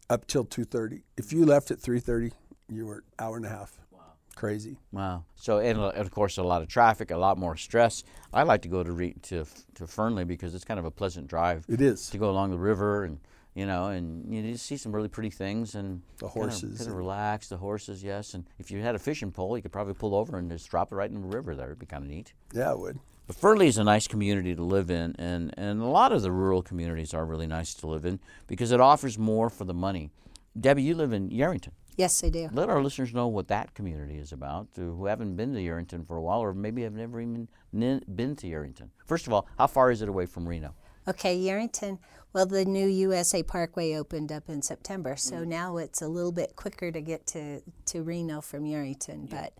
up 0.08 0.26
till 0.26 0.44
2.30. 0.44 1.02
If 1.16 1.32
you 1.32 1.44
left 1.44 1.70
at 1.70 1.78
3.30, 1.78 2.32
you 2.68 2.86
were 2.86 3.04
hour 3.18 3.36
and 3.36 3.44
a 3.46 3.48
half. 3.48 3.78
Wow. 3.90 4.00
Crazy. 4.36 4.78
Wow. 4.92 5.24
So, 5.34 5.58
and, 5.58 5.78
of 5.78 6.10
course, 6.10 6.38
a 6.38 6.42
lot 6.42 6.62
of 6.62 6.68
traffic, 6.68 7.10
a 7.10 7.16
lot 7.16 7.38
more 7.38 7.56
stress. 7.56 8.04
I 8.32 8.44
like 8.44 8.62
to 8.62 8.68
go 8.68 8.82
to, 8.82 8.92
re- 8.92 9.16
to, 9.22 9.44
to 9.74 9.86
Fernley 9.86 10.24
because 10.24 10.54
it's 10.54 10.64
kind 10.64 10.78
of 10.78 10.86
a 10.86 10.90
pleasant 10.90 11.26
drive. 11.28 11.64
It 11.68 11.80
is. 11.80 12.08
to 12.10 12.18
go 12.18 12.30
along 12.30 12.50
the 12.50 12.58
river 12.58 13.04
and 13.04 13.18
you 13.60 13.66
know 13.66 13.84
and 13.96 14.06
you 14.34 14.40
just 14.52 14.64
see 14.66 14.76
some 14.84 14.92
really 14.96 15.08
pretty 15.16 15.30
things 15.44 15.74
and 15.74 15.88
The 16.18 16.26
kind 16.26 16.28
of- 16.28 16.50
horses 16.50 16.78
kind 16.78 16.90
of 16.90 16.96
relax 16.96 17.48
the 17.48 17.58
horses 17.58 18.02
yes 18.02 18.34
and 18.34 18.42
if 18.58 18.70
you 18.70 18.80
had 18.80 18.94
a 18.94 18.98
fishing 18.98 19.30
pole 19.30 19.56
you 19.56 19.62
could 19.62 19.72
probably 19.78 19.94
pull 20.02 20.14
over 20.14 20.38
and 20.38 20.50
just 20.50 20.68
drop 20.70 20.90
it 20.92 20.94
right 20.96 21.10
in 21.10 21.20
the 21.20 21.36
river 21.38 21.54
there. 21.54 21.66
It'd 21.66 21.78
be 21.78 21.86
kind 21.86 22.02
of 22.04 22.10
neat. 22.10 22.32
Yeah, 22.60 22.72
it 22.72 22.78
would. 22.78 22.98
but 23.26 23.36
Fernley 23.36 23.68
is 23.68 23.78
a 23.78 23.84
nice 23.84 24.06
community 24.14 24.52
to 24.60 24.62
live 24.76 24.88
in 24.90 25.14
and 25.28 25.42
and 25.64 25.74
a 25.82 25.92
lot 26.00 26.10
of 26.16 26.22
the 26.22 26.32
rural 26.32 26.62
communities 26.70 27.12
are 27.14 27.26
really 27.32 27.46
nice 27.58 27.74
to 27.80 27.86
live 27.94 28.04
in 28.10 28.18
because 28.46 28.70
it 28.72 28.80
offers 28.80 29.18
more 29.18 29.48
for 29.50 29.64
the 29.66 29.74
money. 29.88 30.10
Debbie 30.58 30.82
you 30.88 30.94
live 31.02 31.12
in 31.12 31.28
Yerington. 31.30 31.72
Yes, 31.96 32.24
I 32.24 32.30
do. 32.30 32.48
let 32.52 32.70
our 32.70 32.82
listeners 32.82 33.12
know 33.12 33.28
what 33.28 33.48
that 33.48 33.74
community 33.74 34.16
is 34.24 34.32
about 34.32 34.68
who 34.74 35.04
haven't 35.04 35.36
been 35.36 35.52
to 35.52 35.60
Yerington 35.60 36.06
for 36.06 36.16
a 36.16 36.22
while 36.22 36.40
or 36.40 36.54
maybe 36.54 36.80
have 36.82 36.94
never 37.04 37.20
even 37.20 37.46
been 37.72 38.34
to 38.36 38.46
Yerington. 38.46 38.88
First 39.04 39.26
of 39.26 39.32
all 39.34 39.44
how 39.58 39.66
far 39.66 39.90
is 39.90 40.00
it 40.00 40.08
away 40.08 40.26
from 40.26 40.48
Reno 40.48 40.74
Okay, 41.08 41.38
Yerington. 41.38 41.98
Well, 42.32 42.46
the 42.46 42.64
new 42.64 42.86
USA 42.86 43.42
Parkway 43.42 43.94
opened 43.94 44.30
up 44.30 44.48
in 44.48 44.62
September, 44.62 45.16
so 45.16 45.42
now 45.42 45.78
it's 45.78 46.00
a 46.00 46.06
little 46.06 46.30
bit 46.30 46.54
quicker 46.54 46.92
to 46.92 47.00
get 47.00 47.26
to, 47.28 47.60
to 47.86 48.02
Reno 48.02 48.40
from 48.40 48.64
Yerington. 48.64 49.28
But 49.28 49.52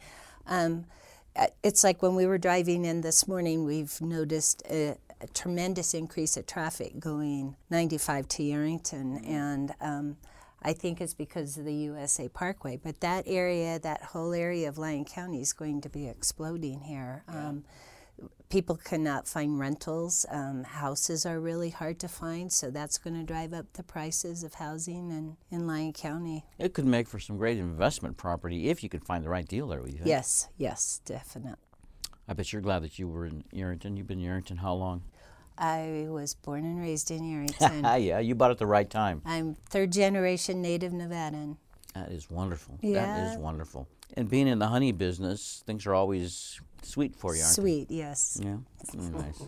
um, 0.46 0.84
uh, 1.34 1.48
it's 1.64 1.82
like 1.82 2.00
when 2.02 2.14
we 2.14 2.26
were 2.26 2.38
driving 2.38 2.84
in 2.84 3.00
this 3.00 3.26
morning, 3.26 3.64
we've 3.64 4.00
noticed 4.00 4.62
a, 4.70 4.96
a 5.20 5.26
tremendous 5.34 5.94
increase 5.94 6.36
of 6.36 6.46
traffic 6.46 7.00
going 7.00 7.56
95 7.70 8.28
to 8.28 8.42
Yerington, 8.44 9.28
and 9.28 9.74
um, 9.80 10.16
I 10.62 10.72
think 10.72 11.00
it's 11.00 11.14
because 11.14 11.56
of 11.58 11.64
the 11.64 11.74
USA 11.74 12.28
Parkway. 12.28 12.76
But 12.76 13.00
that 13.00 13.24
area, 13.26 13.80
that 13.80 14.02
whole 14.02 14.32
area 14.32 14.68
of 14.68 14.78
Lyon 14.78 15.04
County, 15.04 15.40
is 15.40 15.52
going 15.52 15.80
to 15.80 15.88
be 15.88 16.06
exploding 16.06 16.82
here. 16.82 17.24
Um, 17.26 17.64
people 18.50 18.76
cannot 18.76 19.26
find 19.26 19.58
rentals. 19.58 20.26
Um, 20.28 20.64
houses 20.64 21.24
are 21.24 21.40
really 21.40 21.70
hard 21.70 21.98
to 22.00 22.08
find, 22.08 22.52
so 22.52 22.70
that's 22.70 22.98
going 22.98 23.14
to 23.16 23.22
drive 23.22 23.54
up 23.54 23.72
the 23.74 23.82
prices 23.82 24.42
of 24.44 24.54
housing 24.54 25.10
in, 25.10 25.36
in 25.50 25.66
Lyon 25.66 25.92
County. 25.92 26.44
It 26.58 26.74
could 26.74 26.84
make 26.84 27.08
for 27.08 27.18
some 27.18 27.38
great 27.38 27.58
investment 27.58 28.16
property 28.16 28.68
if 28.68 28.82
you 28.82 28.88
could 28.88 29.04
find 29.04 29.24
the 29.24 29.28
right 29.30 29.46
deal 29.46 29.68
there. 29.68 29.80
Would 29.80 29.92
you 29.92 29.98
think? 29.98 30.08
Yes, 30.08 30.48
yes, 30.58 31.00
definite. 31.04 31.58
I 32.28 32.34
bet 32.34 32.52
you're 32.52 32.62
glad 32.62 32.82
that 32.82 32.98
you 32.98 33.08
were 33.08 33.26
in 33.26 33.44
Yerington. 33.54 33.96
You've 33.96 34.06
been 34.06 34.20
in 34.20 34.26
Yerington 34.28 34.58
how 34.58 34.74
long? 34.74 35.02
I 35.56 36.06
was 36.08 36.34
born 36.34 36.64
and 36.64 36.80
raised 36.80 37.10
in 37.10 37.20
Yerington. 37.22 37.82
yeah, 38.04 38.18
you 38.18 38.34
bought 38.34 38.50
at 38.50 38.58
the 38.58 38.66
right 38.66 38.88
time. 38.88 39.22
I'm 39.24 39.54
third 39.68 39.92
generation 39.92 40.60
native 40.60 40.92
Nevadan. 40.92 41.56
That 41.94 42.10
is 42.12 42.30
wonderful. 42.30 42.78
That 42.82 42.88
Yeah. 42.88 43.32
is 43.32 43.38
wonderful. 43.38 43.88
And 44.16 44.28
being 44.28 44.48
in 44.48 44.58
the 44.58 44.66
honey 44.68 44.90
business, 44.92 45.62
things 45.66 45.86
are 45.86 45.94
always 45.94 46.60
sweet 46.82 47.16
for 47.16 47.34
you, 47.34 47.42
aren't 47.42 47.54
Sweet, 47.54 47.90
yes. 47.90 48.34
they? 48.34 48.46
Yeah. 48.46 48.56
Mm, 48.94 49.12
nice. 49.24 49.42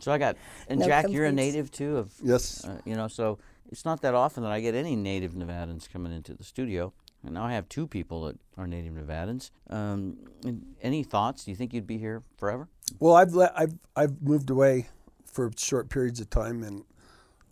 so 0.00 0.12
I 0.12 0.18
got, 0.18 0.36
and 0.68 0.80
No 0.80 0.86
Jack, 0.86 1.08
you're 1.08 1.24
a 1.26 1.28
complaints. 1.28 1.54
native 1.54 1.70
too 1.70 1.96
of, 1.98 2.12
Yes. 2.22 2.64
uh, 2.64 2.78
you 2.84 2.94
know, 2.96 3.08
so 3.08 3.38
it's 3.70 3.84
not 3.84 4.00
that 4.02 4.14
often 4.14 4.42
that 4.44 4.52
I 4.52 4.60
get 4.60 4.74
any 4.74 4.96
native 4.96 5.32
Nevadans 5.32 5.88
coming 5.90 6.12
into 6.12 6.34
the 6.34 6.44
studio. 6.44 6.92
And 7.24 7.34
now 7.34 7.44
I 7.44 7.52
have 7.52 7.68
two 7.68 7.86
people 7.88 8.24
that 8.26 8.38
are 8.56 8.66
native 8.68 8.92
Nevadans. 8.94 9.50
Um, 9.70 10.18
and 10.44 10.64
any 10.82 11.02
thoughts? 11.02 11.44
Do 11.44 11.50
you 11.50 11.56
think 11.56 11.74
you'd 11.74 11.86
be 11.86 11.98
here 11.98 12.22
forever? 12.36 12.68
Well, 13.00 13.14
I've 13.16 13.32
le- 13.34 13.52
I've 13.56 13.74
I've 13.96 14.22
moved 14.22 14.50
away 14.50 14.86
for 15.24 15.50
short 15.56 15.88
periods 15.90 16.20
of 16.20 16.30
time, 16.30 16.62
and 16.62 16.84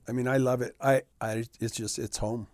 I 0.08 0.12
mean 0.12 0.28
I 0.28 0.36
love 0.36 0.62
it. 0.62 0.76
I, 0.80 1.02
I 1.20 1.44
it's 1.60 1.76
just 1.76 1.98
it's 1.98 2.16
home, 2.18 2.46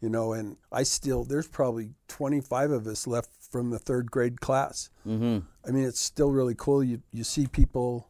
you 0.00 0.08
know. 0.08 0.32
And 0.32 0.56
I 0.72 0.82
still 0.82 1.24
there's 1.24 1.48
probably 1.48 1.90
25 2.08 2.70
of 2.70 2.86
us 2.86 3.06
left 3.06 3.30
from 3.50 3.70
the 3.70 3.78
third 3.78 4.10
grade 4.10 4.40
class. 4.40 4.90
Mm-hmm. 5.06 5.38
I 5.66 5.70
mean 5.70 5.84
it's 5.84 6.00
still 6.00 6.30
really 6.30 6.54
cool. 6.56 6.82
You 6.82 7.02
you 7.12 7.24
see 7.24 7.46
people, 7.46 8.08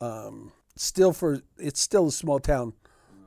um, 0.00 0.52
still 0.76 1.12
for 1.12 1.40
it's 1.58 1.80
still 1.80 2.08
a 2.08 2.12
small 2.12 2.40
town 2.40 2.72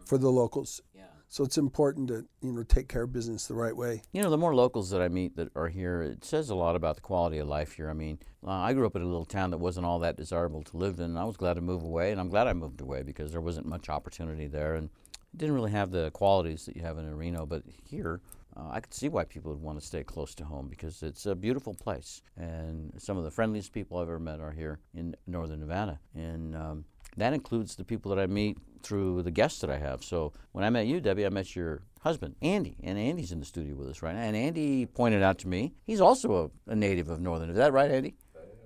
for 0.06 0.18
the 0.18 0.30
locals. 0.30 0.82
yeah. 0.96 1.04
So 1.30 1.44
it's 1.44 1.58
important 1.58 2.10
to 2.10 2.26
you 2.42 2.52
know 2.52 2.64
take 2.64 2.88
care 2.88 3.04
of 3.04 3.14
business 3.14 3.48
the 3.48 3.56
right 3.56 3.76
way. 3.76 4.02
You 4.12 4.22
know, 4.22 4.30
the 4.30 4.38
more 4.38 4.54
locals 4.54 4.90
that 4.92 5.02
I 5.02 5.08
meet 5.08 5.36
that 5.38 5.50
are 5.56 5.70
here, 5.70 6.02
it 6.02 6.24
says 6.24 6.50
a 6.50 6.56
lot 6.56 6.76
about 6.76 6.96
the 6.96 7.02
quality 7.02 7.40
of 7.40 7.48
life 7.48 7.74
here. 7.74 7.90
I 7.90 7.94
mean, 7.94 8.20
uh, 8.46 8.52
I 8.52 8.74
grew 8.74 8.86
up 8.86 8.96
in 8.96 9.02
a 9.02 9.08
little 9.08 9.26
town 9.26 9.52
that 9.52 9.58
wasn't 9.58 9.86
all 9.86 10.00
that 10.00 10.18
desirable 10.18 10.62
to 10.64 10.78
live 10.78 11.00
in. 11.00 11.06
and 11.06 11.20
I 11.20 11.24
was 11.24 11.38
glad 11.38 11.56
to 11.56 11.62
move 11.62 11.84
away, 11.84 12.12
and 12.12 12.20
I'm 12.20 12.30
glad 12.30 12.48
I 12.48 12.54
moved 12.54 12.82
away 12.82 13.02
because 13.02 13.32
there 13.32 13.42
wasn't 13.42 13.66
much 13.66 13.90
opportunity 13.90 14.48
there, 14.48 14.76
and 14.76 14.90
didn't 15.36 15.56
really 15.56 15.72
have 15.72 15.92
the 15.92 16.12
qualities 16.12 16.66
that 16.66 16.76
you 16.76 16.82
have 16.82 16.98
in 16.98 17.16
Reno. 17.16 17.46
But 17.46 17.64
here, 17.84 18.22
uh, 18.56 18.70
I 18.72 18.80
could 18.80 18.94
see 18.94 19.10
why 19.10 19.24
people 19.24 19.52
would 19.52 19.62
want 19.62 19.80
to 19.80 19.86
stay 19.86 20.04
close 20.04 20.36
to 20.36 20.46
home 20.46 20.68
because 20.68 21.02
it's 21.02 21.26
a 21.26 21.36
beautiful 21.36 21.74
place, 21.74 22.22
and 22.38 22.94
some 22.98 23.18
of 23.18 23.24
the 23.24 23.32
friendliest 23.32 23.72
people 23.74 23.98
I've 23.98 24.08
ever 24.08 24.20
met 24.20 24.40
are 24.40 24.52
here 24.52 24.80
in 24.94 25.16
northern 25.26 25.60
Nevada, 25.60 26.00
and 26.14 26.56
um, 26.56 26.86
that 27.18 27.34
includes 27.34 27.76
the 27.76 27.84
people 27.84 28.14
that 28.14 28.22
I 28.22 28.28
meet 28.28 28.58
through 28.82 29.24
the 29.24 29.32
guests 29.32 29.62
that 29.62 29.70
I 29.70 29.78
have. 29.78 30.04
So 30.04 30.34
when 30.52 30.64
I 30.64 30.70
met 30.70 30.88
you, 30.88 31.00
Debbie, 31.00 31.26
I 31.26 31.30
met 31.30 31.56
your 31.56 31.82
husband, 32.02 32.36
Andy, 32.42 32.76
and 32.84 32.98
Andy's 32.98 33.32
in 33.32 33.40
the 33.40 33.46
studio 33.46 33.76
with 33.76 33.90
us 33.90 34.02
right 34.02 34.14
now. 34.14 34.22
And 34.22 34.36
Andy 34.36 34.86
pointed 34.86 35.24
out 35.24 35.40
to 35.40 35.48
me 35.48 35.74
he's 35.84 36.02
also 36.02 36.52
a, 36.68 36.72
a 36.72 36.76
native 36.76 37.10
of 37.10 37.22
Northern. 37.22 37.50
Is 37.50 37.56
that 37.56 37.72
right, 37.72 37.90
Andy? 37.90 38.16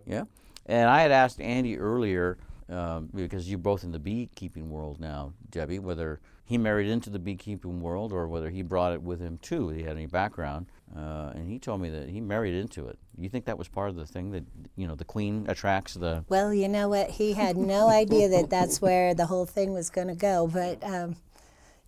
Yeah. 0.05 0.23
And 0.65 0.89
I 0.89 1.01
had 1.01 1.11
asked 1.11 1.39
Andy 1.39 1.77
earlier 1.77 2.37
um, 2.69 3.09
because 3.13 3.49
you're 3.49 3.59
both 3.59 3.83
in 3.83 3.91
the 3.91 3.99
beekeeping 3.99 4.69
world 4.69 4.99
now, 4.99 5.33
Debbie, 5.49 5.79
whether 5.79 6.19
he 6.47 6.57
married 6.57 6.87
into 6.87 7.09
the 7.09 7.19
beekeeping 7.19 7.81
world 7.81 8.13
or 8.13 8.25
whether 8.25 8.49
he 8.49 8.61
brought 8.61 8.93
it 8.93 9.01
with 9.01 9.19
him 9.19 9.37
too. 9.41 9.67
He 9.67 9.83
had 9.83 9.97
any 9.97 10.05
background, 10.05 10.67
uh, 10.95 11.33
and 11.35 11.45
he 11.49 11.59
told 11.59 11.81
me 11.81 11.89
that 11.89 12.07
he 12.07 12.21
married 12.21 12.55
into 12.55 12.87
it. 12.87 12.97
You 13.17 13.27
think 13.27 13.43
that 13.45 13.57
was 13.57 13.67
part 13.67 13.89
of 13.89 13.97
the 13.97 14.05
thing 14.05 14.31
that 14.31 14.45
you 14.77 14.87
know 14.87 14.95
the 14.95 15.03
queen 15.03 15.45
attracts 15.49 15.95
the 15.95 16.23
Well, 16.29 16.53
you 16.53 16.69
know 16.69 16.87
what? 16.87 17.09
He 17.09 17.33
had 17.33 17.57
no 17.57 17.89
idea 18.03 18.29
that 18.29 18.49
that's 18.49 18.81
where 18.81 19.13
the 19.13 19.25
whole 19.25 19.45
thing 19.45 19.73
was 19.73 19.89
going 19.89 20.07
to 20.07 20.15
go. 20.15 20.47
But 20.47 20.81
um, 20.85 21.17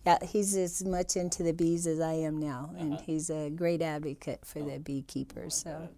yeah, 0.04 0.18
he's 0.22 0.54
as 0.54 0.84
much 0.84 1.16
into 1.16 1.42
the 1.42 1.52
bees 1.54 1.86
as 1.86 1.98
I 1.98 2.12
am 2.12 2.38
now, 2.38 2.70
and 2.78 3.00
he's 3.00 3.30
a 3.30 3.48
great 3.48 3.80
advocate 3.80 4.44
for 4.44 4.60
the 4.60 4.78
beekeepers. 4.78 5.54
So, 5.54 5.88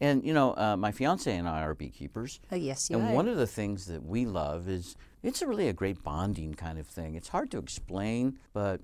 And 0.00 0.24
you 0.24 0.32
know, 0.32 0.54
uh, 0.56 0.76
my 0.76 0.92
fiance 0.92 1.36
and 1.36 1.48
I 1.48 1.62
are 1.62 1.74
beekeepers. 1.74 2.38
oh 2.52 2.56
yes, 2.56 2.88
you 2.88 2.98
and 2.98 3.08
are. 3.08 3.14
one 3.14 3.26
of 3.26 3.36
the 3.36 3.48
things 3.48 3.86
that 3.86 4.04
we 4.06 4.26
love 4.26 4.68
is 4.68 4.94
it's 5.22 5.42
a 5.42 5.46
really 5.46 5.68
a 5.68 5.72
great 5.72 6.02
bonding 6.02 6.54
kind 6.54 6.78
of 6.78 6.86
thing. 6.86 7.14
It's 7.14 7.28
hard 7.28 7.50
to 7.52 7.58
explain, 7.58 8.38
but 8.52 8.80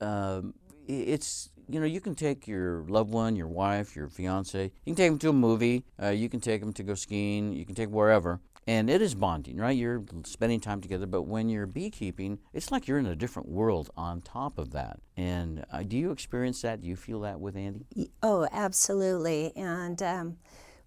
um, 0.00 0.54
it's 0.86 1.50
you 1.68 1.80
know 1.80 1.86
you 1.86 2.00
can 2.00 2.14
take 2.14 2.46
your 2.46 2.84
loved 2.88 3.10
one, 3.10 3.36
your 3.36 3.48
wife, 3.48 3.96
your 3.96 4.08
fiance. 4.08 4.64
You 4.64 4.70
can 4.86 4.94
take 4.94 5.10
them 5.10 5.18
to 5.20 5.28
a 5.30 5.32
movie. 5.32 5.84
Uh, 6.02 6.08
you 6.08 6.28
can 6.28 6.40
take 6.40 6.60
them 6.60 6.72
to 6.74 6.82
go 6.82 6.94
skiing. 6.94 7.52
You 7.52 7.64
can 7.64 7.74
take 7.74 7.88
wherever. 7.88 8.40
And 8.66 8.88
it 8.88 9.02
is 9.02 9.14
bonding, 9.14 9.58
right? 9.58 9.76
You're 9.76 10.02
spending 10.24 10.58
time 10.58 10.80
together. 10.80 11.04
But 11.04 11.22
when 11.22 11.50
you're 11.50 11.66
beekeeping, 11.66 12.38
it's 12.54 12.72
like 12.72 12.88
you're 12.88 12.98
in 12.98 13.04
a 13.04 13.14
different 13.14 13.48
world 13.48 13.90
on 13.94 14.22
top 14.22 14.58
of 14.58 14.70
that. 14.70 15.00
And 15.18 15.66
uh, 15.70 15.82
do 15.82 15.98
you 15.98 16.10
experience 16.10 16.62
that? 16.62 16.80
Do 16.80 16.88
you 16.88 16.96
feel 16.96 17.20
that 17.20 17.40
with 17.40 17.56
Andy? 17.56 17.84
Oh, 18.22 18.48
absolutely. 18.50 19.52
And 19.54 20.02
um, 20.02 20.36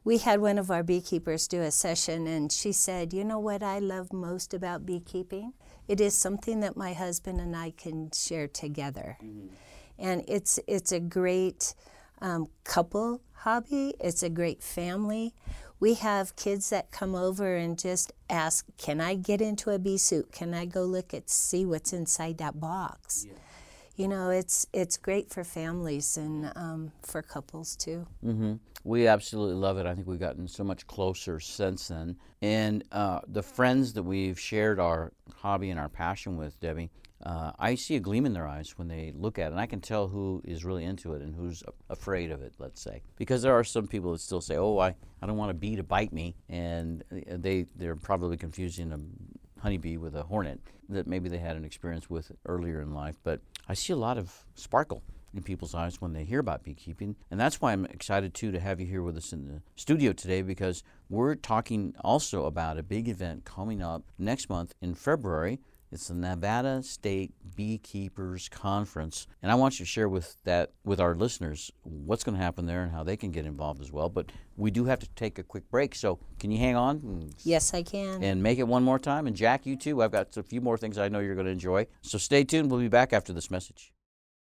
we 0.08 0.20
had 0.20 0.40
one 0.40 0.58
of 0.58 0.72
our 0.72 0.84
beekeepers 0.84 1.50
do 1.50 1.62
a 1.62 1.70
session, 1.70 2.28
and 2.28 2.50
she 2.50 2.72
said, 2.72 3.12
You 3.12 3.26
know 3.26 3.40
what 3.40 3.62
I 3.62 3.80
love 3.80 4.14
most 4.14 4.54
about 4.54 4.86
beekeeping? 4.86 5.52
It 5.86 6.00
is 6.00 6.16
something 6.16 6.62
that 6.62 6.78
my 6.78 6.94
husband 6.94 7.42
and 7.42 7.54
I 7.54 7.72
can 7.72 8.12
share 8.14 8.48
together. 8.48 9.18
And 10.00 10.24
it's, 10.26 10.62
it's 10.66 10.94
a 10.94 11.02
great 11.02 11.76
um, 12.22 12.48
couple 12.64 13.20
hobby, 13.34 13.96
it's 14.00 14.24
a 14.24 14.30
great 14.30 14.64
family. 14.64 15.34
we 15.82 15.96
have 15.96 16.38
kids 16.38 16.70
that 16.70 16.90
come 16.90 17.14
over 17.14 17.58
and 17.58 17.78
just 17.78 18.14
ask, 18.30 18.66
"Can 18.78 19.02
I 19.02 19.14
get 19.16 19.42
into 19.42 19.72
a 19.72 19.78
bee 19.78 19.98
suit? 19.98 20.32
Can 20.32 20.54
I 20.54 20.66
go 20.66 20.84
look 20.86 21.14
at 21.14 21.30
see 21.30 21.66
what's 21.66 21.92
inside 21.92 22.38
that 22.38 22.60
box?" 22.62 23.28
Yeah. 23.28 23.34
You 23.98 24.08
know, 24.08 24.30
it's 24.30 24.68
it's 24.74 24.96
great 24.96 25.32
for 25.32 25.44
families 25.44 26.18
and 26.18 26.52
um, 26.56 26.92
for 27.02 27.24
couples 27.24 27.76
too. 27.76 28.06
Mm-hmm. 28.24 28.54
We 28.84 29.08
absolutely 29.08 29.56
love 29.56 29.80
it. 29.80 29.88
I 29.88 29.96
think 29.96 30.06
we've 30.06 30.20
gotten 30.20 30.48
so 30.48 30.64
much 30.64 30.86
closer 30.86 31.40
since 31.40 31.88
then, 31.88 32.16
and 32.44 32.84
uh, 32.92 33.22
the 33.28 33.42
friends 33.42 33.94
that 33.94 34.04
we've 34.04 34.40
shared 34.40 34.80
our 34.80 35.14
hobby 35.36 35.72
and 35.72 35.80
our 35.80 35.90
passion 35.90 36.38
with, 36.38 36.60
Debbie, 36.60 36.92
uh, 37.26 37.52
I 37.58 37.74
see 37.74 37.96
a 37.96 38.00
gleam 38.00 38.28
in 38.28 38.34
their 38.34 38.48
eyes 38.48 38.78
when 38.78 38.88
they 38.88 39.12
look 39.16 39.40
at 39.40 39.48
it, 39.48 39.52
and 39.52 39.60
I 39.60 39.66
can 39.66 39.82
tell 39.82 40.08
who 40.08 40.42
is 40.46 40.64
really 40.64 40.86
into 40.86 41.14
it 41.14 41.24
and 41.24 41.36
who's 41.36 41.64
afraid 41.90 42.32
of 42.32 42.44
it, 42.44 42.54
let's 42.60 42.80
say. 42.80 43.02
Because 43.18 43.42
there 43.42 43.54
are 43.54 43.64
some 43.64 43.88
people 43.88 44.12
that 44.12 44.22
still 44.22 44.42
say, 44.42 44.58
oh, 44.58 44.78
I, 44.78 44.94
I 45.22 45.26
don't 45.26 45.38
want 45.38 45.52
a 45.52 45.56
bee 45.56 45.76
to 45.76 45.84
bite 45.84 46.14
me, 46.14 46.36
and 46.48 47.04
they, 47.10 47.66
they're 47.76 47.96
probably 47.96 48.38
confusing 48.38 48.90
honeybee 49.60 49.98
with 49.98 50.16
a 50.16 50.24
hornet 50.24 50.60
that 50.90 51.08
maybe 51.08 51.30
they 51.30 51.38
had 51.38 51.56
an 51.56 51.66
experience 51.66 52.10
with 52.10 52.32
earlier 52.46 52.82
in 52.82 52.94
life. 52.94 53.18
But 53.24 53.42
I 53.68 53.74
see 53.74 53.94
a 53.94 53.98
lot 53.98 54.18
of 54.18 54.46
sparkle 54.56 55.04
in 55.34 55.44
people's 55.44 55.76
eyes 55.76 56.02
when 56.02 56.14
they 56.14 56.24
hear 56.24 56.40
about 56.40 56.64
beekeeping. 56.64 57.16
And 57.30 57.40
that's 57.40 57.62
why 57.62 57.74
I'm 57.74 57.86
excited 57.86 58.34
too 58.34 58.52
to 58.52 58.60
have 58.60 58.80
you 58.80 58.88
here 58.88 59.04
with 59.04 59.18
us 59.18 59.34
in 59.34 59.48
the 59.48 59.62
studio 59.76 60.14
today 60.14 60.42
because 60.42 60.84
we're 61.10 61.36
talking 61.36 61.94
also 62.02 62.46
about 62.46 62.78
a 62.78 62.84
big 62.84 63.08
event 63.08 63.46
coming 63.46 63.82
up 63.82 64.04
next 64.18 64.50
month 64.50 64.74
in 64.82 64.96
February 64.96 65.60
it's 65.92 66.10
the 66.10 66.16
Nevada 66.16 66.84
State 66.84 67.32
Beekeepers 67.56 68.50
Conference, 68.50 69.26
and 69.42 69.50
I 69.52 69.56
want 69.56 69.80
you 69.80 69.86
to 69.86 69.90
share 69.90 70.10
with 70.10 70.36
that 70.44 70.72
with 70.84 71.00
our 71.00 71.16
listeners 71.16 71.72
what's 71.84 72.26
going 72.26 72.38
to 72.38 72.44
happen 72.44 72.66
there 72.66 72.84
and 72.84 72.92
how 72.92 73.04
they 73.04 73.16
can 73.16 73.32
get 73.32 73.46
involved 73.46 73.82
as 73.82 73.92
well. 73.92 74.10
But 74.10 74.32
we 74.58 74.70
do 74.70 74.86
have 74.86 75.00
to 75.00 75.08
take 75.16 75.40
a 75.40 75.44
quick 75.44 75.70
break, 75.72 75.96
so 75.96 76.20
can 76.40 76.52
you 76.52 76.58
hang 76.58 76.76
on? 76.76 77.30
yes, 77.44 77.74
I 77.74 77.84
can. 77.84 78.22
And 78.22 78.44
make 78.44 78.60
it 78.60 78.68
one 78.68 78.84
more 78.84 79.00
time. 79.00 79.28
And 79.28 79.36
Jack, 79.36 79.66
you 79.66 79.78
too. 79.78 80.02
I've 80.02 80.12
got 80.12 80.36
a 80.36 80.44
few 80.44 80.60
more 80.60 80.78
things 80.78 80.98
I 80.98 81.08
know 81.08 81.20
you're 81.20 81.36
going 81.36 81.46
to 81.46 81.52
enjoy. 81.52 81.88
So 82.02 82.18
stay 82.18 82.44
tuned. 82.44 82.70
We'll 82.70 82.82
be 82.82 82.90
back 82.90 83.14
after 83.14 83.32
this 83.32 83.50
message. 83.50 83.94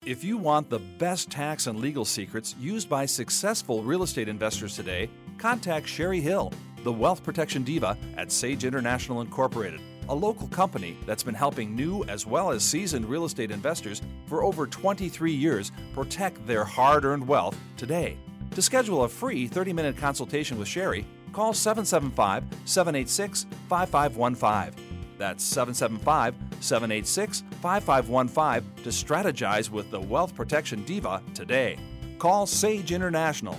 If 0.04 0.24
you 0.24 0.36
want 0.36 0.68
the 0.68 0.80
best 0.80 1.30
tax 1.30 1.66
and 1.66 1.78
legal 1.78 2.04
secrets 2.04 2.56
used 2.58 2.90
by 2.90 3.06
successful 3.06 3.82
real 3.84 4.02
estate 4.02 4.28
investors 4.28 4.76
today, 4.76 5.08
contact 5.38 5.88
Sherry 5.88 6.20
Hill, 6.20 6.52
the 6.84 6.92
wealth 6.92 7.22
protection 7.22 7.62
diva 7.62 7.96
at 8.16 8.32
Sage 8.32 8.64
International 8.64 9.20
Incorporated 9.20 9.80
a 10.08 10.14
local 10.14 10.48
company 10.48 10.96
that's 11.06 11.22
been 11.22 11.34
helping 11.34 11.74
new 11.74 12.04
as 12.04 12.26
well 12.26 12.50
as 12.50 12.62
seasoned 12.62 13.06
real 13.08 13.24
estate 13.24 13.50
investors 13.50 14.02
for 14.26 14.42
over 14.42 14.66
23 14.66 15.32
years 15.32 15.72
protect 15.94 16.46
their 16.46 16.64
hard 16.64 17.04
earned 17.04 17.26
wealth 17.26 17.56
today. 17.76 18.16
To 18.52 18.62
schedule 18.62 19.04
a 19.04 19.08
free 19.08 19.46
30 19.46 19.72
minute 19.72 19.96
consultation 19.96 20.58
with 20.58 20.68
Sherry, 20.68 21.06
call 21.32 21.54
775 21.54 22.44
786 22.64 23.46
5515. 23.68 24.92
That's 25.18 25.44
775 25.44 26.34
786 26.60 27.44
5515 27.62 28.84
to 28.84 28.90
strategize 28.90 29.70
with 29.70 29.90
the 29.90 30.00
Wealth 30.00 30.34
Protection 30.34 30.84
Diva 30.84 31.22
today. 31.32 31.78
Call 32.18 32.46
Sage 32.46 32.92
International 32.92 33.58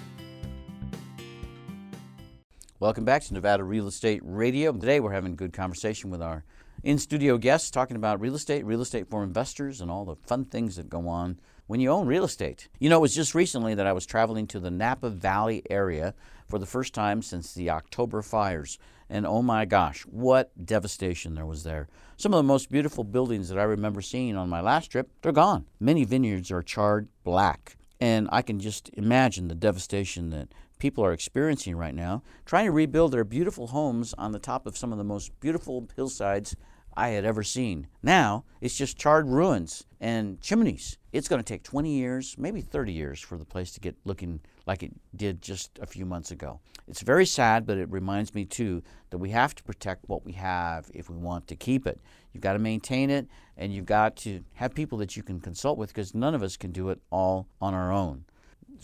Welcome 2.83 3.05
back 3.05 3.23
to 3.23 3.33
Nevada 3.33 3.63
Real 3.63 3.87
Estate 3.87 4.19
Radio. 4.25 4.73
Today 4.73 4.99
we're 4.99 5.13
having 5.13 5.31
a 5.31 5.37
good 5.37 5.53
conversation 5.53 6.09
with 6.09 6.21
our 6.21 6.43
in 6.83 6.97
studio 6.97 7.37
guests 7.37 7.71
talking 7.71 7.95
about 7.95 8.19
real 8.19 8.35
estate, 8.35 8.65
real 8.65 8.81
estate 8.81 9.09
for 9.09 9.23
investors, 9.23 9.79
and 9.79 9.89
all 9.89 10.03
the 10.03 10.17
fun 10.17 10.43
things 10.43 10.75
that 10.75 10.89
go 10.89 11.07
on 11.07 11.39
when 11.67 11.79
you 11.79 11.89
own 11.89 12.07
real 12.07 12.25
estate. 12.25 12.67
You 12.79 12.89
know, 12.89 12.97
it 12.97 13.03
was 13.03 13.15
just 13.15 13.33
recently 13.33 13.73
that 13.73 13.87
I 13.87 13.93
was 13.93 14.05
traveling 14.05 14.47
to 14.47 14.59
the 14.59 14.69
Napa 14.69 15.09
Valley 15.09 15.63
area 15.69 16.13
for 16.49 16.59
the 16.59 16.65
first 16.65 16.93
time 16.93 17.21
since 17.21 17.53
the 17.53 17.69
October 17.69 18.21
fires. 18.21 18.77
And 19.09 19.25
oh 19.25 19.41
my 19.41 19.63
gosh, 19.63 20.01
what 20.01 20.51
devastation 20.65 21.35
there 21.35 21.45
was 21.45 21.63
there. 21.63 21.87
Some 22.17 22.33
of 22.33 22.37
the 22.37 22.43
most 22.43 22.69
beautiful 22.69 23.05
buildings 23.05 23.47
that 23.47 23.59
I 23.59 23.63
remember 23.63 24.01
seeing 24.01 24.35
on 24.35 24.49
my 24.49 24.59
last 24.59 24.91
trip, 24.91 25.09
they're 25.21 25.31
gone. 25.31 25.67
Many 25.79 26.03
vineyards 26.03 26.51
are 26.51 26.61
charred 26.61 27.07
black. 27.23 27.77
And 28.01 28.27
I 28.33 28.41
can 28.41 28.59
just 28.59 28.89
imagine 28.95 29.47
the 29.47 29.55
devastation 29.55 30.31
that 30.31 30.49
people 30.83 31.05
are 31.05 31.13
experiencing 31.13 31.77
right 31.77 31.95
now, 31.95 32.21
trying 32.45 32.65
to 32.65 32.71
rebuild 32.73 33.13
their 33.13 33.23
beautiful 33.23 33.67
homes 33.67 34.13
on 34.17 34.33
the 34.33 34.37
top 34.37 34.67
of 34.67 34.75
some 34.75 34.91
of 34.91 34.97
the 34.97 35.03
most 35.05 35.31
beautiful 35.39 35.87
hillsides 35.95 36.57
I 36.93 37.07
had 37.11 37.23
ever 37.23 37.41
seen. 37.41 37.87
Now, 38.03 38.43
it's 38.59 38.75
just 38.75 38.97
charred 38.97 39.29
ruins 39.29 39.85
and 40.01 40.41
chimneys. 40.41 40.97
It's 41.13 41.29
going 41.29 41.39
to 41.39 41.45
take 41.45 41.63
20 41.63 41.89
years, 41.89 42.35
maybe 42.37 42.59
30 42.59 42.91
years 42.91 43.21
for 43.21 43.37
the 43.37 43.45
place 43.45 43.71
to 43.71 43.79
get 43.79 43.95
looking 44.03 44.41
like 44.65 44.83
it 44.83 44.91
did 45.15 45.41
just 45.41 45.79
a 45.81 45.85
few 45.85 46.05
months 46.05 46.31
ago. 46.31 46.59
It's 46.85 47.01
very 47.01 47.25
sad, 47.25 47.65
but 47.65 47.77
it 47.77 47.89
reminds 47.89 48.35
me 48.35 48.43
too 48.43 48.83
that 49.09 49.19
we 49.19 49.29
have 49.29 49.55
to 49.55 49.63
protect 49.63 50.09
what 50.09 50.25
we 50.25 50.33
have 50.33 50.91
if 50.93 51.09
we 51.09 51.15
want 51.15 51.47
to 51.47 51.55
keep 51.55 51.87
it. 51.87 52.01
You've 52.33 52.43
got 52.43 52.53
to 52.53 52.59
maintain 52.59 53.09
it 53.09 53.29
and 53.55 53.73
you've 53.73 53.85
got 53.85 54.17
to 54.17 54.43
have 54.55 54.75
people 54.75 54.97
that 54.97 55.15
you 55.15 55.23
can 55.23 55.39
consult 55.39 55.77
with 55.77 55.93
because 55.93 56.13
none 56.13 56.35
of 56.35 56.43
us 56.43 56.57
can 56.57 56.73
do 56.73 56.89
it 56.89 56.99
all 57.09 57.47
on 57.61 57.73
our 57.73 57.89
own. 57.89 58.25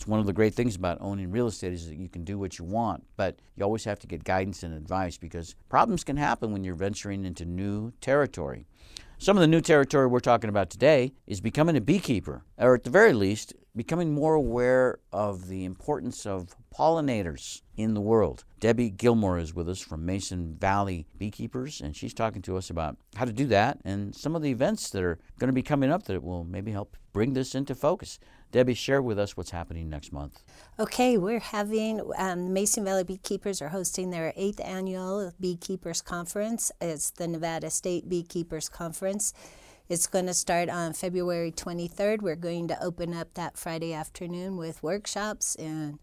It's 0.00 0.06
one 0.06 0.18
of 0.18 0.24
the 0.24 0.32
great 0.32 0.54
things 0.54 0.76
about 0.76 0.96
owning 1.02 1.30
real 1.30 1.46
estate 1.46 1.74
is 1.74 1.86
that 1.86 1.98
you 1.98 2.08
can 2.08 2.24
do 2.24 2.38
what 2.38 2.58
you 2.58 2.64
want, 2.64 3.04
but 3.18 3.38
you 3.54 3.62
always 3.62 3.84
have 3.84 3.98
to 3.98 4.06
get 4.06 4.24
guidance 4.24 4.62
and 4.62 4.72
advice 4.72 5.18
because 5.18 5.54
problems 5.68 6.04
can 6.04 6.16
happen 6.16 6.54
when 6.54 6.64
you're 6.64 6.74
venturing 6.74 7.26
into 7.26 7.44
new 7.44 7.92
territory. 8.00 8.64
Some 9.18 9.36
of 9.36 9.42
the 9.42 9.46
new 9.46 9.60
territory 9.60 10.06
we're 10.06 10.20
talking 10.20 10.48
about 10.48 10.70
today 10.70 11.12
is 11.26 11.42
becoming 11.42 11.76
a 11.76 11.82
beekeeper, 11.82 12.44
or 12.56 12.74
at 12.74 12.84
the 12.84 12.88
very 12.88 13.12
least, 13.12 13.52
becoming 13.76 14.14
more 14.14 14.32
aware 14.32 15.00
of 15.12 15.48
the 15.48 15.66
importance 15.66 16.24
of 16.24 16.56
pollinators 16.74 17.60
in 17.76 17.92
the 17.92 18.00
world. 18.00 18.44
Debbie 18.58 18.88
Gilmore 18.88 19.38
is 19.38 19.54
with 19.54 19.68
us 19.68 19.80
from 19.80 20.06
Mason 20.06 20.56
Valley 20.58 21.08
Beekeepers, 21.18 21.82
and 21.82 21.94
she's 21.94 22.14
talking 22.14 22.40
to 22.40 22.56
us 22.56 22.70
about 22.70 22.96
how 23.16 23.26
to 23.26 23.34
do 23.34 23.46
that 23.48 23.80
and 23.84 24.14
some 24.14 24.34
of 24.34 24.40
the 24.40 24.50
events 24.50 24.88
that 24.88 25.02
are 25.02 25.18
going 25.38 25.48
to 25.48 25.52
be 25.52 25.62
coming 25.62 25.90
up 25.92 26.04
that 26.04 26.22
will 26.22 26.44
maybe 26.44 26.72
help 26.72 26.96
bring 27.12 27.34
this 27.34 27.54
into 27.54 27.74
focus. 27.74 28.18
Debbie, 28.52 28.74
share 28.74 29.00
with 29.00 29.18
us 29.18 29.36
what's 29.36 29.50
happening 29.50 29.88
next 29.88 30.12
month. 30.12 30.42
Okay, 30.78 31.16
we're 31.16 31.38
having 31.40 32.00
um, 32.18 32.52
Mason 32.52 32.84
Valley 32.84 33.04
Beekeepers 33.04 33.62
are 33.62 33.68
hosting 33.68 34.10
their 34.10 34.32
eighth 34.36 34.60
annual 34.60 35.32
Beekeepers 35.38 36.02
Conference. 36.02 36.72
It's 36.80 37.10
the 37.10 37.28
Nevada 37.28 37.70
State 37.70 38.08
Beekeepers 38.08 38.68
Conference. 38.68 39.32
It's 39.88 40.06
going 40.06 40.26
to 40.26 40.34
start 40.34 40.68
on 40.68 40.92
February 40.92 41.52
23rd. 41.52 42.22
We're 42.22 42.36
going 42.36 42.68
to 42.68 42.82
open 42.82 43.14
up 43.14 43.34
that 43.34 43.56
Friday 43.56 43.92
afternoon 43.92 44.56
with 44.56 44.82
workshops 44.82 45.56
and 45.56 45.98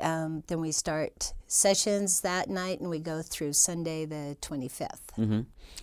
um, 0.00 0.42
then 0.46 0.60
we 0.60 0.72
start 0.72 1.32
sessions 1.46 2.20
that 2.20 2.48
night 2.48 2.80
and 2.80 2.88
we 2.88 2.98
go 2.98 3.22
through 3.22 3.52
Sunday 3.52 4.04
the 4.04 4.36
25th. 4.40 5.00
Mm-hmm. 5.18 5.40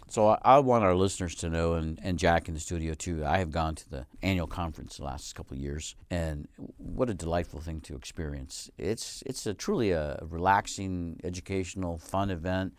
So 0.09 0.30
I, 0.30 0.38
I, 0.43 0.59
want 0.59 0.86
our 0.86 0.95
listeners 0.95 1.36
to 1.36 1.49
know, 1.49 1.74
and, 1.74 1.99
and 2.01 2.18
Jack 2.18 2.47
in 2.47 2.53
the 2.53 2.59
studio 2.59 2.93
too, 2.93 3.26
I 3.26 3.39
have 3.39 3.51
gone 3.51 3.76
to 3.76 3.89
the 3.89 4.05
annual 4.22 4.47
conference 4.47 4.97
the 4.97 5.03
last 5.03 5.36
couple 5.36 5.55
of 5.55 5.61
years, 5.61 5.95
and 6.09 6.47
what 6.78 7.09
a 7.09 7.13
delightful 7.13 7.59
thing 7.59 7.82
to 7.82 7.95
experience. 7.95 8.70
It's, 8.78 9.22
it's 9.26 9.45
a 9.45 9.53
truly 9.53 9.91
a 9.91 10.20
relaxing, 10.22 11.20
educational, 11.24 11.97
fun 11.97 12.30
event. 12.30 12.74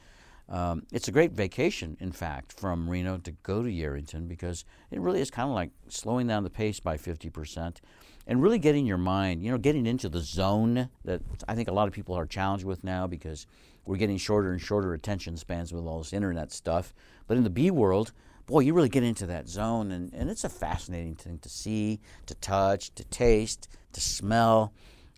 Um, 0.48 0.84
it's 0.90 1.08
a 1.08 1.12
great 1.12 1.32
vacation, 1.32 1.98
in 2.00 2.12
fact, 2.12 2.58
from 2.58 2.88
Reno 2.88 3.18
to 3.18 3.32
go 3.42 3.62
to 3.62 3.68
Yerington 3.68 4.28
because 4.28 4.64
it 4.90 4.98
really 4.98 5.20
is 5.20 5.30
kind 5.30 5.50
of 5.50 5.54
like 5.54 5.70
slowing 5.88 6.26
down 6.26 6.44
the 6.44 6.50
pace 6.50 6.80
by 6.80 6.96
50% 6.96 7.76
and 8.28 8.42
really 8.42 8.58
getting 8.58 8.86
your 8.86 8.98
mind, 8.98 9.42
you 9.42 9.50
know, 9.50 9.56
getting 9.56 9.86
into 9.86 10.08
the 10.10 10.20
zone 10.20 10.90
that 11.06 11.22
I 11.48 11.54
think 11.54 11.68
a 11.68 11.72
lot 11.72 11.88
of 11.88 11.94
people 11.94 12.14
are 12.14 12.26
challenged 12.26 12.64
with 12.64 12.84
now 12.84 13.06
because 13.06 13.46
we're 13.86 13.96
getting 13.96 14.18
shorter 14.18 14.52
and 14.52 14.60
shorter 14.60 14.92
attention 14.92 15.38
spans 15.38 15.72
with 15.72 15.86
all 15.86 15.98
this 15.98 16.12
internet 16.12 16.52
stuff. 16.52 16.94
But 17.26 17.38
in 17.38 17.44
the 17.44 17.50
bee 17.50 17.70
world, 17.70 18.12
boy, 18.44 18.60
you 18.60 18.74
really 18.74 18.90
get 18.90 19.02
into 19.02 19.26
that 19.26 19.48
zone, 19.48 19.90
and, 19.90 20.12
and 20.12 20.28
it's 20.28 20.44
a 20.44 20.50
fascinating 20.50 21.14
thing 21.14 21.38
to 21.38 21.48
see, 21.48 22.00
to 22.26 22.34
touch, 22.34 22.94
to 22.96 23.04
taste, 23.04 23.66
to 23.92 24.00
smell. 24.00 24.74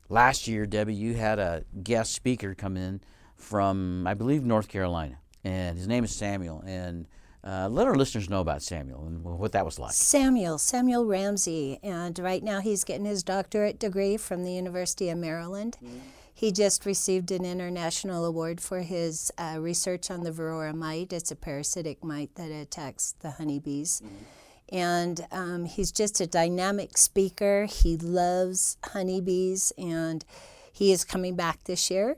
Last 0.08 0.46
year, 0.46 0.64
Debbie, 0.64 0.94
you 0.94 1.14
had 1.14 1.40
a 1.40 1.64
guest 1.82 2.12
speaker 2.12 2.54
come 2.54 2.76
in 2.76 3.00
from, 3.34 4.06
I 4.06 4.14
believe, 4.14 4.44
North 4.44 4.68
Carolina, 4.68 5.18
and 5.42 5.76
his 5.76 5.88
name 5.88 6.04
is 6.04 6.14
Samuel. 6.14 6.62
And 6.64 7.08
uh, 7.42 7.68
let 7.70 7.86
our 7.86 7.94
listeners 7.94 8.28
know 8.28 8.40
about 8.40 8.62
Samuel 8.62 9.06
and 9.06 9.24
what 9.24 9.52
that 9.52 9.64
was 9.64 9.78
like. 9.78 9.92
Samuel, 9.92 10.58
Samuel 10.58 11.06
Ramsey, 11.06 11.78
and 11.82 12.18
right 12.18 12.42
now 12.42 12.60
he's 12.60 12.84
getting 12.84 13.06
his 13.06 13.22
doctorate 13.22 13.78
degree 13.78 14.16
from 14.16 14.44
the 14.44 14.52
University 14.52 15.08
of 15.08 15.18
Maryland. 15.18 15.78
Mm-hmm. 15.82 15.98
He 16.34 16.52
just 16.52 16.86
received 16.86 17.30
an 17.30 17.44
international 17.44 18.24
award 18.24 18.60
for 18.60 18.80
his 18.80 19.30
uh, 19.36 19.56
research 19.58 20.10
on 20.10 20.22
the 20.22 20.30
varroa 20.30 20.74
mite. 20.74 21.12
It's 21.12 21.30
a 21.30 21.36
parasitic 21.36 22.02
mite 22.02 22.34
that 22.36 22.50
attacks 22.50 23.14
the 23.20 23.32
honeybees. 23.32 24.02
Mm-hmm. 24.04 24.76
And 24.76 25.26
um, 25.32 25.64
he's 25.64 25.90
just 25.92 26.20
a 26.20 26.26
dynamic 26.26 26.96
speaker. 26.96 27.66
He 27.66 27.96
loves 27.96 28.76
honeybees, 28.84 29.72
and 29.76 30.24
he 30.72 30.92
is 30.92 31.04
coming 31.04 31.36
back 31.36 31.64
this 31.64 31.90
year 31.90 32.16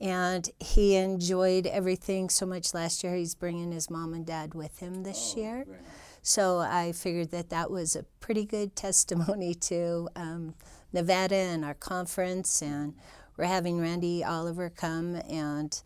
and 0.00 0.48
he 0.60 0.96
enjoyed 0.96 1.66
everything 1.66 2.28
so 2.28 2.46
much 2.46 2.74
last 2.74 3.02
year. 3.02 3.14
He's 3.14 3.34
bringing 3.34 3.72
his 3.72 3.90
mom 3.90 4.14
and 4.14 4.24
dad 4.24 4.54
with 4.54 4.78
him 4.78 5.02
this 5.02 5.34
oh, 5.36 5.40
year. 5.40 5.64
Great. 5.64 5.80
So 6.22 6.58
I 6.58 6.92
figured 6.92 7.30
that 7.30 7.50
that 7.50 7.70
was 7.70 7.96
a 7.96 8.04
pretty 8.20 8.44
good 8.44 8.76
testimony 8.76 9.54
to 9.62 10.08
um, 10.14 10.54
Nevada 10.92 11.36
and 11.36 11.64
our 11.64 11.74
conference, 11.74 12.62
and 12.62 12.94
we're 13.36 13.44
having 13.44 13.80
Randy 13.80 14.24
Oliver 14.24 14.70
come 14.70 15.16
and 15.28 15.80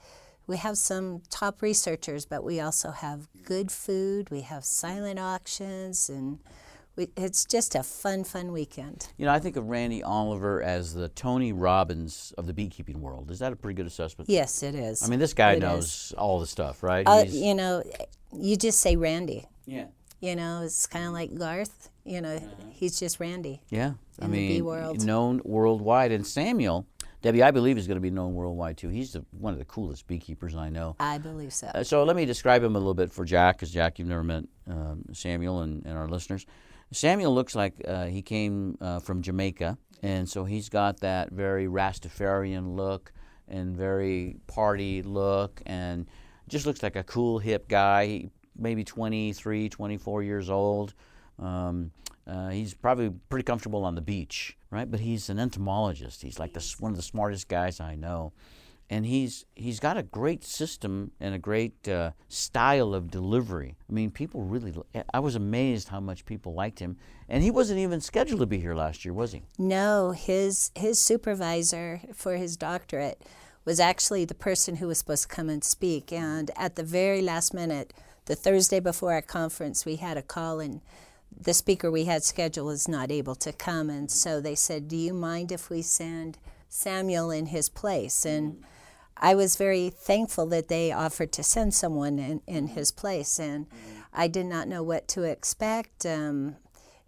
we 0.46 0.56
have 0.56 0.76
some 0.76 1.22
top 1.30 1.62
researchers, 1.62 2.26
but 2.26 2.42
we 2.44 2.60
also 2.60 2.90
have 2.90 3.28
good 3.44 3.70
food. 3.70 4.30
We 4.30 4.40
have 4.42 4.64
silent 4.64 5.18
auctions, 5.18 6.08
and 6.08 6.40
we, 6.96 7.08
it's 7.16 7.44
just 7.44 7.74
a 7.74 7.82
fun, 7.82 8.24
fun 8.24 8.52
weekend. 8.52 9.08
You 9.16 9.26
know, 9.26 9.32
I 9.32 9.38
think 9.38 9.56
of 9.56 9.68
Randy 9.68 10.02
Oliver 10.02 10.62
as 10.62 10.94
the 10.94 11.08
Tony 11.08 11.52
Robbins 11.52 12.34
of 12.36 12.46
the 12.46 12.52
beekeeping 12.52 13.00
world. 13.00 13.30
Is 13.30 13.38
that 13.38 13.52
a 13.52 13.56
pretty 13.56 13.74
good 13.76 13.86
assessment? 13.86 14.28
Yes, 14.28 14.62
it 14.62 14.74
is. 14.74 15.02
I 15.02 15.08
mean, 15.08 15.18
this 15.18 15.32
guy 15.34 15.52
It 15.52 15.60
knows 15.60 15.84
is. 15.86 16.14
all 16.18 16.38
the 16.40 16.46
stuff, 16.46 16.82
right? 16.82 17.06
Uh, 17.06 17.24
you 17.28 17.54
know, 17.54 17.82
you 18.32 18.56
just 18.56 18.80
say 18.80 18.96
Randy. 18.96 19.46
yeah. 19.66 19.86
You 20.20 20.36
know, 20.36 20.62
it's 20.62 20.86
kind 20.86 21.04
of 21.06 21.12
like 21.12 21.34
Garth. 21.36 21.90
You 22.04 22.20
know, 22.20 22.40
he's 22.70 22.96
just 23.00 23.18
Randy. 23.18 23.60
Yeah, 23.70 23.94
I 24.20 24.28
mean, 24.28 24.64
world. 24.64 25.04
known 25.04 25.40
worldwide. 25.44 26.12
And 26.12 26.24
Samuel, 26.24 26.86
Debbie, 27.22 27.42
I 27.42 27.50
believe 27.50 27.76
is 27.76 27.88
going 27.88 27.96
to 27.96 28.00
be 28.00 28.10
known 28.10 28.34
worldwide 28.34 28.76
too. 28.76 28.88
He's 28.88 29.14
the, 29.14 29.24
one 29.32 29.52
of 29.52 29.58
the 29.58 29.64
coolest 29.64 30.06
beekeepers 30.06 30.54
I 30.54 30.68
know. 30.68 30.94
I 31.00 31.18
believe 31.18 31.52
so. 31.52 31.66
Uh, 31.74 31.82
so 31.82 32.04
let 32.04 32.14
me 32.14 32.24
describe 32.24 32.62
him 32.62 32.76
a 32.76 32.78
little 32.78 32.94
bit 32.94 33.12
for 33.12 33.24
Jack, 33.24 33.56
because 33.56 33.72
Jack, 33.72 33.98
you've 33.98 34.06
never 34.06 34.22
met 34.22 34.44
um, 34.68 35.02
Samuel 35.12 35.62
and, 35.62 35.84
and 35.84 35.98
our 35.98 36.06
listeners. 36.06 36.46
Samuel 36.92 37.34
looks 37.34 37.54
like 37.54 37.74
uh, 37.86 38.06
he 38.06 38.22
came 38.22 38.76
uh, 38.80 39.00
from 39.00 39.22
Jamaica, 39.22 39.78
and 40.02 40.28
so 40.28 40.44
he's 40.44 40.68
got 40.68 41.00
that 41.00 41.30
very 41.30 41.66
Rastafarian 41.66 42.76
look 42.76 43.12
and 43.48 43.76
very 43.76 44.36
party 44.46 45.02
look, 45.02 45.60
and 45.66 46.06
just 46.48 46.66
looks 46.66 46.82
like 46.82 46.96
a 46.96 47.02
cool, 47.02 47.38
hip 47.38 47.68
guy. 47.68 48.30
Maybe 48.56 48.84
23, 48.84 49.70
24 49.70 50.22
years 50.22 50.50
old. 50.50 50.92
Um, 51.38 51.90
uh, 52.26 52.50
he's 52.50 52.74
probably 52.74 53.10
pretty 53.30 53.44
comfortable 53.44 53.84
on 53.84 53.94
the 53.94 54.02
beach, 54.02 54.56
right? 54.70 54.88
But 54.88 55.00
he's 55.00 55.30
an 55.30 55.38
entomologist. 55.38 56.22
He's 56.22 56.38
like 56.38 56.52
the, 56.52 56.74
one 56.78 56.92
of 56.92 56.96
the 56.96 57.02
smartest 57.02 57.48
guys 57.48 57.80
I 57.80 57.94
know 57.94 58.32
and 58.92 59.06
he's 59.06 59.46
he's 59.54 59.80
got 59.80 59.96
a 59.96 60.02
great 60.02 60.44
system 60.44 61.12
and 61.18 61.34
a 61.34 61.38
great 61.38 61.88
uh, 61.88 62.10
style 62.28 62.92
of 62.92 63.10
delivery. 63.10 63.74
I 63.88 63.92
mean, 63.92 64.10
people 64.10 64.42
really. 64.42 64.74
I 65.14 65.18
was 65.18 65.34
amazed 65.34 65.88
how 65.88 65.98
much 65.98 66.26
people 66.26 66.52
liked 66.52 66.78
him, 66.78 66.98
and 67.26 67.42
he 67.42 67.50
wasn't 67.50 67.78
even 67.78 68.02
scheduled 68.02 68.40
to 68.40 68.46
be 68.46 68.58
here 68.58 68.74
last 68.74 69.02
year, 69.06 69.14
was 69.14 69.32
he? 69.32 69.44
No, 69.58 70.10
his 70.10 70.70
his 70.74 71.00
supervisor 71.00 72.02
for 72.12 72.36
his 72.36 72.58
doctorate 72.58 73.22
was 73.64 73.80
actually 73.80 74.26
the 74.26 74.34
person 74.34 74.76
who 74.76 74.88
was 74.88 74.98
supposed 74.98 75.22
to 75.22 75.34
come 75.34 75.48
and 75.48 75.64
speak. 75.64 76.12
And 76.12 76.50
at 76.54 76.76
the 76.76 76.82
very 76.82 77.22
last 77.22 77.54
minute, 77.54 77.94
the 78.26 78.34
Thursday 78.34 78.80
before 78.80 79.14
our 79.14 79.22
conference, 79.22 79.86
we 79.86 79.96
had 79.96 80.18
a 80.18 80.22
call 80.22 80.60
and 80.60 80.82
the 81.40 81.54
speaker 81.54 81.90
we 81.90 82.04
had 82.04 82.24
scheduled 82.24 82.66
was 82.66 82.88
not 82.88 83.10
able 83.10 83.36
to 83.36 83.54
come. 83.54 83.88
And 83.88 84.10
so 84.10 84.38
they 84.38 84.54
said, 84.54 84.86
Do 84.86 84.96
you 84.96 85.14
mind 85.14 85.50
if 85.50 85.70
we 85.70 85.80
send 85.80 86.36
Samuel 86.68 87.30
in 87.30 87.46
his 87.46 87.70
place? 87.70 88.26
And 88.26 88.62
I 89.16 89.34
was 89.34 89.56
very 89.56 89.90
thankful 89.90 90.46
that 90.46 90.68
they 90.68 90.92
offered 90.92 91.32
to 91.32 91.42
send 91.42 91.74
someone 91.74 92.18
in, 92.18 92.40
in 92.46 92.68
his 92.68 92.90
place. 92.90 93.38
And 93.38 93.66
I 94.12 94.28
did 94.28 94.46
not 94.46 94.68
know 94.68 94.82
what 94.82 95.08
to 95.08 95.22
expect. 95.22 96.04
Um, 96.04 96.56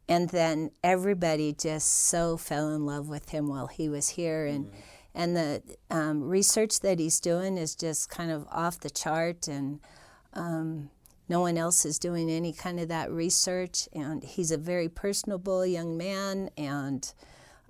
and 0.09 0.29
then 0.31 0.71
everybody 0.83 1.53
just 1.53 1.89
so 1.89 2.37
fell 2.37 2.69
in 2.71 2.85
love 2.87 3.09
with 3.09 3.31
him 3.31 3.49
while 3.49 3.67
he 3.67 3.89
was 3.89 4.11
here 4.11 4.47
and 4.47 4.71
and 5.17 5.37
the 5.37 5.63
um, 5.91 6.25
research 6.25 6.81
that 6.81 6.99
he's 6.99 7.21
doing 7.21 7.57
is 7.57 7.77
just 7.77 8.11
kind 8.11 8.33
of 8.33 8.49
off 8.51 8.81
the 8.81 8.91
chart 8.91 9.47
and 9.47 9.79
um, 10.33 10.91
no 11.29 11.41
one 11.41 11.57
else 11.57 11.85
is 11.85 12.01
doing 12.01 12.29
any 12.29 12.53
kind 12.53 12.81
of 12.81 12.89
that 12.89 13.13
research 13.13 13.89
and 13.93 14.25
he's 14.25 14.51
a 14.51 14.59
very 14.59 14.89
personable 14.89 15.65
young 15.65 15.97
man 15.97 16.51
and 16.59 17.13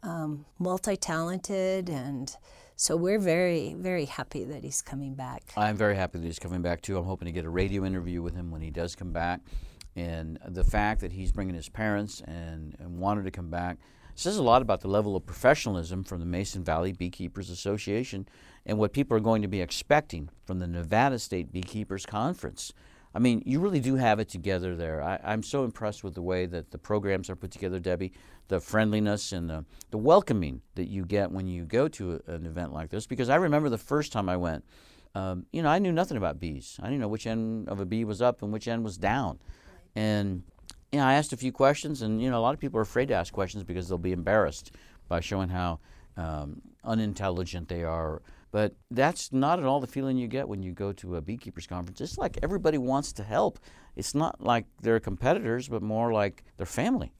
um, 0.02 0.46
multi-talented 0.58 1.90
and 1.90 2.34
so 2.76 2.96
we're 2.96 3.18
very 3.18 3.74
very 3.74 4.04
happy 4.04 4.44
that 4.44 4.64
he's 4.64 4.82
coming 4.82 5.14
back 5.14 5.42
I'm 5.56 5.76
very 5.76 5.96
happy 5.96 6.18
that 6.18 6.26
he's 6.26 6.38
coming 6.38 6.62
back 6.62 6.82
too. 6.82 6.98
I'm 6.98 7.04
hoping 7.04 7.26
to 7.26 7.32
get 7.32 7.44
a 7.44 7.50
radio 7.50 7.84
interview 7.84 8.22
with 8.22 8.34
him 8.34 8.50
when 8.50 8.60
he 8.60 8.70
does 8.70 8.94
come 8.96 9.12
back, 9.12 9.40
and 9.96 10.38
the 10.46 10.64
fact 10.64 11.00
that 11.00 11.12
he's 11.12 11.32
bringing 11.32 11.54
his 11.54 11.68
parents 11.68 12.20
and, 12.26 12.74
and 12.78 12.98
wanted 12.98 13.24
to 13.24 13.30
come 13.30 13.50
back 13.50 13.78
says 14.16 14.36
a 14.36 14.42
lot 14.42 14.62
about 14.62 14.80
the 14.80 14.88
level 14.88 15.16
of 15.16 15.26
professionalism 15.26 16.04
from 16.04 16.20
the 16.20 16.26
Mason 16.26 16.62
Valley 16.62 16.92
Beekeepers 16.92 17.50
Association 17.50 18.28
and 18.64 18.78
what 18.78 18.92
people 18.92 19.16
are 19.16 19.20
going 19.20 19.42
to 19.42 19.48
be 19.48 19.60
expecting 19.60 20.28
from 20.44 20.60
the 20.60 20.66
Nevada 20.66 21.18
State 21.18 21.52
Beekeepers 21.52 22.06
Conference. 22.06 22.72
I 23.14 23.20
mean, 23.20 23.42
you 23.46 23.60
really 23.60 23.80
do 23.80 23.94
have 23.94 24.18
it 24.18 24.28
together 24.28 24.74
there. 24.74 25.00
I, 25.02 25.20
I'm 25.22 25.42
so 25.42 25.64
impressed 25.64 26.02
with 26.02 26.14
the 26.14 26.22
way 26.22 26.46
that 26.46 26.72
the 26.72 26.78
programs 26.78 27.30
are 27.30 27.36
put 27.36 27.52
together, 27.52 27.78
Debbie, 27.78 28.12
the 28.48 28.60
friendliness 28.60 29.32
and 29.32 29.48
the, 29.48 29.64
the 29.90 29.98
welcoming 29.98 30.62
that 30.74 30.88
you 30.88 31.04
get 31.04 31.30
when 31.30 31.46
you 31.46 31.64
go 31.64 31.86
to 31.88 32.20
a, 32.26 32.32
an 32.32 32.44
event 32.46 32.72
like 32.72 32.90
this. 32.90 33.06
Because 33.06 33.28
I 33.28 33.36
remember 33.36 33.68
the 33.68 33.78
first 33.78 34.12
time 34.12 34.28
I 34.28 34.36
went, 34.36 34.64
um, 35.14 35.46
you 35.52 35.62
know, 35.62 35.68
I 35.68 35.78
knew 35.78 35.92
nothing 35.92 36.16
about 36.16 36.40
bees. 36.40 36.78
I 36.82 36.86
didn't 36.86 37.00
know 37.00 37.08
which 37.08 37.26
end 37.26 37.68
of 37.68 37.78
a 37.78 37.86
bee 37.86 38.04
was 38.04 38.20
up 38.20 38.42
and 38.42 38.52
which 38.52 38.66
end 38.66 38.82
was 38.82 38.98
down. 38.98 39.38
And, 39.94 40.42
you 40.90 40.98
know, 40.98 41.06
I 41.06 41.14
asked 41.14 41.32
a 41.32 41.36
few 41.36 41.52
questions, 41.52 42.02
and, 42.02 42.20
you 42.20 42.30
know, 42.30 42.38
a 42.38 42.42
lot 42.42 42.52
of 42.52 42.58
people 42.58 42.78
are 42.80 42.82
afraid 42.82 43.06
to 43.08 43.14
ask 43.14 43.32
questions 43.32 43.62
because 43.62 43.88
they'll 43.88 43.96
be 43.96 44.10
embarrassed 44.10 44.72
by 45.06 45.20
showing 45.20 45.50
how 45.50 45.78
um, 46.16 46.62
unintelligent 46.82 47.68
they 47.68 47.84
are. 47.84 48.22
But 48.54 48.76
that's 48.88 49.32
not 49.32 49.58
at 49.58 49.64
all 49.64 49.80
the 49.80 49.88
feeling 49.88 50.16
you 50.16 50.28
get 50.28 50.48
when 50.48 50.62
you 50.62 50.70
go 50.70 50.92
to 50.92 51.16
a 51.16 51.20
beekeepers 51.20 51.66
conference. 51.66 52.00
It's 52.00 52.16
like 52.16 52.38
everybody 52.40 52.78
wants 52.78 53.12
to 53.14 53.24
help. 53.24 53.58
It's 53.96 54.14
not 54.14 54.40
like 54.40 54.66
they're 54.80 55.00
competitors, 55.00 55.66
but 55.66 55.82
more 55.82 56.12
like 56.12 56.44
they're 56.56 56.64
family. 56.64 57.10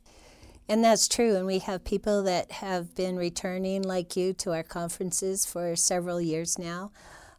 And 0.68 0.84
that's 0.84 1.08
true. 1.08 1.34
And 1.34 1.44
we 1.44 1.58
have 1.58 1.82
people 1.82 2.22
that 2.22 2.52
have 2.52 2.94
been 2.94 3.16
returning, 3.16 3.82
like 3.82 4.14
you, 4.14 4.32
to 4.34 4.52
our 4.52 4.62
conferences 4.62 5.44
for 5.44 5.74
several 5.74 6.20
years 6.20 6.56
now. 6.56 6.92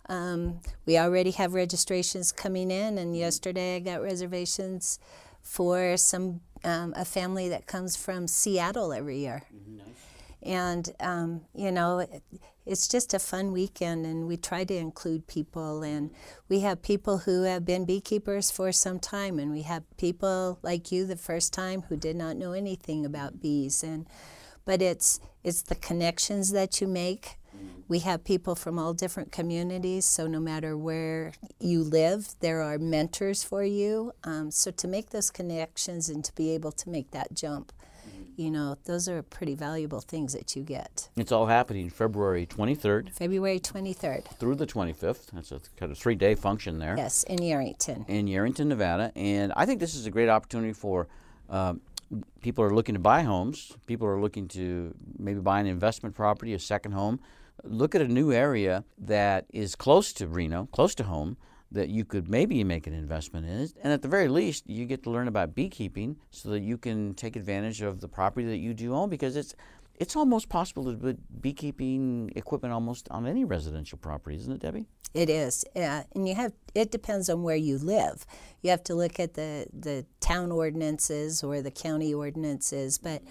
Um, 0.09 0.59
we 0.85 0.97
already 0.97 1.31
have 1.31 1.53
registrations 1.53 2.33
coming 2.33 2.71
in, 2.71 2.97
and 2.97 3.15
yesterday 3.15 3.77
I 3.77 3.79
got 3.79 4.01
reservations 4.01 4.99
for 5.41 5.95
some 5.95 6.41
um, 6.65 6.93
a 6.97 7.05
family 7.05 7.47
that 7.47 7.65
comes 7.65 7.95
from 7.95 8.27
Seattle 8.27 8.91
every 8.91 9.19
year. 9.19 9.43
Nice. 9.65 9.85
And 10.43 10.93
um, 10.99 11.41
you 11.53 11.71
know, 11.71 12.05
it's 12.65 12.87
just 12.87 13.13
a 13.13 13.19
fun 13.19 13.51
weekend, 13.51 14.05
and 14.05 14.27
we 14.27 14.37
try 14.37 14.63
to 14.63 14.75
include 14.75 15.27
people. 15.27 15.83
And 15.83 16.11
we 16.49 16.61
have 16.61 16.81
people 16.81 17.19
who 17.19 17.43
have 17.43 17.65
been 17.65 17.85
beekeepers 17.85 18.51
for 18.51 18.71
some 18.71 18.99
time, 18.99 19.39
and 19.39 19.51
we 19.51 19.61
have 19.63 19.83
people 19.97 20.59
like 20.61 20.91
you 20.91 21.05
the 21.05 21.15
first 21.15 21.53
time 21.53 21.83
who 21.83 21.95
did 21.95 22.15
not 22.15 22.37
know 22.37 22.53
anything 22.53 23.05
about 23.05 23.41
bees. 23.41 23.83
And 23.83 24.07
but 24.65 24.81
it's 24.81 25.19
it's 25.43 25.61
the 25.61 25.75
connections 25.75 26.51
that 26.51 26.81
you 26.81 26.87
make. 26.87 27.37
We 27.87 27.99
have 27.99 28.23
people 28.23 28.55
from 28.55 28.79
all 28.79 28.93
different 28.93 29.31
communities, 29.31 30.05
so 30.05 30.27
no 30.27 30.39
matter 30.39 30.75
where 30.75 31.33
you 31.59 31.83
live, 31.83 32.33
there 32.39 32.61
are 32.61 32.79
mentors 32.79 33.43
for 33.43 33.63
you. 33.63 34.11
Um, 34.23 34.51
so 34.51 34.71
to 34.71 34.87
make 34.87 35.11
those 35.11 35.29
connections 35.29 36.09
and 36.09 36.25
to 36.25 36.33
be 36.33 36.53
able 36.53 36.71
to 36.73 36.89
make 36.89 37.11
that 37.11 37.33
jump, 37.33 37.71
you 38.35 38.51
know, 38.51 38.77
those 38.85 39.07
are 39.07 39.21
pretty 39.23 39.55
valuable 39.55 40.01
things 40.01 40.33
that 40.33 40.55
you 40.55 40.63
get. 40.63 41.09
It's 41.15 41.31
all 41.31 41.45
happening 41.45 41.89
February 41.89 42.45
23rd 42.45 43.11
February 43.11 43.59
23rd, 43.59 44.27
through 44.37 44.55
the 44.55 44.67
25th. 44.67 45.31
That's 45.33 45.51
a 45.51 45.61
kind 45.77 45.91
of 45.91 45.97
three 45.97 46.15
day 46.15 46.35
function 46.35 46.79
there. 46.79 46.95
yes, 46.97 47.23
in 47.23 47.39
Yerington. 47.39 48.07
in 48.09 48.27
Yerington, 48.27 48.67
Nevada. 48.67 49.11
And 49.15 49.53
I 49.55 49.65
think 49.65 49.79
this 49.79 49.95
is 49.95 50.05
a 50.05 50.11
great 50.11 50.29
opportunity 50.29 50.73
for 50.73 51.07
um, 51.49 51.81
people 52.41 52.63
who 52.63 52.71
are 52.71 52.75
looking 52.75 52.95
to 52.95 52.99
buy 52.99 53.21
homes, 53.23 53.73
people 53.87 54.07
are 54.07 54.19
looking 54.19 54.47
to 54.49 54.93
maybe 55.17 55.39
buy 55.39 55.59
an 55.59 55.67
investment 55.67 56.15
property, 56.15 56.53
a 56.53 56.59
second 56.59 56.91
home. 56.91 57.19
Look 57.63 57.95
at 57.95 58.01
a 58.01 58.07
new 58.07 58.31
area 58.31 58.83
that 58.97 59.45
is 59.51 59.75
close 59.75 60.13
to 60.13 60.27
Reno, 60.27 60.67
close 60.71 60.93
to 60.95 61.03
home, 61.03 61.37
that 61.75 61.89
you 61.89 62.03
could 62.03 62.27
maybe 62.27 62.63
make 62.63 62.87
an 62.87 62.93
investment 62.93 63.45
in. 63.45 63.69
And 63.83 63.93
at 63.93 64.01
the 64.01 64.07
very 64.07 64.27
least, 64.27 64.67
you 64.67 64.85
get 64.85 65.03
to 65.03 65.11
learn 65.11 65.27
about 65.27 65.53
beekeeping 65.53 66.17
so 66.31 66.49
that 66.49 66.61
you 66.61 66.77
can 66.77 67.13
take 67.13 67.35
advantage 67.35 67.81
of 67.81 68.01
the 68.01 68.07
property 68.07 68.47
that 68.47 68.57
you 68.57 68.73
do 68.73 68.93
own 68.95 69.09
because 69.09 69.35
it's 69.35 69.55
it's 69.97 70.15
almost 70.15 70.49
possible 70.49 70.83
to 70.91 70.97
put 70.97 71.41
beekeeping 71.41 72.31
equipment 72.35 72.73
almost 72.73 73.07
on 73.11 73.25
any 73.25 73.45
residential 73.45 73.97
property, 73.97 74.35
isn't 74.35 74.51
it, 74.51 74.59
Debbie? 74.59 74.85
It 75.13 75.29
is, 75.29 75.63
uh, 75.77 76.03
and 76.13 76.27
you 76.27 76.35
have. 76.35 76.51
It 76.73 76.91
depends 76.91 77.29
on 77.29 77.43
where 77.43 77.55
you 77.55 77.77
live. 77.77 78.25
You 78.61 78.71
have 78.71 78.83
to 78.85 78.95
look 78.95 79.19
at 79.19 79.35
the 79.35 79.67
the 79.71 80.05
town 80.19 80.51
ordinances 80.51 81.41
or 81.41 81.61
the 81.61 81.71
county 81.71 82.13
ordinances, 82.13 82.97
but 82.97 83.21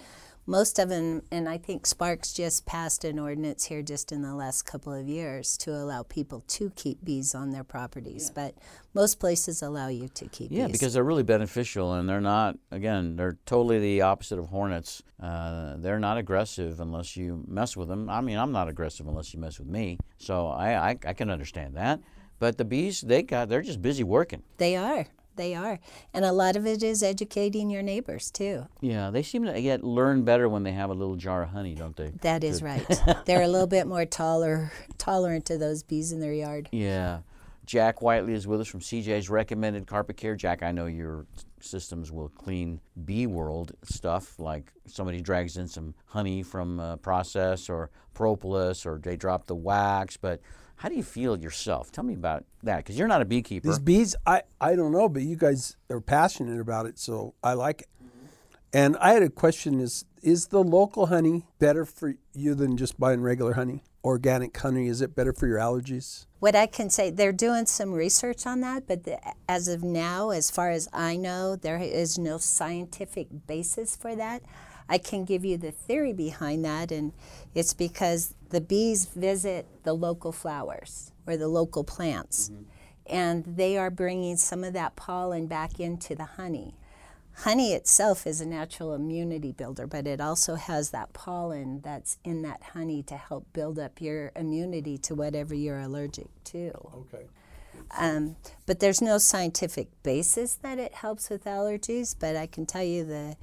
most 0.47 0.77
of 0.79 0.89
them, 0.89 1.21
and 1.31 1.49
I 1.49 1.57
think 1.57 1.85
Sparks 1.87 2.31
just 2.33 2.65
passed 2.65 3.03
an 3.03 3.17
ordinance 3.17 3.65
here 3.65 3.81
just 3.81 4.11
in 4.11 4.21
the 4.21 4.35
last 4.35 4.63
couple 4.63 4.93
of 4.93 5.07
years 5.07 5.57
to 5.59 5.71
allow 5.71 6.03
people 6.03 6.43
to 6.49 6.71
keep 6.75 7.03
bees 7.03 7.33
on 7.33 7.49
their 7.49 7.63
properties. 7.63 8.29
But 8.29 8.53
most 8.93 9.19
places 9.19 9.61
allow 9.61 9.87
you 9.87 10.07
to 10.09 10.27
keep 10.27 10.51
Yeah, 10.51 10.67
bees. 10.67 10.73
because 10.73 10.93
they're 10.93 11.03
really 11.03 11.23
beneficial, 11.23 11.93
and 11.93 12.07
they're 12.07 12.21
not. 12.21 12.57
Again, 12.71 13.15
they're 13.15 13.37
totally 13.45 13.79
the 13.79 14.01
opposite 14.01 14.37
of 14.37 14.47
hornets. 14.47 15.01
Uh, 15.21 15.75
they're 15.77 15.99
not 15.99 16.17
aggressive 16.17 16.79
unless 16.79 17.17
you 17.17 17.43
mess 17.47 17.75
with 17.75 17.87
them. 17.87 18.09
I 18.09 18.21
mean, 18.21 18.37
I'm 18.37 18.51
not 18.51 18.67
aggressive 18.67 19.07
unless 19.07 19.33
you 19.33 19.39
mess 19.39 19.57
with 19.59 19.67
me. 19.67 19.97
So 20.17 20.47
I, 20.47 20.91
I, 20.91 20.97
I 21.07 21.13
can 21.13 21.29
understand 21.29 21.75
that. 21.75 21.99
But 22.37 22.57
the 22.57 22.65
bees, 22.65 22.99
they 23.01 23.23
got, 23.23 23.47
they're 23.49 23.61
just 23.61 23.81
busy 23.81 24.03
working. 24.03 24.43
they 24.57 24.75
are. 24.75 25.07
They 25.35 25.55
are. 25.55 25.79
And 26.13 26.25
a 26.25 26.31
lot 26.31 26.55
of 26.55 26.65
it 26.65 26.83
is 26.83 27.03
educating 27.03 27.69
your 27.69 27.81
neighbors 27.81 28.31
too. 28.31 28.67
Yeah, 28.81 29.09
they 29.09 29.23
seem 29.23 29.45
to 29.45 29.61
get 29.61 29.83
learn 29.83 30.23
better 30.23 30.49
when 30.49 30.63
they 30.63 30.71
have 30.71 30.89
a 30.89 30.93
little 30.93 31.15
jar 31.15 31.43
of 31.43 31.49
honey, 31.49 31.75
don't 31.75 31.95
they? 31.95 32.11
That 32.21 32.43
is 32.43 32.61
right. 32.61 32.85
They're 33.25 33.43
a 33.43 33.47
little 33.47 33.67
bit 33.67 33.87
more 33.87 34.05
taller, 34.05 34.71
tolerant 34.97 35.45
to 35.45 35.57
those 35.57 35.83
bees 35.83 36.11
in 36.11 36.19
their 36.19 36.33
yard. 36.33 36.69
Yeah. 36.71 37.19
Jack 37.65 38.01
Whiteley 38.01 38.33
is 38.33 38.45
with 38.45 38.61
us 38.61 38.67
from 38.67 38.79
CJ's 38.79 39.29
Recommended 39.29 39.87
Carpet 39.87 40.17
Care. 40.17 40.35
Jack, 40.35 40.61
I 40.61 40.71
know 40.71 40.85
your 40.85 41.25
systems 41.59 42.11
will 42.11 42.29
clean 42.29 42.79
bee 43.05 43.25
world 43.25 43.71
stuff 43.83 44.37
like 44.39 44.71
somebody 44.85 45.19
drags 45.19 45.57
in 45.57 45.67
some 45.67 45.95
honey 46.05 46.43
from 46.43 46.79
a 46.79 46.97
process 46.97 47.69
or 47.69 47.89
propolis 48.13 48.85
or 48.85 48.99
they 48.99 49.15
drop 49.15 49.47
the 49.47 49.55
wax, 49.55 50.15
but 50.15 50.41
how 50.77 50.89
do 50.89 50.95
you 50.95 51.03
feel 51.03 51.37
yourself? 51.37 51.91
Tell 51.91 52.03
me 52.03 52.13
about 52.13 52.45
that 52.63 52.77
because 52.77 52.97
you're 52.97 53.07
not 53.07 53.21
a 53.21 53.25
beekeeper. 53.25 53.67
These 53.67 53.79
bees, 53.79 54.15
I, 54.25 54.43
I 54.59 54.75
don't 54.75 54.91
know, 54.91 55.07
but 55.07 55.21
you 55.21 55.35
guys 55.35 55.77
are 55.89 56.01
passionate 56.01 56.59
about 56.59 56.85
it, 56.85 56.99
so 56.99 57.33
I 57.43 57.53
like 57.53 57.81
it. 57.81 57.87
And 58.73 58.97
I 58.97 59.13
had 59.13 59.23
a 59.23 59.29
question: 59.29 59.79
Is 59.79 60.03
is 60.21 60.47
the 60.47 60.63
local 60.63 61.05
honey 61.05 61.45
better 61.59 61.85
for 61.85 62.15
you 62.33 62.55
than 62.55 62.75
just 62.75 62.99
buying 62.99 63.21
regular 63.21 63.53
honey? 63.53 63.83
Organic 64.03 64.55
honey 64.57 64.87
is 64.87 65.01
it 65.01 65.15
better 65.15 65.31
for 65.31 65.47
your 65.47 65.59
allergies? 65.59 66.25
What 66.39 66.55
I 66.55 66.67
can 66.67 66.89
say, 66.89 67.09
they're 67.09 67.31
doing 67.31 67.65
some 67.65 67.91
research 67.93 68.45
on 68.45 68.61
that, 68.61 68.85
but 68.85 69.03
the, 69.03 69.19
as 69.49 69.67
of 69.67 69.83
now, 69.83 70.29
as 70.29 70.51
far 70.51 70.69
as 70.69 70.87
I 70.93 71.15
know, 71.15 71.55
there 71.55 71.77
is 71.77 72.19
no 72.19 72.37
scientific 72.37 73.47
basis 73.47 73.95
for 73.95 74.15
that. 74.15 74.43
I 74.87 74.97
can 74.99 75.25
give 75.25 75.43
you 75.43 75.57
the 75.57 75.71
theory 75.71 76.13
behind 76.13 76.63
that, 76.65 76.91
and 76.91 77.13
it's 77.55 77.73
because 77.73 78.35
the 78.55 78.61
bees 78.61 79.03
visit 79.07 79.67
the 79.83 79.91
local 79.91 80.31
flowers 80.31 81.11
or 81.27 81.35
the 81.35 81.49
local 81.49 81.83
plants, 81.83 82.47
mm-hmm. 82.49 82.63
and 83.05 83.43
they 83.43 83.77
are 83.77 83.89
bringing 83.89 84.37
some 84.37 84.63
of 84.63 84.71
that 84.71 84.95
pollen 84.95 85.45
back 85.45 85.77
into 85.77 86.15
the 86.15 86.23
honey. 86.23 86.73
Honey 87.39 87.73
itself 87.73 88.25
is 88.25 88.39
a 88.39 88.45
natural 88.45 88.93
immunity 88.93 89.51
builder, 89.51 89.85
but 89.85 90.07
it 90.07 90.21
also 90.21 90.55
has 90.55 90.91
that 90.91 91.11
pollen 91.11 91.81
that's 91.81 92.17
in 92.23 92.43
that 92.43 92.63
honey 92.71 93.03
to 93.03 93.17
help 93.17 93.45
build 93.51 93.77
up 93.77 93.99
your 93.99 94.31
immunity 94.37 94.97
to 94.99 95.13
whatever 95.13 95.53
you're 95.53 95.81
allergic 95.81 96.27
to. 96.45 96.71
Okay. 96.95 97.25
Um, 97.97 98.37
but 98.65 98.79
there's 98.79 99.01
no 99.01 99.17
scientific 99.17 99.89
basis 100.01 100.55
that 100.55 100.79
it 100.79 100.93
helps 100.93 101.29
with 101.29 101.43
allergies, 101.43 102.15
but 102.17 102.37
I 102.37 102.47
can 102.47 102.65
tell 102.65 102.83
you 102.83 103.03
the 103.03 103.35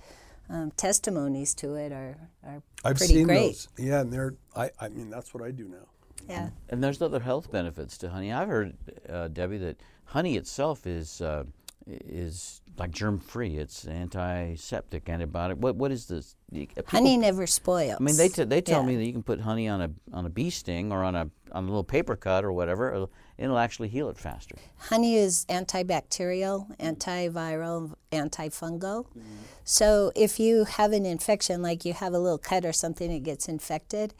um, 0.48 0.70
testimonies 0.70 1.52
to 1.56 1.74
it 1.74 1.92
are, 1.92 2.16
are 2.42 2.62
I've 2.85 2.97
pretty 2.97 3.14
seen 3.14 3.26
great. 3.26 3.47
those. 3.49 3.68
Yeah, 3.78 4.01
and 4.01 4.12
they're, 4.12 4.35
I, 4.57 4.70
I 4.80 4.89
mean, 4.89 5.11
that's 5.11 5.33
what 5.33 5.43
I 5.43 5.51
do 5.51 5.68
now. 5.68 5.87
Yeah. 6.28 6.51
And 6.68 6.83
there's 6.83 7.03
other 7.03 7.20
health 7.20 7.51
benefits 7.51 7.99
to 7.99 8.11
honey. 8.11 8.33
I've 8.33 8.49
heard, 8.49 8.76
uh, 9.09 9.28
Debbie, 9.28 9.59
that 9.59 9.80
honey 10.05 10.37
itself 10.37 10.87
is 10.87 11.20
uh, 11.20 11.45
is 11.87 12.61
like 12.78 12.93
germ 12.93 13.18
free. 13.18 13.57
It's 13.57 13.87
antiseptic, 13.87 15.07
antibiotic. 15.07 15.57
What 15.57 15.76
what 15.76 15.91
is 15.91 16.07
this? 16.07 16.37
People, 16.53 16.85
honey 16.87 17.16
never 17.16 17.47
spoils. 17.47 17.97
I 17.99 18.03
mean, 18.03 18.16
they 18.16 18.28
t- 18.28 18.45
they 18.45 18.61
tell 18.61 18.83
yeah. 18.83 18.87
me 18.87 18.97
that 18.97 19.05
you 19.05 19.12
can 19.12 19.22
put 19.22 19.41
honey 19.41 19.68
on 19.68 19.80
a 19.80 19.91
on 20.12 20.26
a 20.26 20.30
bee 20.30 20.51
sting 20.51 20.93
or 20.93 21.03
on 21.03 21.14
a 21.14 21.28
on 21.51 21.64
a 21.64 21.66
little 21.66 21.85
paper 21.85 22.16
cut 22.16 22.45
or 22.45 22.53
whatever. 22.53 23.09
It'll, 23.39 23.59
actually 23.59 23.89
heal 23.89 24.09
it 24.09 24.18
faster. 24.18 24.57
Honey 24.78 25.16
is 25.16 25.47
antibacterial, 25.49 26.76
antiviral, 26.78 27.95
antifungal. 28.11 29.07
Mm-hmm. 29.07 29.20
So 29.64 30.12
if 30.14 30.39
you 30.39 30.64
have 30.64 30.93
an 30.93 31.07
infection, 31.07 31.62
like 31.62 31.85
you 31.85 31.93
have 31.93 32.12
a 32.12 32.18
little 32.18 32.39
cut 32.39 32.64
or 32.64 32.72
something, 32.72 33.11
it 33.11 33.20
gets 33.20 33.49
infected. 33.49 34.14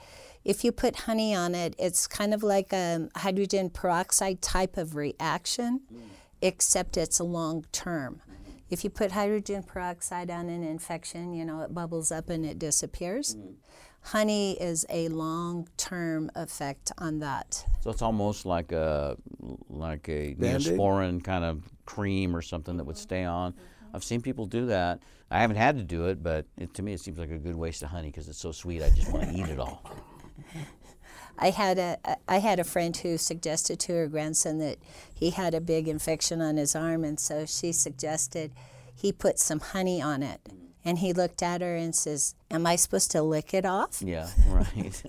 If 0.45 0.65
you 0.65 0.73
put 0.73 0.97
honey 1.01 1.35
on 1.35 1.55
it, 1.55 1.77
it's 1.79 2.07
kind 2.07 2.35
of 2.35 2.43
like 2.43 2.73
a 2.73 3.09
hydrogen 3.17 3.71
peroxide 3.71 4.43
type 4.43 4.77
of 4.77 4.97
reaction. 4.97 5.83
Mm 5.93 6.01
except 6.43 6.97
it's 6.97 7.21
a 7.21 7.25
long 7.25 7.65
term. 7.73 8.21
If 8.73 8.85
you 8.85 8.89
put 8.89 9.13
hydrogen 9.13 9.63
peroxide 9.63 10.31
on 10.31 10.49
an 10.49 10.65
infection, 10.65 11.35
you 11.35 11.45
know, 11.45 11.61
it 11.61 11.75
bubbles 11.75 12.11
up 12.11 12.31
and 12.31 12.43
it 12.47 12.59
disappears. 12.59 13.35
Mm-hmm. 13.35 13.51
Honey 14.01 14.53
is 14.59 14.87
a 14.89 15.09
long 15.09 15.69
term 15.77 16.31
effect 16.35 16.91
on 16.97 17.19
that. 17.19 17.67
So 17.83 17.91
it's 17.91 18.01
almost 18.01 18.47
like 18.47 18.73
a 18.73 19.19
like 19.69 20.09
a 20.09 20.33
Band-Aid? 20.33 20.79
neosporin 20.79 21.23
kind 21.23 21.45
of 21.45 21.69
cream 21.85 22.35
or 22.35 22.41
something 22.41 22.79
that 22.79 22.85
would 22.85 22.97
stay 22.97 23.25
on. 23.25 23.53
I've 23.93 24.03
seen 24.05 24.23
people 24.23 24.47
do 24.47 24.65
that. 24.67 25.03
I 25.31 25.41
haven't 25.41 25.57
had 25.57 25.77
to 25.77 25.85
do 25.85 26.07
it, 26.07 26.23
but 26.23 26.47
it, 26.57 26.73
to 26.73 26.83
me 26.83 26.95
it 26.95 27.01
seems 27.01 27.19
like 27.19 27.31
a 27.31 27.39
good 27.39 27.55
waste 27.55 27.83
of 27.83 27.91
honey 27.91 28.09
because 28.09 28.27
it's 28.27 28.41
so 28.41 28.53
sweet. 28.53 28.83
I 28.83 28.89
just 28.89 29.13
want 29.13 29.29
to 29.29 29.35
eat 29.35 29.51
it 29.51 29.61
all. 29.61 29.83
I 31.43 31.51
had 31.51 31.79
a 31.79 31.99
I 32.29 32.39
had 32.39 32.61
a 32.61 32.65
friend 32.65 32.97
who 32.97 33.19
suggested 33.19 33.81
to 33.81 33.93
her 33.95 34.07
grandson 34.07 34.59
that 34.59 34.79
he 35.13 35.31
had 35.31 35.55
a 35.55 35.61
big 35.61 35.89
infection 35.89 36.41
on 36.41 36.57
his 36.57 36.77
arm, 36.77 37.03
and 37.03 37.19
so 37.19 37.47
she 37.47 37.73
suggested 37.73 38.53
he 38.95 39.11
put 39.11 39.41
some 39.41 39.59
honey 39.59 40.01
on 40.01 40.23
it. 40.23 40.41
And 40.85 40.99
he 40.99 41.13
looked 41.13 41.43
at 41.43 41.61
her 41.61 41.75
and 41.75 41.95
says, 41.95 42.37
"Am 42.49 42.65
I 42.65 42.77
supposed 42.77 43.11
to 43.13 43.23
lick 43.23 43.55
it 43.55 43.67
off?" 43.67 44.01
Yeah, 44.01 44.29
right, 44.49 45.03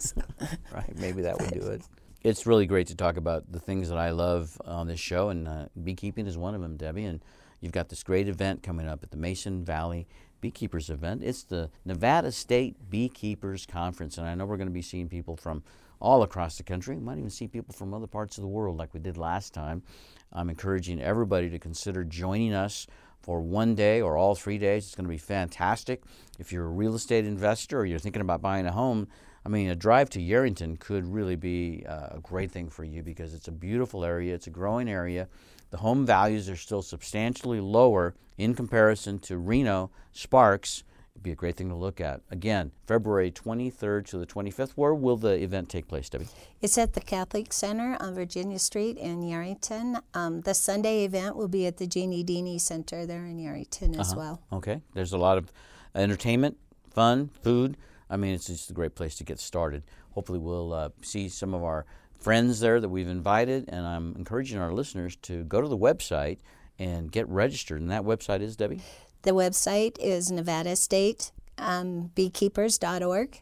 right. 0.73 0.97
Maybe 0.97 1.21
that 1.21 1.39
would 1.39 1.51
do 1.51 1.67
it. 1.67 1.83
It's 2.23 2.47
really 2.47 2.65
great 2.65 2.87
to 2.87 2.95
talk 2.95 3.17
about 3.17 3.51
the 3.51 3.59
things 3.59 3.89
that 3.89 3.97
I 3.97 4.09
love 4.09 4.59
on 4.65 4.87
this 4.87 4.99
show, 4.99 5.29
and 5.29 5.47
uh, 5.47 5.65
beekeeping 5.83 6.25
is 6.25 6.37
one 6.37 6.55
of 6.55 6.61
them, 6.61 6.77
Debbie. 6.77 7.05
And 7.05 7.21
you've 7.59 7.73
got 7.73 7.89
this 7.89 8.01
great 8.01 8.27
event 8.27 8.63
coming 8.63 8.87
up 8.87 9.03
at 9.03 9.11
the 9.11 9.17
Mason 9.17 9.63
Valley 9.63 10.07
Beekeepers 10.41 10.89
event. 10.89 11.23
It's 11.23 11.43
the 11.43 11.69
Nevada 11.85 12.31
State 12.31 12.89
Beekeepers 12.89 13.67
Conference, 13.67 14.17
and 14.17 14.25
I 14.25 14.33
know 14.33 14.45
we're 14.45 14.57
going 14.57 14.67
to 14.67 14.73
be 14.73 14.81
seeing 14.81 15.09
people 15.09 15.35
from 15.35 15.63
all 15.99 16.23
across 16.23 16.57
the 16.57 16.63
country. 16.63 16.95
We 16.95 17.03
might 17.03 17.17
even 17.17 17.29
see 17.29 17.47
people 17.47 17.73
from 17.73 17.93
other 17.93 18.07
parts 18.07 18.37
of 18.37 18.41
the 18.41 18.47
world 18.47 18.77
like 18.77 18.93
we 18.93 18.99
did 18.99 19.17
last 19.17 19.53
time. 19.53 19.83
I'm 20.31 20.49
encouraging 20.49 21.01
everybody 21.01 21.49
to 21.49 21.59
consider 21.59 22.03
joining 22.03 22.53
us 22.53 22.87
for 23.21 23.41
one 23.41 23.75
day 23.75 24.01
or 24.01 24.17
all 24.17 24.35
three 24.35 24.57
days. 24.57 24.85
It's 24.85 24.95
going 24.95 25.05
to 25.05 25.09
be 25.09 25.17
fantastic. 25.17 26.03
If 26.39 26.51
you're 26.51 26.65
a 26.65 26.69
real 26.69 26.95
estate 26.95 27.25
investor 27.25 27.79
or 27.79 27.85
you're 27.85 27.99
thinking 27.99 28.21
about 28.21 28.41
buying 28.41 28.65
a 28.65 28.71
home, 28.71 29.07
I 29.45 29.49
mean, 29.49 29.69
a 29.69 29.75
drive 29.75 30.09
to 30.11 30.19
Yerington 30.19 30.79
could 30.79 31.05
really 31.05 31.35
be 31.35 31.85
uh, 31.87 32.09
a 32.11 32.19
great 32.21 32.51
thing 32.51 32.69
for 32.69 32.83
you 32.83 33.03
because 33.03 33.33
it's 33.33 33.47
a 33.47 33.51
beautiful 33.51 34.05
area, 34.05 34.33
it's 34.33 34.47
a 34.47 34.51
growing 34.51 34.89
area. 34.89 35.27
The 35.71 35.77
home 35.77 36.05
values 36.05 36.49
are 36.49 36.55
still 36.55 36.81
substantially 36.81 37.59
lower 37.59 38.15
in 38.37 38.55
comparison 38.55 39.19
to 39.19 39.37
Reno, 39.37 39.91
Sparks, 40.11 40.83
be 41.21 41.31
a 41.31 41.35
great 41.35 41.55
thing 41.55 41.69
to 41.69 41.75
look 41.75 42.01
at. 42.01 42.21
Again, 42.31 42.71
February 42.85 43.31
23rd 43.31 44.05
to 44.07 44.17
the 44.17 44.25
25th. 44.25 44.71
Where 44.71 44.93
will 44.93 45.17
the 45.17 45.41
event 45.41 45.69
take 45.69 45.87
place, 45.87 46.09
Debbie? 46.09 46.27
It's 46.61 46.77
at 46.77 46.93
the 46.93 47.01
Catholic 47.01 47.53
Center 47.53 47.97
on 47.99 48.13
Virginia 48.13 48.59
Street 48.59 48.97
in 48.97 49.21
Yerington. 49.21 50.01
Um, 50.13 50.41
the 50.41 50.53
Sunday 50.53 51.05
event 51.05 51.35
will 51.35 51.47
be 51.47 51.65
at 51.65 51.77
the 51.77 51.87
Jeanne 51.87 52.11
Dini 52.25 52.59
Center 52.59 53.05
there 53.05 53.25
in 53.25 53.37
Yerington 53.37 53.97
as 53.99 54.11
uh-huh. 54.11 54.19
well. 54.19 54.41
Okay. 54.51 54.81
There's 54.93 55.13
a 55.13 55.17
lot 55.17 55.37
of 55.37 55.51
entertainment, 55.95 56.57
fun, 56.89 57.29
food. 57.41 57.77
I 58.09 58.17
mean, 58.17 58.33
it's 58.33 58.47
just 58.47 58.69
a 58.69 58.73
great 58.73 58.95
place 58.95 59.15
to 59.15 59.23
get 59.23 59.39
started. 59.39 59.83
Hopefully, 60.11 60.39
we'll 60.39 60.73
uh, 60.73 60.89
see 61.01 61.29
some 61.29 61.53
of 61.53 61.63
our 61.63 61.85
friends 62.19 62.59
there 62.59 62.79
that 62.79 62.89
we've 62.89 63.07
invited, 63.07 63.65
and 63.69 63.85
I'm 63.85 64.15
encouraging 64.15 64.59
our 64.59 64.71
listeners 64.71 65.15
to 65.23 65.43
go 65.45 65.61
to 65.61 65.67
the 65.67 65.77
website 65.77 66.39
and 66.77 67.11
get 67.11 67.27
registered. 67.27 67.81
And 67.81 67.89
that 67.91 68.03
website 68.03 68.41
is, 68.41 68.55
Debbie? 68.55 68.81
The 69.23 69.31
website 69.31 69.97
is 69.99 70.29
Nevada 70.29 70.75
State 70.75 71.31
um, 71.57 72.11
beekeepers.org. 72.15 73.41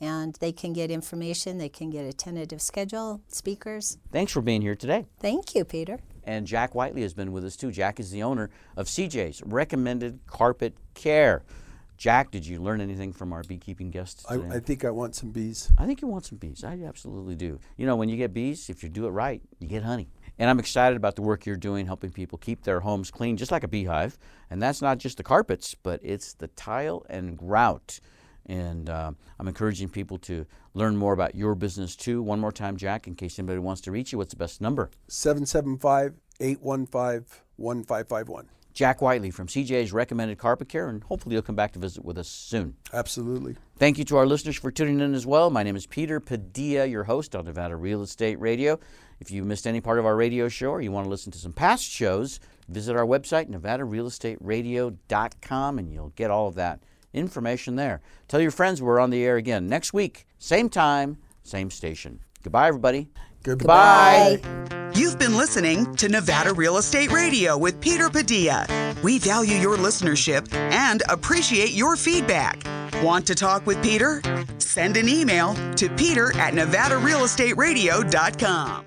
And 0.00 0.34
they 0.40 0.50
can 0.50 0.72
get 0.72 0.90
information, 0.90 1.58
they 1.58 1.68
can 1.68 1.88
get 1.88 2.04
a 2.04 2.12
tentative 2.12 2.60
schedule, 2.60 3.20
speakers. 3.28 3.98
Thanks 4.10 4.32
for 4.32 4.42
being 4.42 4.60
here 4.60 4.74
today. 4.74 5.06
Thank 5.20 5.54
you, 5.54 5.64
Peter. 5.64 6.00
And 6.24 6.44
Jack 6.44 6.74
Whiteley 6.74 7.02
has 7.02 7.14
been 7.14 7.30
with 7.30 7.44
us 7.44 7.54
too. 7.56 7.70
Jack 7.70 8.00
is 8.00 8.10
the 8.10 8.22
owner 8.22 8.50
of 8.76 8.88
CJ's 8.88 9.42
Recommended 9.44 10.18
Carpet 10.26 10.74
Care. 10.94 11.44
Jack, 11.96 12.32
did 12.32 12.44
you 12.44 12.60
learn 12.60 12.80
anything 12.80 13.12
from 13.12 13.32
our 13.32 13.44
beekeeping 13.44 13.92
guests 13.92 14.24
today? 14.24 14.48
I, 14.50 14.56
I, 14.56 14.58
think 14.58 14.84
I 14.84 14.90
want 14.90 15.14
some 15.14 15.30
bees. 15.30 15.70
I 15.78 15.86
think 15.86 16.02
you 16.02 16.08
want 16.08 16.24
some 16.24 16.38
bees. 16.38 16.64
I 16.64 16.80
absolutely 16.82 17.36
do. 17.36 17.60
You 17.76 17.86
know, 17.86 17.94
when 17.94 18.08
you 18.08 18.16
get 18.16 18.34
bees, 18.34 18.68
if 18.68 18.82
you 18.82 18.88
do 18.88 19.06
it 19.06 19.10
right, 19.10 19.40
you 19.60 19.68
get 19.68 19.84
honey. 19.84 20.08
And 20.42 20.50
I'm 20.50 20.58
excited 20.58 20.96
about 20.96 21.14
the 21.14 21.22
work 21.22 21.46
you're 21.46 21.54
doing, 21.54 21.86
helping 21.86 22.10
people 22.10 22.36
keep 22.36 22.64
their 22.64 22.80
homes 22.80 23.12
clean, 23.12 23.36
just 23.36 23.52
like 23.52 23.62
a 23.62 23.68
beehive. 23.68 24.18
And 24.50 24.60
that's 24.60 24.82
not 24.82 24.98
just 24.98 25.18
the 25.18 25.22
carpets, 25.22 25.76
but 25.80 26.00
it's 26.02 26.32
the 26.32 26.48
tile 26.48 27.06
and 27.08 27.38
grout. 27.38 28.00
And 28.46 28.90
uh, 28.90 29.12
I'm 29.38 29.46
encouraging 29.46 29.88
people 29.88 30.18
to 30.18 30.44
learn 30.74 30.96
more 30.96 31.12
about 31.12 31.36
your 31.36 31.54
business 31.54 31.94
too. 31.94 32.24
One 32.24 32.40
more 32.40 32.50
time, 32.50 32.76
Jack, 32.76 33.06
in 33.06 33.14
case 33.14 33.38
anybody 33.38 33.60
wants 33.60 33.82
to 33.82 33.92
reach 33.92 34.10
you, 34.10 34.18
what's 34.18 34.32
the 34.32 34.36
best 34.36 34.60
number? 34.60 34.90
775 35.06 36.14
815 36.40 37.24
1551. 37.54 38.48
Jack 38.72 39.02
Whiteley 39.02 39.30
from 39.30 39.46
CJ's 39.46 39.92
Recommended 39.92 40.38
Carpet 40.38 40.68
Care, 40.68 40.88
and 40.88 41.04
hopefully 41.04 41.34
you'll 41.34 41.42
come 41.42 41.54
back 41.54 41.72
to 41.72 41.78
visit 41.78 42.04
with 42.04 42.16
us 42.18 42.28
soon. 42.28 42.74
Absolutely. 42.92 43.56
Thank 43.76 43.98
you 43.98 44.04
to 44.06 44.16
our 44.16 44.26
listeners 44.26 44.56
for 44.56 44.70
tuning 44.70 45.00
in 45.00 45.14
as 45.14 45.26
well. 45.26 45.50
My 45.50 45.62
name 45.62 45.76
is 45.76 45.86
Peter 45.86 46.20
Padilla, 46.20 46.86
your 46.86 47.04
host 47.04 47.36
on 47.36 47.44
Nevada 47.44 47.76
Real 47.76 48.02
Estate 48.02 48.40
Radio. 48.40 48.80
If 49.22 49.30
you 49.30 49.44
missed 49.44 49.68
any 49.68 49.80
part 49.80 50.00
of 50.00 50.06
our 50.06 50.16
radio 50.16 50.48
show 50.48 50.70
or 50.70 50.80
you 50.80 50.90
want 50.90 51.06
to 51.06 51.10
listen 51.10 51.30
to 51.30 51.38
some 51.38 51.52
past 51.52 51.84
shows, 51.84 52.40
visit 52.68 52.96
our 52.96 53.06
website, 53.06 53.48
nevadarealestateradio.com, 53.48 55.78
and 55.78 55.92
you'll 55.92 56.12
get 56.16 56.32
all 56.32 56.48
of 56.48 56.56
that 56.56 56.80
information 57.12 57.76
there. 57.76 58.00
Tell 58.26 58.40
your 58.40 58.50
friends 58.50 58.82
we're 58.82 58.98
on 58.98 59.10
the 59.10 59.24
air 59.24 59.36
again 59.36 59.68
next 59.68 59.92
week, 59.92 60.26
same 60.38 60.68
time, 60.68 61.18
same 61.44 61.70
station. 61.70 62.18
Goodbye, 62.42 62.66
everybody. 62.66 63.10
Goodbye. 63.44 64.40
Goodbye. 64.42 64.90
You've 64.94 65.18
been 65.18 65.32
been 65.32 65.38
listening 65.38 65.96
to 65.96 66.08
Nevada 66.08 66.52
Real 66.52 66.76
Estate 66.76 67.10
Radio 67.10 67.56
with 67.56 67.80
Peter 67.80 68.10
Padilla. 68.10 68.66
We 69.02 69.18
value 69.18 69.54
your 69.54 69.78
listenership 69.78 70.52
and 70.52 71.02
appreciate 71.08 71.70
your 71.70 71.96
feedback. 71.96 72.62
Want 73.02 73.26
to 73.28 73.34
talk 73.34 73.66
with 73.66 73.82
Peter? 73.82 74.20
Send 74.58 74.98
an 74.98 75.08
email 75.08 75.54
to 75.76 75.88
peter 75.90 76.36
at 76.36 76.52
nevadarealestateradio.com. 76.52 78.84